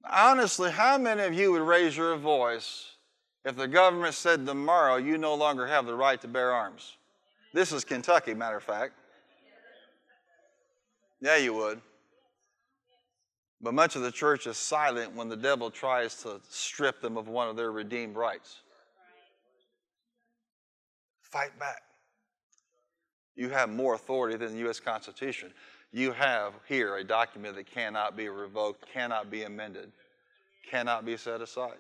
Honestly, 0.09 0.69
how 0.69 0.97
many 0.99 1.23
of 1.23 1.33
you 1.33 1.51
would 1.53 1.61
raise 1.61 1.97
your 1.97 2.15
voice 2.17 2.91
if 3.45 3.55
the 3.55 3.67
government 3.67 4.13
said 4.13 4.45
tomorrow 4.45 4.97
you 4.97 5.17
no 5.17 5.33
longer 5.33 5.65
have 5.65 5.87
the 5.87 5.95
right 5.95 6.21
to 6.21 6.27
bear 6.27 6.51
arms? 6.51 6.97
This 7.51 7.71
is 7.71 7.83
Kentucky, 7.83 8.35
matter 8.35 8.57
of 8.57 8.63
fact. 8.63 8.93
Yeah, 11.19 11.37
you 11.37 11.53
would. 11.55 11.81
But 13.63 13.73
much 13.73 13.95
of 13.95 14.03
the 14.03 14.11
church 14.11 14.45
is 14.45 14.57
silent 14.57 15.15
when 15.15 15.29
the 15.29 15.37
devil 15.37 15.71
tries 15.71 16.21
to 16.23 16.41
strip 16.49 17.01
them 17.01 17.17
of 17.17 17.27
one 17.27 17.47
of 17.47 17.55
their 17.55 17.71
redeemed 17.71 18.15
rights. 18.15 18.59
Fight 21.21 21.57
back. 21.57 21.81
You 23.35 23.49
have 23.49 23.69
more 23.69 23.95
authority 23.95 24.37
than 24.37 24.51
the 24.51 24.59
U.S. 24.59 24.79
Constitution 24.79 25.51
you 25.93 26.11
have 26.11 26.53
here 26.67 26.97
a 26.97 27.03
document 27.03 27.55
that 27.55 27.67
cannot 27.67 28.17
be 28.17 28.27
revoked, 28.27 28.91
cannot 28.91 29.29
be 29.29 29.43
amended, 29.43 29.91
cannot 30.69 31.05
be 31.05 31.15
set 31.15 31.39
aside. 31.39 31.77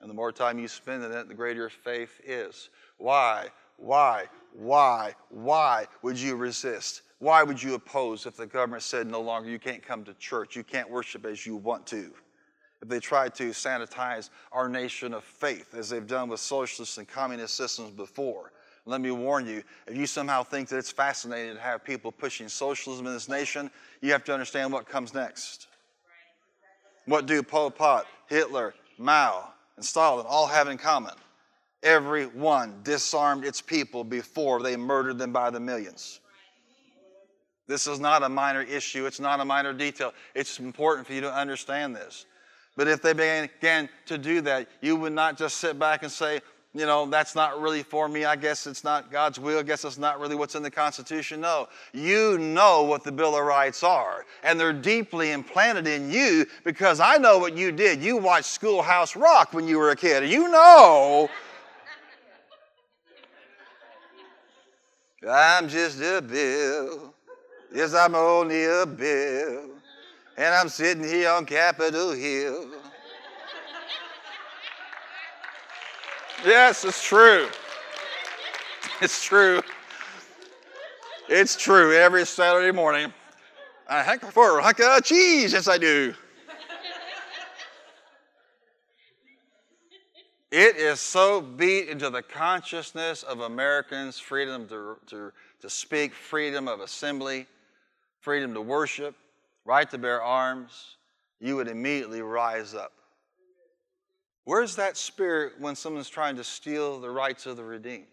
And 0.00 0.10
the 0.10 0.14
more 0.14 0.30
time 0.30 0.58
you 0.58 0.68
spend 0.68 1.02
in 1.02 1.10
it, 1.10 1.26
the 1.26 1.34
greater 1.34 1.60
your 1.60 1.70
faith 1.70 2.20
is. 2.24 2.68
Why, 2.98 3.48
why, 3.78 4.26
why, 4.52 5.14
why 5.30 5.86
would 6.02 6.18
you 6.18 6.36
resist? 6.36 7.00
Why 7.20 7.42
would 7.42 7.62
you 7.62 7.74
oppose 7.74 8.24
if 8.24 8.36
the 8.36 8.46
government 8.46 8.82
said 8.82 9.06
no 9.06 9.20
longer 9.20 9.50
you 9.50 9.58
can't 9.58 9.82
come 9.82 10.04
to 10.04 10.14
church, 10.14 10.56
you 10.56 10.64
can't 10.64 10.90
worship 10.90 11.26
as 11.26 11.44
you 11.44 11.54
want 11.54 11.86
to? 11.88 12.12
If 12.80 12.88
they 12.88 12.98
tried 12.98 13.34
to 13.34 13.50
sanitize 13.50 14.30
our 14.52 14.70
nation 14.70 15.12
of 15.12 15.22
faith, 15.22 15.74
as 15.74 15.90
they've 15.90 16.06
done 16.06 16.30
with 16.30 16.40
socialist 16.40 16.96
and 16.96 17.06
communist 17.06 17.56
systems 17.56 17.90
before, 17.90 18.52
let 18.86 19.02
me 19.02 19.10
warn 19.10 19.46
you, 19.46 19.62
if 19.86 19.98
you 19.98 20.06
somehow 20.06 20.42
think 20.42 20.70
that 20.70 20.78
it's 20.78 20.90
fascinating 20.90 21.54
to 21.54 21.60
have 21.60 21.84
people 21.84 22.10
pushing 22.10 22.48
socialism 22.48 23.06
in 23.06 23.12
this 23.12 23.28
nation, 23.28 23.70
you 24.00 24.12
have 24.12 24.24
to 24.24 24.32
understand 24.32 24.72
what 24.72 24.88
comes 24.88 25.12
next. 25.12 25.66
What 27.04 27.26
do 27.26 27.42
Pol 27.42 27.70
Pot, 27.70 28.06
Hitler, 28.28 28.72
Mao, 28.96 29.52
and 29.76 29.84
Stalin 29.84 30.24
all 30.26 30.46
have 30.46 30.68
in 30.68 30.78
common? 30.78 31.14
Every 31.82 32.24
one 32.26 32.80
disarmed 32.82 33.44
its 33.44 33.60
people 33.60 34.04
before 34.04 34.62
they 34.62 34.76
murdered 34.76 35.18
them 35.18 35.32
by 35.32 35.50
the 35.50 35.60
millions. 35.60 36.20
This 37.70 37.86
is 37.86 38.00
not 38.00 38.24
a 38.24 38.28
minor 38.28 38.62
issue, 38.62 39.06
it's 39.06 39.20
not 39.20 39.38
a 39.38 39.44
minor 39.44 39.72
detail. 39.72 40.12
It's 40.34 40.58
important 40.58 41.06
for 41.06 41.12
you 41.12 41.20
to 41.20 41.32
understand 41.32 41.94
this. 41.94 42.26
But 42.76 42.88
if 42.88 43.00
they 43.00 43.12
began 43.12 43.88
to 44.06 44.18
do 44.18 44.40
that, 44.40 44.66
you 44.80 44.96
would 44.96 45.12
not 45.12 45.38
just 45.38 45.58
sit 45.58 45.78
back 45.78 46.02
and 46.02 46.10
say, 46.10 46.40
you 46.74 46.84
know, 46.84 47.06
that's 47.06 47.36
not 47.36 47.60
really 47.60 47.84
for 47.84 48.08
me. 48.08 48.24
I 48.24 48.34
guess 48.34 48.66
it's 48.66 48.82
not 48.82 49.12
God's 49.12 49.38
will. 49.38 49.60
I 49.60 49.62
guess 49.62 49.84
it's 49.84 49.98
not 49.98 50.18
really 50.18 50.34
what's 50.34 50.56
in 50.56 50.64
the 50.64 50.70
Constitution. 50.70 51.40
No. 51.40 51.68
You 51.92 52.38
know 52.38 52.82
what 52.82 53.04
the 53.04 53.12
Bill 53.12 53.36
of 53.36 53.44
Rights 53.44 53.84
are, 53.84 54.24
and 54.42 54.58
they're 54.58 54.72
deeply 54.72 55.30
implanted 55.30 55.86
in 55.86 56.10
you 56.10 56.46
because 56.64 56.98
I 56.98 57.18
know 57.18 57.38
what 57.38 57.56
you 57.56 57.70
did. 57.70 58.02
You 58.02 58.16
watched 58.16 58.46
Schoolhouse 58.46 59.14
Rock 59.14 59.52
when 59.52 59.68
you 59.68 59.78
were 59.78 59.90
a 59.90 59.96
kid. 59.96 60.28
You 60.28 60.48
know. 60.48 61.30
I'm 65.28 65.68
just 65.68 66.00
a 66.00 66.20
bill. 66.20 67.09
Yes, 67.72 67.94
I'm 67.94 68.14
only 68.14 68.64
a 68.64 68.84
bill. 68.84 69.70
And 70.36 70.54
I'm 70.54 70.68
sitting 70.68 71.04
here 71.04 71.30
on 71.30 71.46
Capitol 71.46 72.12
Hill. 72.12 72.66
Yes, 76.44 76.84
it's 76.84 77.04
true. 77.04 77.48
It's 79.00 79.22
true. 79.22 79.60
It's 81.28 81.56
true. 81.56 81.94
Every 81.94 82.26
Saturday 82.26 82.72
morning, 82.72 83.12
I 83.88 84.02
hanker 84.02 84.30
for 84.30 84.58
a 84.58 84.62
hunk 84.62 84.80
of 84.80 85.04
cheese. 85.04 85.52
Yes, 85.52 85.68
I 85.68 85.78
do. 85.78 86.14
It 90.50 90.76
is 90.76 90.98
so 90.98 91.40
beat 91.40 91.88
into 91.88 92.10
the 92.10 92.22
consciousness 92.22 93.22
of 93.22 93.40
Americans 93.40 94.18
freedom 94.18 94.66
to, 94.68 94.96
to, 95.06 95.32
to 95.60 95.70
speak, 95.70 96.12
freedom 96.12 96.66
of 96.66 96.80
assembly, 96.80 97.46
freedom 98.20 98.54
to 98.54 98.60
worship, 98.60 99.16
right 99.64 99.90
to 99.90 99.98
bear 99.98 100.22
arms, 100.22 100.96
you 101.40 101.56
would 101.56 101.68
immediately 101.68 102.22
rise 102.22 102.74
up. 102.74 102.92
Where's 104.44 104.76
that 104.76 104.96
spirit 104.96 105.54
when 105.58 105.74
someone's 105.74 106.08
trying 106.08 106.36
to 106.36 106.44
steal 106.44 107.00
the 107.00 107.10
rights 107.10 107.46
of 107.46 107.56
the 107.56 107.64
redeemed? 107.64 108.06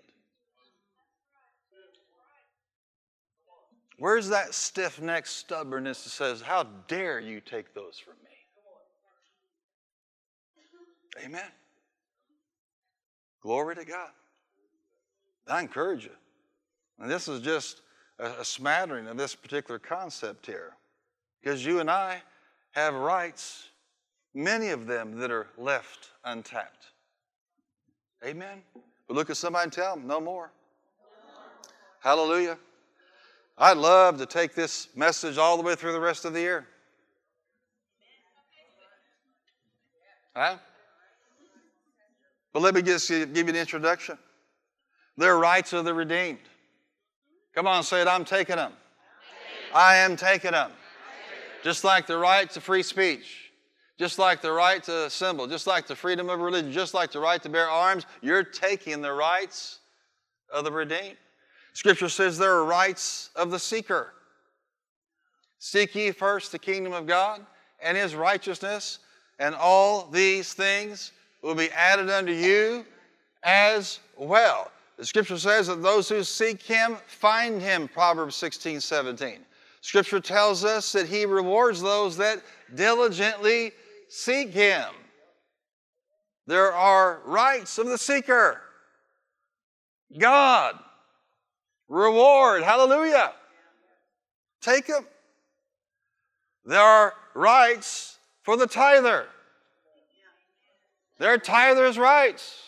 Where's 3.99 4.29
that 4.29 4.53
stiff 4.53 5.01
necked 5.01 5.27
stubbornness 5.27 6.03
that 6.03 6.11
says, 6.11 6.41
How 6.41 6.63
dare 6.87 7.19
you 7.19 7.41
take 7.41 7.73
those 7.73 7.97
from 7.97 8.13
me? 8.23 8.29
Amen. 11.25 11.49
Glory 13.41 13.75
to 13.75 13.85
God. 13.85 14.09
I 15.47 15.61
encourage 15.61 16.03
you. 16.03 16.11
And 16.99 17.09
this 17.09 17.27
is 17.27 17.41
just 17.41 17.81
a, 18.19 18.25
a 18.39 18.45
smattering 18.45 19.07
of 19.07 19.17
this 19.17 19.35
particular 19.35 19.79
concept 19.79 20.45
here. 20.45 20.73
Because 21.41 21.65
you 21.65 21.79
and 21.79 21.89
I 21.89 22.21
have 22.71 22.93
rights, 22.93 23.69
many 24.33 24.69
of 24.69 24.87
them 24.87 25.17
that 25.19 25.31
are 25.31 25.47
left 25.57 26.09
untapped. 26.25 26.87
Amen. 28.25 28.61
But 29.07 29.15
look 29.15 29.29
at 29.29 29.37
somebody 29.37 29.63
and 29.63 29.73
tell 29.73 29.95
them, 29.95 30.07
no 30.07 30.19
more. 30.19 30.51
Hallelujah. 32.01 32.57
I'd 33.57 33.77
love 33.77 34.17
to 34.19 34.25
take 34.25 34.53
this 34.53 34.89
message 34.95 35.37
all 35.37 35.57
the 35.57 35.63
way 35.63 35.75
through 35.75 35.93
the 35.93 35.99
rest 35.99 36.25
of 36.25 36.33
the 36.33 36.41
year. 36.41 36.67
Huh? 40.35 40.57
But 42.53 42.61
let 42.61 42.75
me 42.75 42.81
just 42.81 43.09
give 43.09 43.35
you 43.35 43.47
an 43.47 43.55
introduction. 43.55 44.17
They're 45.17 45.37
rights 45.37 45.73
of 45.73 45.85
the 45.85 45.93
redeemed. 45.93 46.39
Come 47.57 47.65
on, 47.65 47.81
say 47.81 48.01
it. 48.01 48.07
I'm 48.07 48.23
taking 48.23 48.57
them. 48.57 48.71
I 49.73 49.95
am 49.95 50.15
taking 50.15 50.51
them. 50.51 50.69
Just 51.63 51.83
like 51.83 52.05
the 52.05 52.15
right 52.15 52.47
to 52.51 52.61
free 52.61 52.83
speech, 52.83 53.49
just 53.97 54.19
like 54.19 54.43
the 54.43 54.51
right 54.51 54.83
to 54.83 55.05
assemble, 55.05 55.47
just 55.47 55.65
like 55.65 55.87
the 55.87 55.95
freedom 55.95 56.29
of 56.29 56.39
religion, 56.39 56.71
just 56.71 56.93
like 56.93 57.11
the 57.11 57.19
right 57.19 57.41
to 57.41 57.49
bear 57.49 57.67
arms, 57.67 58.05
you're 58.21 58.43
taking 58.43 59.01
the 59.01 59.11
rights 59.11 59.79
of 60.53 60.65
the 60.65 60.71
redeemed. 60.71 61.17
Scripture 61.73 62.09
says 62.09 62.37
there 62.37 62.53
are 62.53 62.63
rights 62.63 63.31
of 63.35 63.49
the 63.49 63.57
seeker. 63.57 64.13
Seek 65.57 65.95
ye 65.95 66.11
first 66.11 66.51
the 66.51 66.59
kingdom 66.59 66.93
of 66.93 67.07
God 67.07 67.43
and 67.81 67.97
his 67.97 68.13
righteousness, 68.13 68.99
and 69.39 69.55
all 69.55 70.05
these 70.11 70.53
things 70.53 71.11
will 71.41 71.55
be 71.55 71.71
added 71.71 72.11
unto 72.11 72.33
you 72.33 72.85
as 73.41 73.99
well. 74.15 74.69
The 74.97 75.05
scripture 75.05 75.37
says 75.37 75.67
that 75.67 75.83
those 75.83 76.09
who 76.09 76.23
seek 76.23 76.61
him 76.61 76.97
find 77.05 77.61
him, 77.61 77.87
Proverbs 77.87 78.35
16, 78.35 78.81
17. 78.81 79.39
Scripture 79.81 80.19
tells 80.19 80.65
us 80.65 80.91
that 80.91 81.07
he 81.07 81.25
rewards 81.25 81.81
those 81.81 82.17
that 82.17 82.41
diligently 82.73 83.71
seek 84.09 84.49
him. 84.49 84.85
There 86.47 86.73
are 86.73 87.21
rights 87.25 87.77
of 87.77 87.87
the 87.87 87.97
seeker. 87.97 88.61
God, 90.17 90.79
reward, 91.87 92.63
hallelujah. 92.63 93.33
Take 94.61 94.87
them. 94.87 95.05
There 96.65 96.81
are 96.81 97.13
rights 97.35 98.17
for 98.43 98.57
the 98.57 98.67
tither. 98.67 99.27
There 101.19 101.33
are 101.33 101.37
tither's 101.37 101.97
rights. 101.97 102.66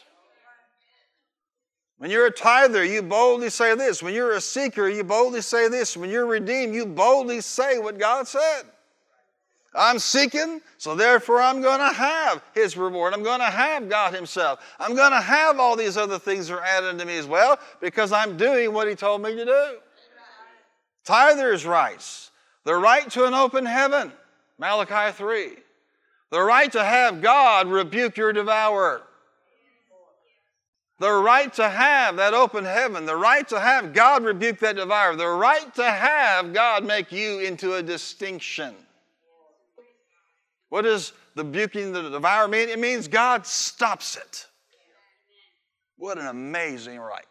When 2.00 2.10
you're 2.10 2.28
a 2.28 2.32
tither, 2.32 2.84
you 2.84 3.02
boldly 3.02 3.50
say 3.50 3.76
this. 3.76 4.02
When 4.02 4.14
you're 4.14 4.32
a 4.32 4.42
seeker, 4.42 4.88
you 4.88 5.04
boldly 5.04 5.42
say 5.42 5.68
this. 5.68 5.98
When 5.98 6.10
you're 6.10 6.26
redeemed, 6.26 6.74
you 6.74 6.86
boldly 6.86 7.42
say 7.42 7.78
what 7.78 8.00
God 8.00 8.26
said. 8.26 8.64
I'm 9.76 10.00
seeking, 10.00 10.62
so 10.78 10.96
therefore 10.96 11.42
I'm 11.42 11.62
going 11.62 11.80
to 11.80 11.94
have 11.94 12.42
His 12.56 12.78
reward. 12.78 13.14
I'm 13.14 13.22
going 13.22 13.42
to 13.42 13.46
have 13.46 13.90
God 13.90 14.16
Himself. 14.16 14.62
I'm 14.80 14.96
going 14.96 15.12
to 15.12 15.20
have 15.20 15.60
all 15.60 15.76
these 15.76 15.98
other 15.98 16.18
things 16.18 16.48
that 16.48 16.56
are 16.56 16.64
added 16.64 16.98
to 17.00 17.06
me 17.06 17.18
as 17.18 17.28
well 17.28 17.60
because 17.82 18.14
I'm 18.14 18.38
doing 18.38 18.74
what 18.74 18.88
He 18.88 18.96
told 18.96 19.22
me 19.22 19.36
to 19.36 19.46
do. 19.46 19.78
Tithers' 21.06 21.68
rights, 21.68 22.32
the 22.64 22.76
right 22.76 23.10
to 23.12 23.26
an 23.26 23.34
open 23.34 23.66
heaven, 23.66 24.14
Malachi 24.58 25.12
3. 25.16 25.52
The 26.32 26.42
right 26.42 26.72
to 26.72 26.84
have 26.84 27.22
God 27.22 27.68
rebuke 27.68 28.16
your 28.16 28.32
devourer. 28.32 29.04
The 31.00 31.12
right 31.12 31.52
to 31.54 31.70
have 31.70 32.18
that 32.18 32.34
open 32.34 32.66
heaven, 32.66 33.06
the 33.06 33.16
right 33.16 33.48
to 33.50 33.60
have 33.60 33.94
God 33.94 34.24
rebuke 34.24 34.60
that 34.60 34.76
devourer, 34.76 35.16
the 35.16 35.28
right 35.28 35.74
to 35.76 35.90
have 35.90 36.54
God 36.54 36.84
make 36.84 37.12
you 37.12 37.40
into 37.40 37.76
a 37.76 37.84
distinction. 37.84 38.76
What 40.68 40.82
does 40.82 41.14
the 41.36 41.46
rebuking 41.46 41.94
the 41.94 42.10
devourer 42.10 42.48
mean? 42.48 42.68
It 42.68 42.80
means 42.80 43.08
God 43.08 43.48
stops 43.48 44.18
it. 44.18 44.46
What 45.98 46.18
an 46.18 46.28
amazing 46.28 47.00
right 47.00 47.26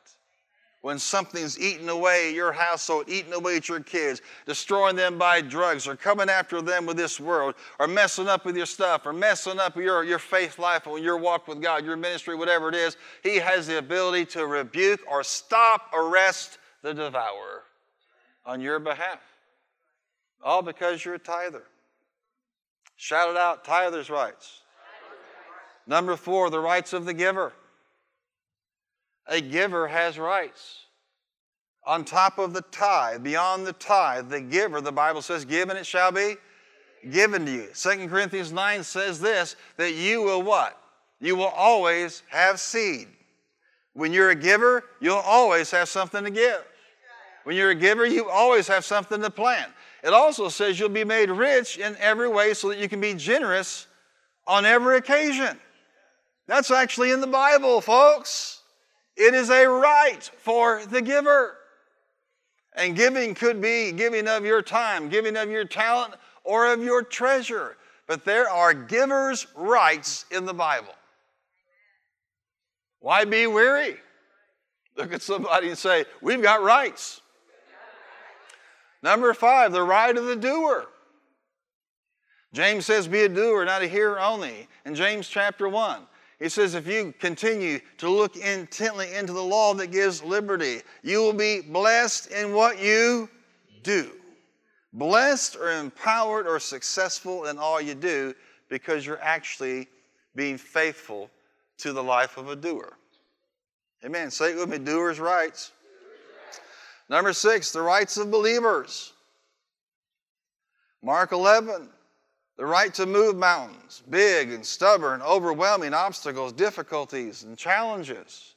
when 0.81 0.99
something's 0.99 1.59
eating 1.59 1.89
away 1.89 2.33
your 2.33 2.53
household, 2.53 3.05
eating 3.09 3.33
away 3.33 3.57
at 3.57 3.69
your 3.69 3.81
kids, 3.81 4.23
destroying 4.47 4.95
them 4.95 5.19
by 5.19 5.41
drugs, 5.41 5.89
or 5.89 5.97
coming 5.97 6.29
after 6.29 6.63
them 6.63 6.87
with 6.87 6.97
this 6.97 7.19
world, 7.19 7.55
or 7.81 7.89
messing 7.89 8.29
up 8.29 8.45
with 8.45 8.57
your 8.57 8.67
stuff, 8.67 9.05
or 9.05 9.13
messing 9.13 9.59
up 9.59 9.77
your, 9.77 10.05
your 10.05 10.21
faith 10.21 10.59
life, 10.59 10.87
or 10.87 10.99
your 10.99 11.17
walk 11.17 11.49
with 11.49 11.61
God, 11.61 11.85
your 11.85 11.97
ministry, 11.97 12.37
whatever 12.37 12.69
it 12.69 12.77
is, 12.77 12.97
He 13.23 13.37
has 13.37 13.67
the 13.67 13.79
ability 13.79 14.27
to 14.27 14.47
rebuke 14.47 15.01
or 15.11 15.25
stop, 15.25 15.91
arrest 15.93 16.59
the 16.83 16.95
devourer 16.95 17.65
on 18.47 18.61
your 18.61 18.79
behalf. 18.79 19.21
All 20.45 20.63
because 20.63 21.05
you're 21.05 21.15
a 21.15 21.19
tither. 21.19 21.65
Shout 22.97 23.31
it 23.31 23.37
out, 23.37 23.65
tither's 23.65 24.11
rights. 24.11 24.61
Number 25.89 26.17
four, 26.17 26.51
the 26.51 26.61
rights 26.61 26.93
of 26.93 27.05
the 27.05 27.15
giver. 27.15 27.53
A 29.29 29.41
giver 29.41 29.89
has 29.89 30.19
rights. 30.19 30.85
On 31.87 32.05
top 32.05 32.39
of 32.39 32.53
the 32.53 32.63
tithe, 32.63 33.23
beyond 33.23 33.67
the 33.67 33.73
tithe, 33.73 34.29
the 34.29 34.41
giver, 34.41 34.81
the 34.81 34.93
Bible 34.93 35.23
says, 35.23 35.45
given 35.45 35.77
it 35.77 35.87
shall 35.87 36.13
be 36.13 36.37
given 37.11 37.47
to 37.47 37.53
you. 37.53 37.69
2 37.75 38.09
Corinthians 38.09 38.53
9 38.53 38.83
says 38.83 39.21
this 39.21 39.57
that 39.77 39.95
you 39.95 40.23
will 40.23 40.43
what? 40.43 40.79
You 41.21 41.37
will 41.37 41.47
always 41.47 42.23
have 42.29 42.61
seed. 42.61 43.09
When 43.95 44.13
you're 44.13 44.31
a 44.31 44.35
giver, 44.35 44.85
you'll 45.01 45.17
always 45.17 45.71
have 45.71 45.89
something 45.89 46.25
to 46.25 46.31
give. 46.31 46.65
When 47.45 47.57
you're 47.57 47.71
a 47.71 47.75
giver, 47.75 48.07
you 48.07 48.29
always 48.29 48.69
have 48.69 48.85
something 48.85 49.21
to 49.23 49.31
plant. 49.31 49.73
It 50.05 50.13
also 50.13 50.49
says 50.49 50.79
you'll 50.79 50.91
be 50.91 51.05
made 51.05 51.31
rich 51.31 51.79
in 51.79 51.97
every 51.99 52.29
way 52.29 52.55
so 52.55 52.69
that 52.69 52.79
you 52.79 52.89
can 52.89 53.01
be 53.01 53.15
generous 53.15 53.87
on 54.47 54.65
every 54.65 54.99
occasion. 54.99 55.59
That's 56.47 56.71
actually 56.71 57.11
in 57.11 57.21
the 57.21 57.27
Bible, 57.27 57.81
folks. 57.81 58.58
It 59.19 59.35
is 59.35 59.51
a 59.51 59.67
right 59.67 60.23
for 60.39 60.87
the 60.87 61.03
giver. 61.03 61.57
And 62.75 62.95
giving 62.95 63.35
could 63.35 63.61
be 63.61 63.91
giving 63.91 64.29
of 64.29 64.45
your 64.45 64.63
time, 64.63 65.09
giving 65.09 65.37
of 65.37 65.51
your 65.51 65.65
talent, 65.65 66.15
or 66.45 66.73
of 66.73 66.83
your 66.83 67.03
treasure. 67.03 67.77
But 68.07 68.25
there 68.25 68.49
are 68.49 68.73
givers' 68.73 69.49
rights 69.57 70.25
in 70.31 70.47
the 70.47 70.55
Bible. 70.55 70.95
Why 73.01 73.25
be 73.25 73.49
weary? 73.49 73.97
Look 74.97 75.13
at 75.13 75.23
somebody 75.23 75.69
and 75.69 75.77
say, 75.77 76.05
We've 76.23 76.43
got 76.43 76.63
rights. 76.63 77.21
Number 79.03 79.35
five, 79.35 79.73
the 79.73 79.83
right 79.83 80.17
of 80.17 80.27
the 80.27 80.37
doer. 80.37 80.87
James 82.53 82.87
says, 82.87 83.09
Be 83.09 83.23
a 83.23 83.29
doer, 83.29 83.65
not 83.65 83.83
a 83.83 83.89
hearer 83.89 84.21
only. 84.21 84.69
In 84.85 84.95
James 84.95 85.29
chapter 85.29 85.69
1, 85.69 86.03
he 86.39 86.49
says, 86.49 86.75
If 86.75 86.87
you 86.87 87.13
continue 87.19 87.81
to 87.99 88.09
look 88.09 88.37
intently 88.37 89.15
into 89.15 89.33
the 89.33 89.43
law 89.43 89.75
that 89.75 89.89
gives 89.89 90.23
liberty, 90.23 90.83
you 91.03 91.21
will 91.21 91.33
be 91.33 91.61
blessed 91.61 92.31
in 92.31 92.53
what 92.53 92.81
you 92.81 93.29
do. 93.83 94.11
Blessed 94.93 95.57
or 95.57 95.73
empowered 95.73 96.47
or 96.47 96.61
successful 96.61 97.47
in 97.47 97.59
all 97.59 97.81
you 97.81 97.95
do 97.95 98.35
because 98.69 99.05
you're 99.05 99.23
actually 99.23 99.89
being 100.35 100.57
faithful 100.57 101.31
to 101.79 101.93
the 101.93 102.03
life 102.03 102.37
of 102.37 102.49
a 102.49 102.57
doer. 102.57 102.97
Amen. 104.05 104.31
Say 104.31 104.53
it 104.53 104.57
with 104.57 104.69
me 104.69 104.79
doers' 104.79 105.19
rights. 105.19 105.73
Number 107.09 107.33
six, 107.33 107.73
the 107.73 107.83
rights 107.83 108.17
of 108.17 108.31
believers. 108.31 109.13
Mark 111.03 111.33
11, 111.33 111.89
the 112.59 112.67
right 112.67 112.93
to 112.95 113.07
move 113.07 113.37
mountains, 113.37 114.03
big 114.11 114.51
and 114.51 114.67
stubborn, 114.67 115.23
overwhelming 115.23 115.95
obstacles, 115.95 116.53
difficulties, 116.53 117.45
and 117.45 117.57
challenges. 117.57 118.57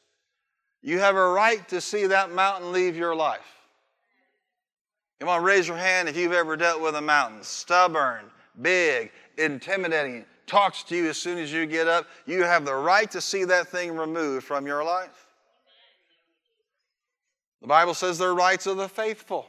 You 0.82 0.98
have 1.00 1.16
a 1.16 1.30
right 1.30 1.66
to 1.70 1.80
see 1.80 2.08
that 2.08 2.32
mountain 2.32 2.72
leave 2.72 2.98
your 2.98 3.16
life. 3.16 3.40
You 5.20 5.28
want 5.28 5.42
to 5.42 5.46
raise 5.46 5.68
your 5.68 5.78
hand 5.78 6.10
if 6.10 6.18
you've 6.18 6.34
ever 6.34 6.58
dealt 6.58 6.82
with 6.82 6.96
a 6.96 7.02
mountain. 7.02 7.44
Stubborn, 7.44 8.26
big, 8.64 9.12
intimidating, 9.38 10.26
talks 10.48 10.82
to 10.86 10.96
you 10.96 11.08
as 11.08 11.18
soon 11.18 11.38
as 11.38 11.54
you 11.54 11.68
get 11.68 11.88
up. 11.88 12.08
You 12.26 12.42
have 12.42 12.66
the 12.66 12.74
right 12.74 13.10
to 13.12 13.22
see 13.22 13.44
that 13.46 13.68
thing 13.68 13.96
removed 13.96 14.48
from 14.48 14.66
your 14.66 14.84
life. 14.84 15.28
The 17.62 17.68
Bible 17.68 17.94
says 17.94 18.18
they're 18.18 18.34
rights 18.34 18.66
of 18.66 18.78
the 18.78 18.90
faithful. 18.90 19.46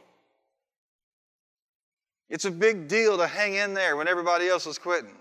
It's 2.33 2.45
a 2.45 2.51
big 2.51 2.87
deal 2.87 3.15
to 3.19 3.27
hang 3.27 3.53
in 3.53 3.75
there 3.75 3.95
when 3.95 4.07
everybody 4.07 4.47
else 4.47 4.65
is 4.65 4.79
quitting. 4.79 5.13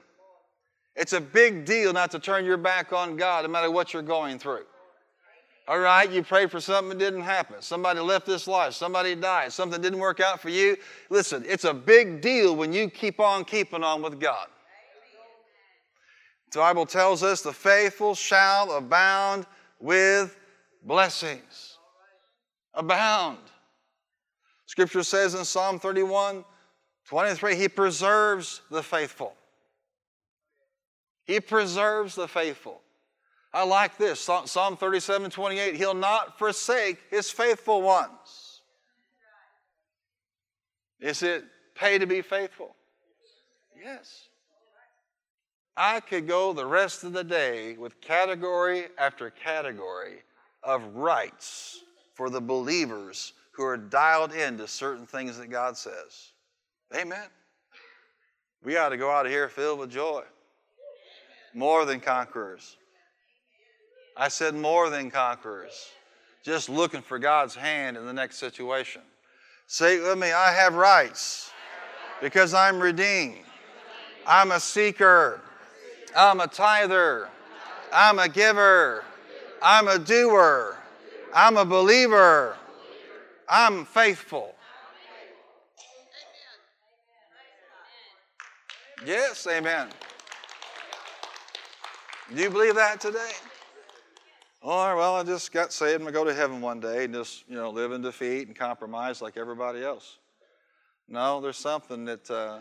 It's 0.97 1.13
a 1.13 1.21
big 1.21 1.67
deal 1.67 1.93
not 1.93 2.11
to 2.13 2.19
turn 2.19 2.47
your 2.47 2.57
back 2.57 2.95
on 2.95 3.19
God 3.19 3.45
no 3.45 3.51
matter 3.51 3.71
what 3.71 3.93
you're 3.93 4.01
going 4.01 4.39
through. 4.39 4.65
All 5.69 5.79
right, 5.79 6.11
you 6.11 6.23
prayed 6.23 6.51
for 6.51 6.59
something 6.59 6.89
that 6.89 6.99
didn't 6.99 7.21
happen. 7.21 7.57
Somebody 7.61 8.01
left 8.01 8.25
this 8.25 8.49
life. 8.49 8.73
Somebody 8.73 9.15
died. 9.15 9.53
Something 9.53 9.83
didn't 9.83 9.99
work 9.99 10.21
out 10.21 10.41
for 10.41 10.49
you. 10.49 10.79
Listen, 11.11 11.45
it's 11.47 11.65
a 11.65 11.75
big 11.75 12.23
deal 12.23 12.57
when 12.57 12.73
you 12.73 12.89
keep 12.89 13.21
on 13.21 13.45
keeping 13.45 13.85
on 13.85 14.01
with 14.01 14.19
God. 14.19 14.47
The 16.51 16.61
Bible 16.61 16.87
tells 16.87 17.23
us 17.23 17.43
the 17.43 17.53
faithful 17.53 18.15
shall 18.15 18.73
abound 18.73 19.45
with 19.79 20.35
blessings. 20.83 21.77
Abound. 22.73 23.37
Scripture 24.65 25.03
says 25.03 25.35
in 25.35 25.45
Psalm 25.45 25.79
31 25.79 26.47
23, 27.07 27.57
He 27.57 27.69
preserves 27.69 28.63
the 28.71 28.83
faithful. 28.83 29.35
He 31.25 31.41
preserves 31.41 32.15
the 32.15 32.29
faithful. 32.29 32.81
I 33.55 33.65
like 33.65 33.99
this 33.99 34.21
Psalm 34.21 34.77
37 34.77 35.31
28, 35.31 35.75
He'll 35.75 35.95
not 35.95 36.39
forsake 36.39 36.99
His 37.11 37.31
faithful 37.31 37.83
ones. 37.83 38.61
Is 41.01 41.23
it 41.23 41.45
pay 41.75 41.99
to 41.99 42.07
be 42.07 42.23
faithful? 42.23 42.75
Yes. 43.83 44.29
I 45.77 46.01
could 46.01 46.29
go 46.29 46.53
the 46.53 46.67
rest 46.67 47.03
of 47.03 47.13
the 47.13 47.25
day 47.25 47.77
with 47.77 48.01
category 48.01 48.87
after 48.99 49.31
category 49.31 50.23
of 50.63 50.95
rights 50.95 51.83
for 52.15 52.31
the 52.31 52.41
believers 52.41 53.33
who 53.53 53.65
are 53.65 53.77
dialed 53.77 54.33
into 54.33 54.69
certain 54.69 55.07
things 55.07 55.39
that 55.39 55.51
God 55.51 55.77
says. 55.77 56.32
Amen. 56.95 57.27
We 58.65 58.77
ought 58.77 58.91
to 58.91 58.97
go 58.97 59.11
out 59.11 59.27
of 59.27 59.33
here 59.33 59.49
filled 59.49 59.79
with 59.79 59.91
joy. 59.91 60.23
More 61.55 61.85
than 61.85 62.01
conquerors. 62.01 62.77
I 64.17 64.29
said 64.29 64.55
more 64.55 64.91
than 64.91 65.11
conquerors. 65.11 65.91
Just 66.45 66.69
looking 66.69 67.03
for 67.03 67.19
God's 67.19 67.55
hand 67.55 67.97
in 67.97 68.05
the 68.05 68.13
next 68.13 68.37
situation. 68.37 69.03
Say 69.67 70.01
with 70.01 70.19
me 70.19 70.33
I 70.33 70.53
have 70.53 70.75
rights 70.75 71.51
because 72.21 72.53
I'm 72.53 72.79
redeemed. 72.79 73.39
I'm 74.27 74.53
a 74.53 74.61
seeker. 74.61 75.41
I'm 76.17 76.41
a 76.41 76.47
tither. 76.47 77.29
I'm 77.93 78.19
a 78.19 78.29
giver. 78.29 79.05
I'm 79.63 79.89
a 79.89 79.99
doer. 79.99 80.77
I'm 81.35 81.57
a 81.57 81.65
believer. 81.65 82.57
I'm 83.49 83.85
faithful. 83.85 84.55
Yes, 89.05 89.47
amen. 89.49 89.89
Do 92.35 92.41
you 92.41 92.51
believe 92.51 92.77
that 92.77 93.01
today? 93.01 93.33
Or, 94.61 94.97
well, 94.97 95.17
I 95.17 95.25
just 95.25 95.51
got 95.53 95.73
saved 95.73 96.01
and 96.01 96.09
I 96.09 96.13
go 96.13 96.25
to 96.25 96.33
heaven 96.33 96.61
one 96.61 96.79
day 96.79 97.05
and 97.05 97.15
just, 97.15 97.45
you 97.49 97.57
know, 97.57 97.71
live 97.71 97.91
in 97.91 98.01
defeat 98.01 98.47
and 98.47 98.57
compromise 98.57 99.21
like 99.21 99.37
everybody 99.37 99.83
else. 99.83 100.19
No, 101.09 101.41
there's 101.41 101.57
something 101.57 102.05
that 102.05 102.31
uh, 102.31 102.61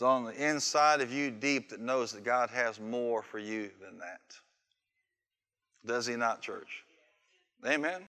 on 0.00 0.24
the 0.24 0.48
inside 0.48 1.00
of 1.00 1.12
you 1.12 1.30
deep 1.30 1.70
that 1.70 1.80
knows 1.80 2.12
that 2.12 2.22
God 2.22 2.50
has 2.50 2.78
more 2.78 3.22
for 3.22 3.40
you 3.40 3.70
than 3.80 3.98
that. 3.98 4.20
Does 5.84 6.06
He 6.06 6.14
not, 6.14 6.40
church? 6.40 6.84
Amen. 7.66 8.02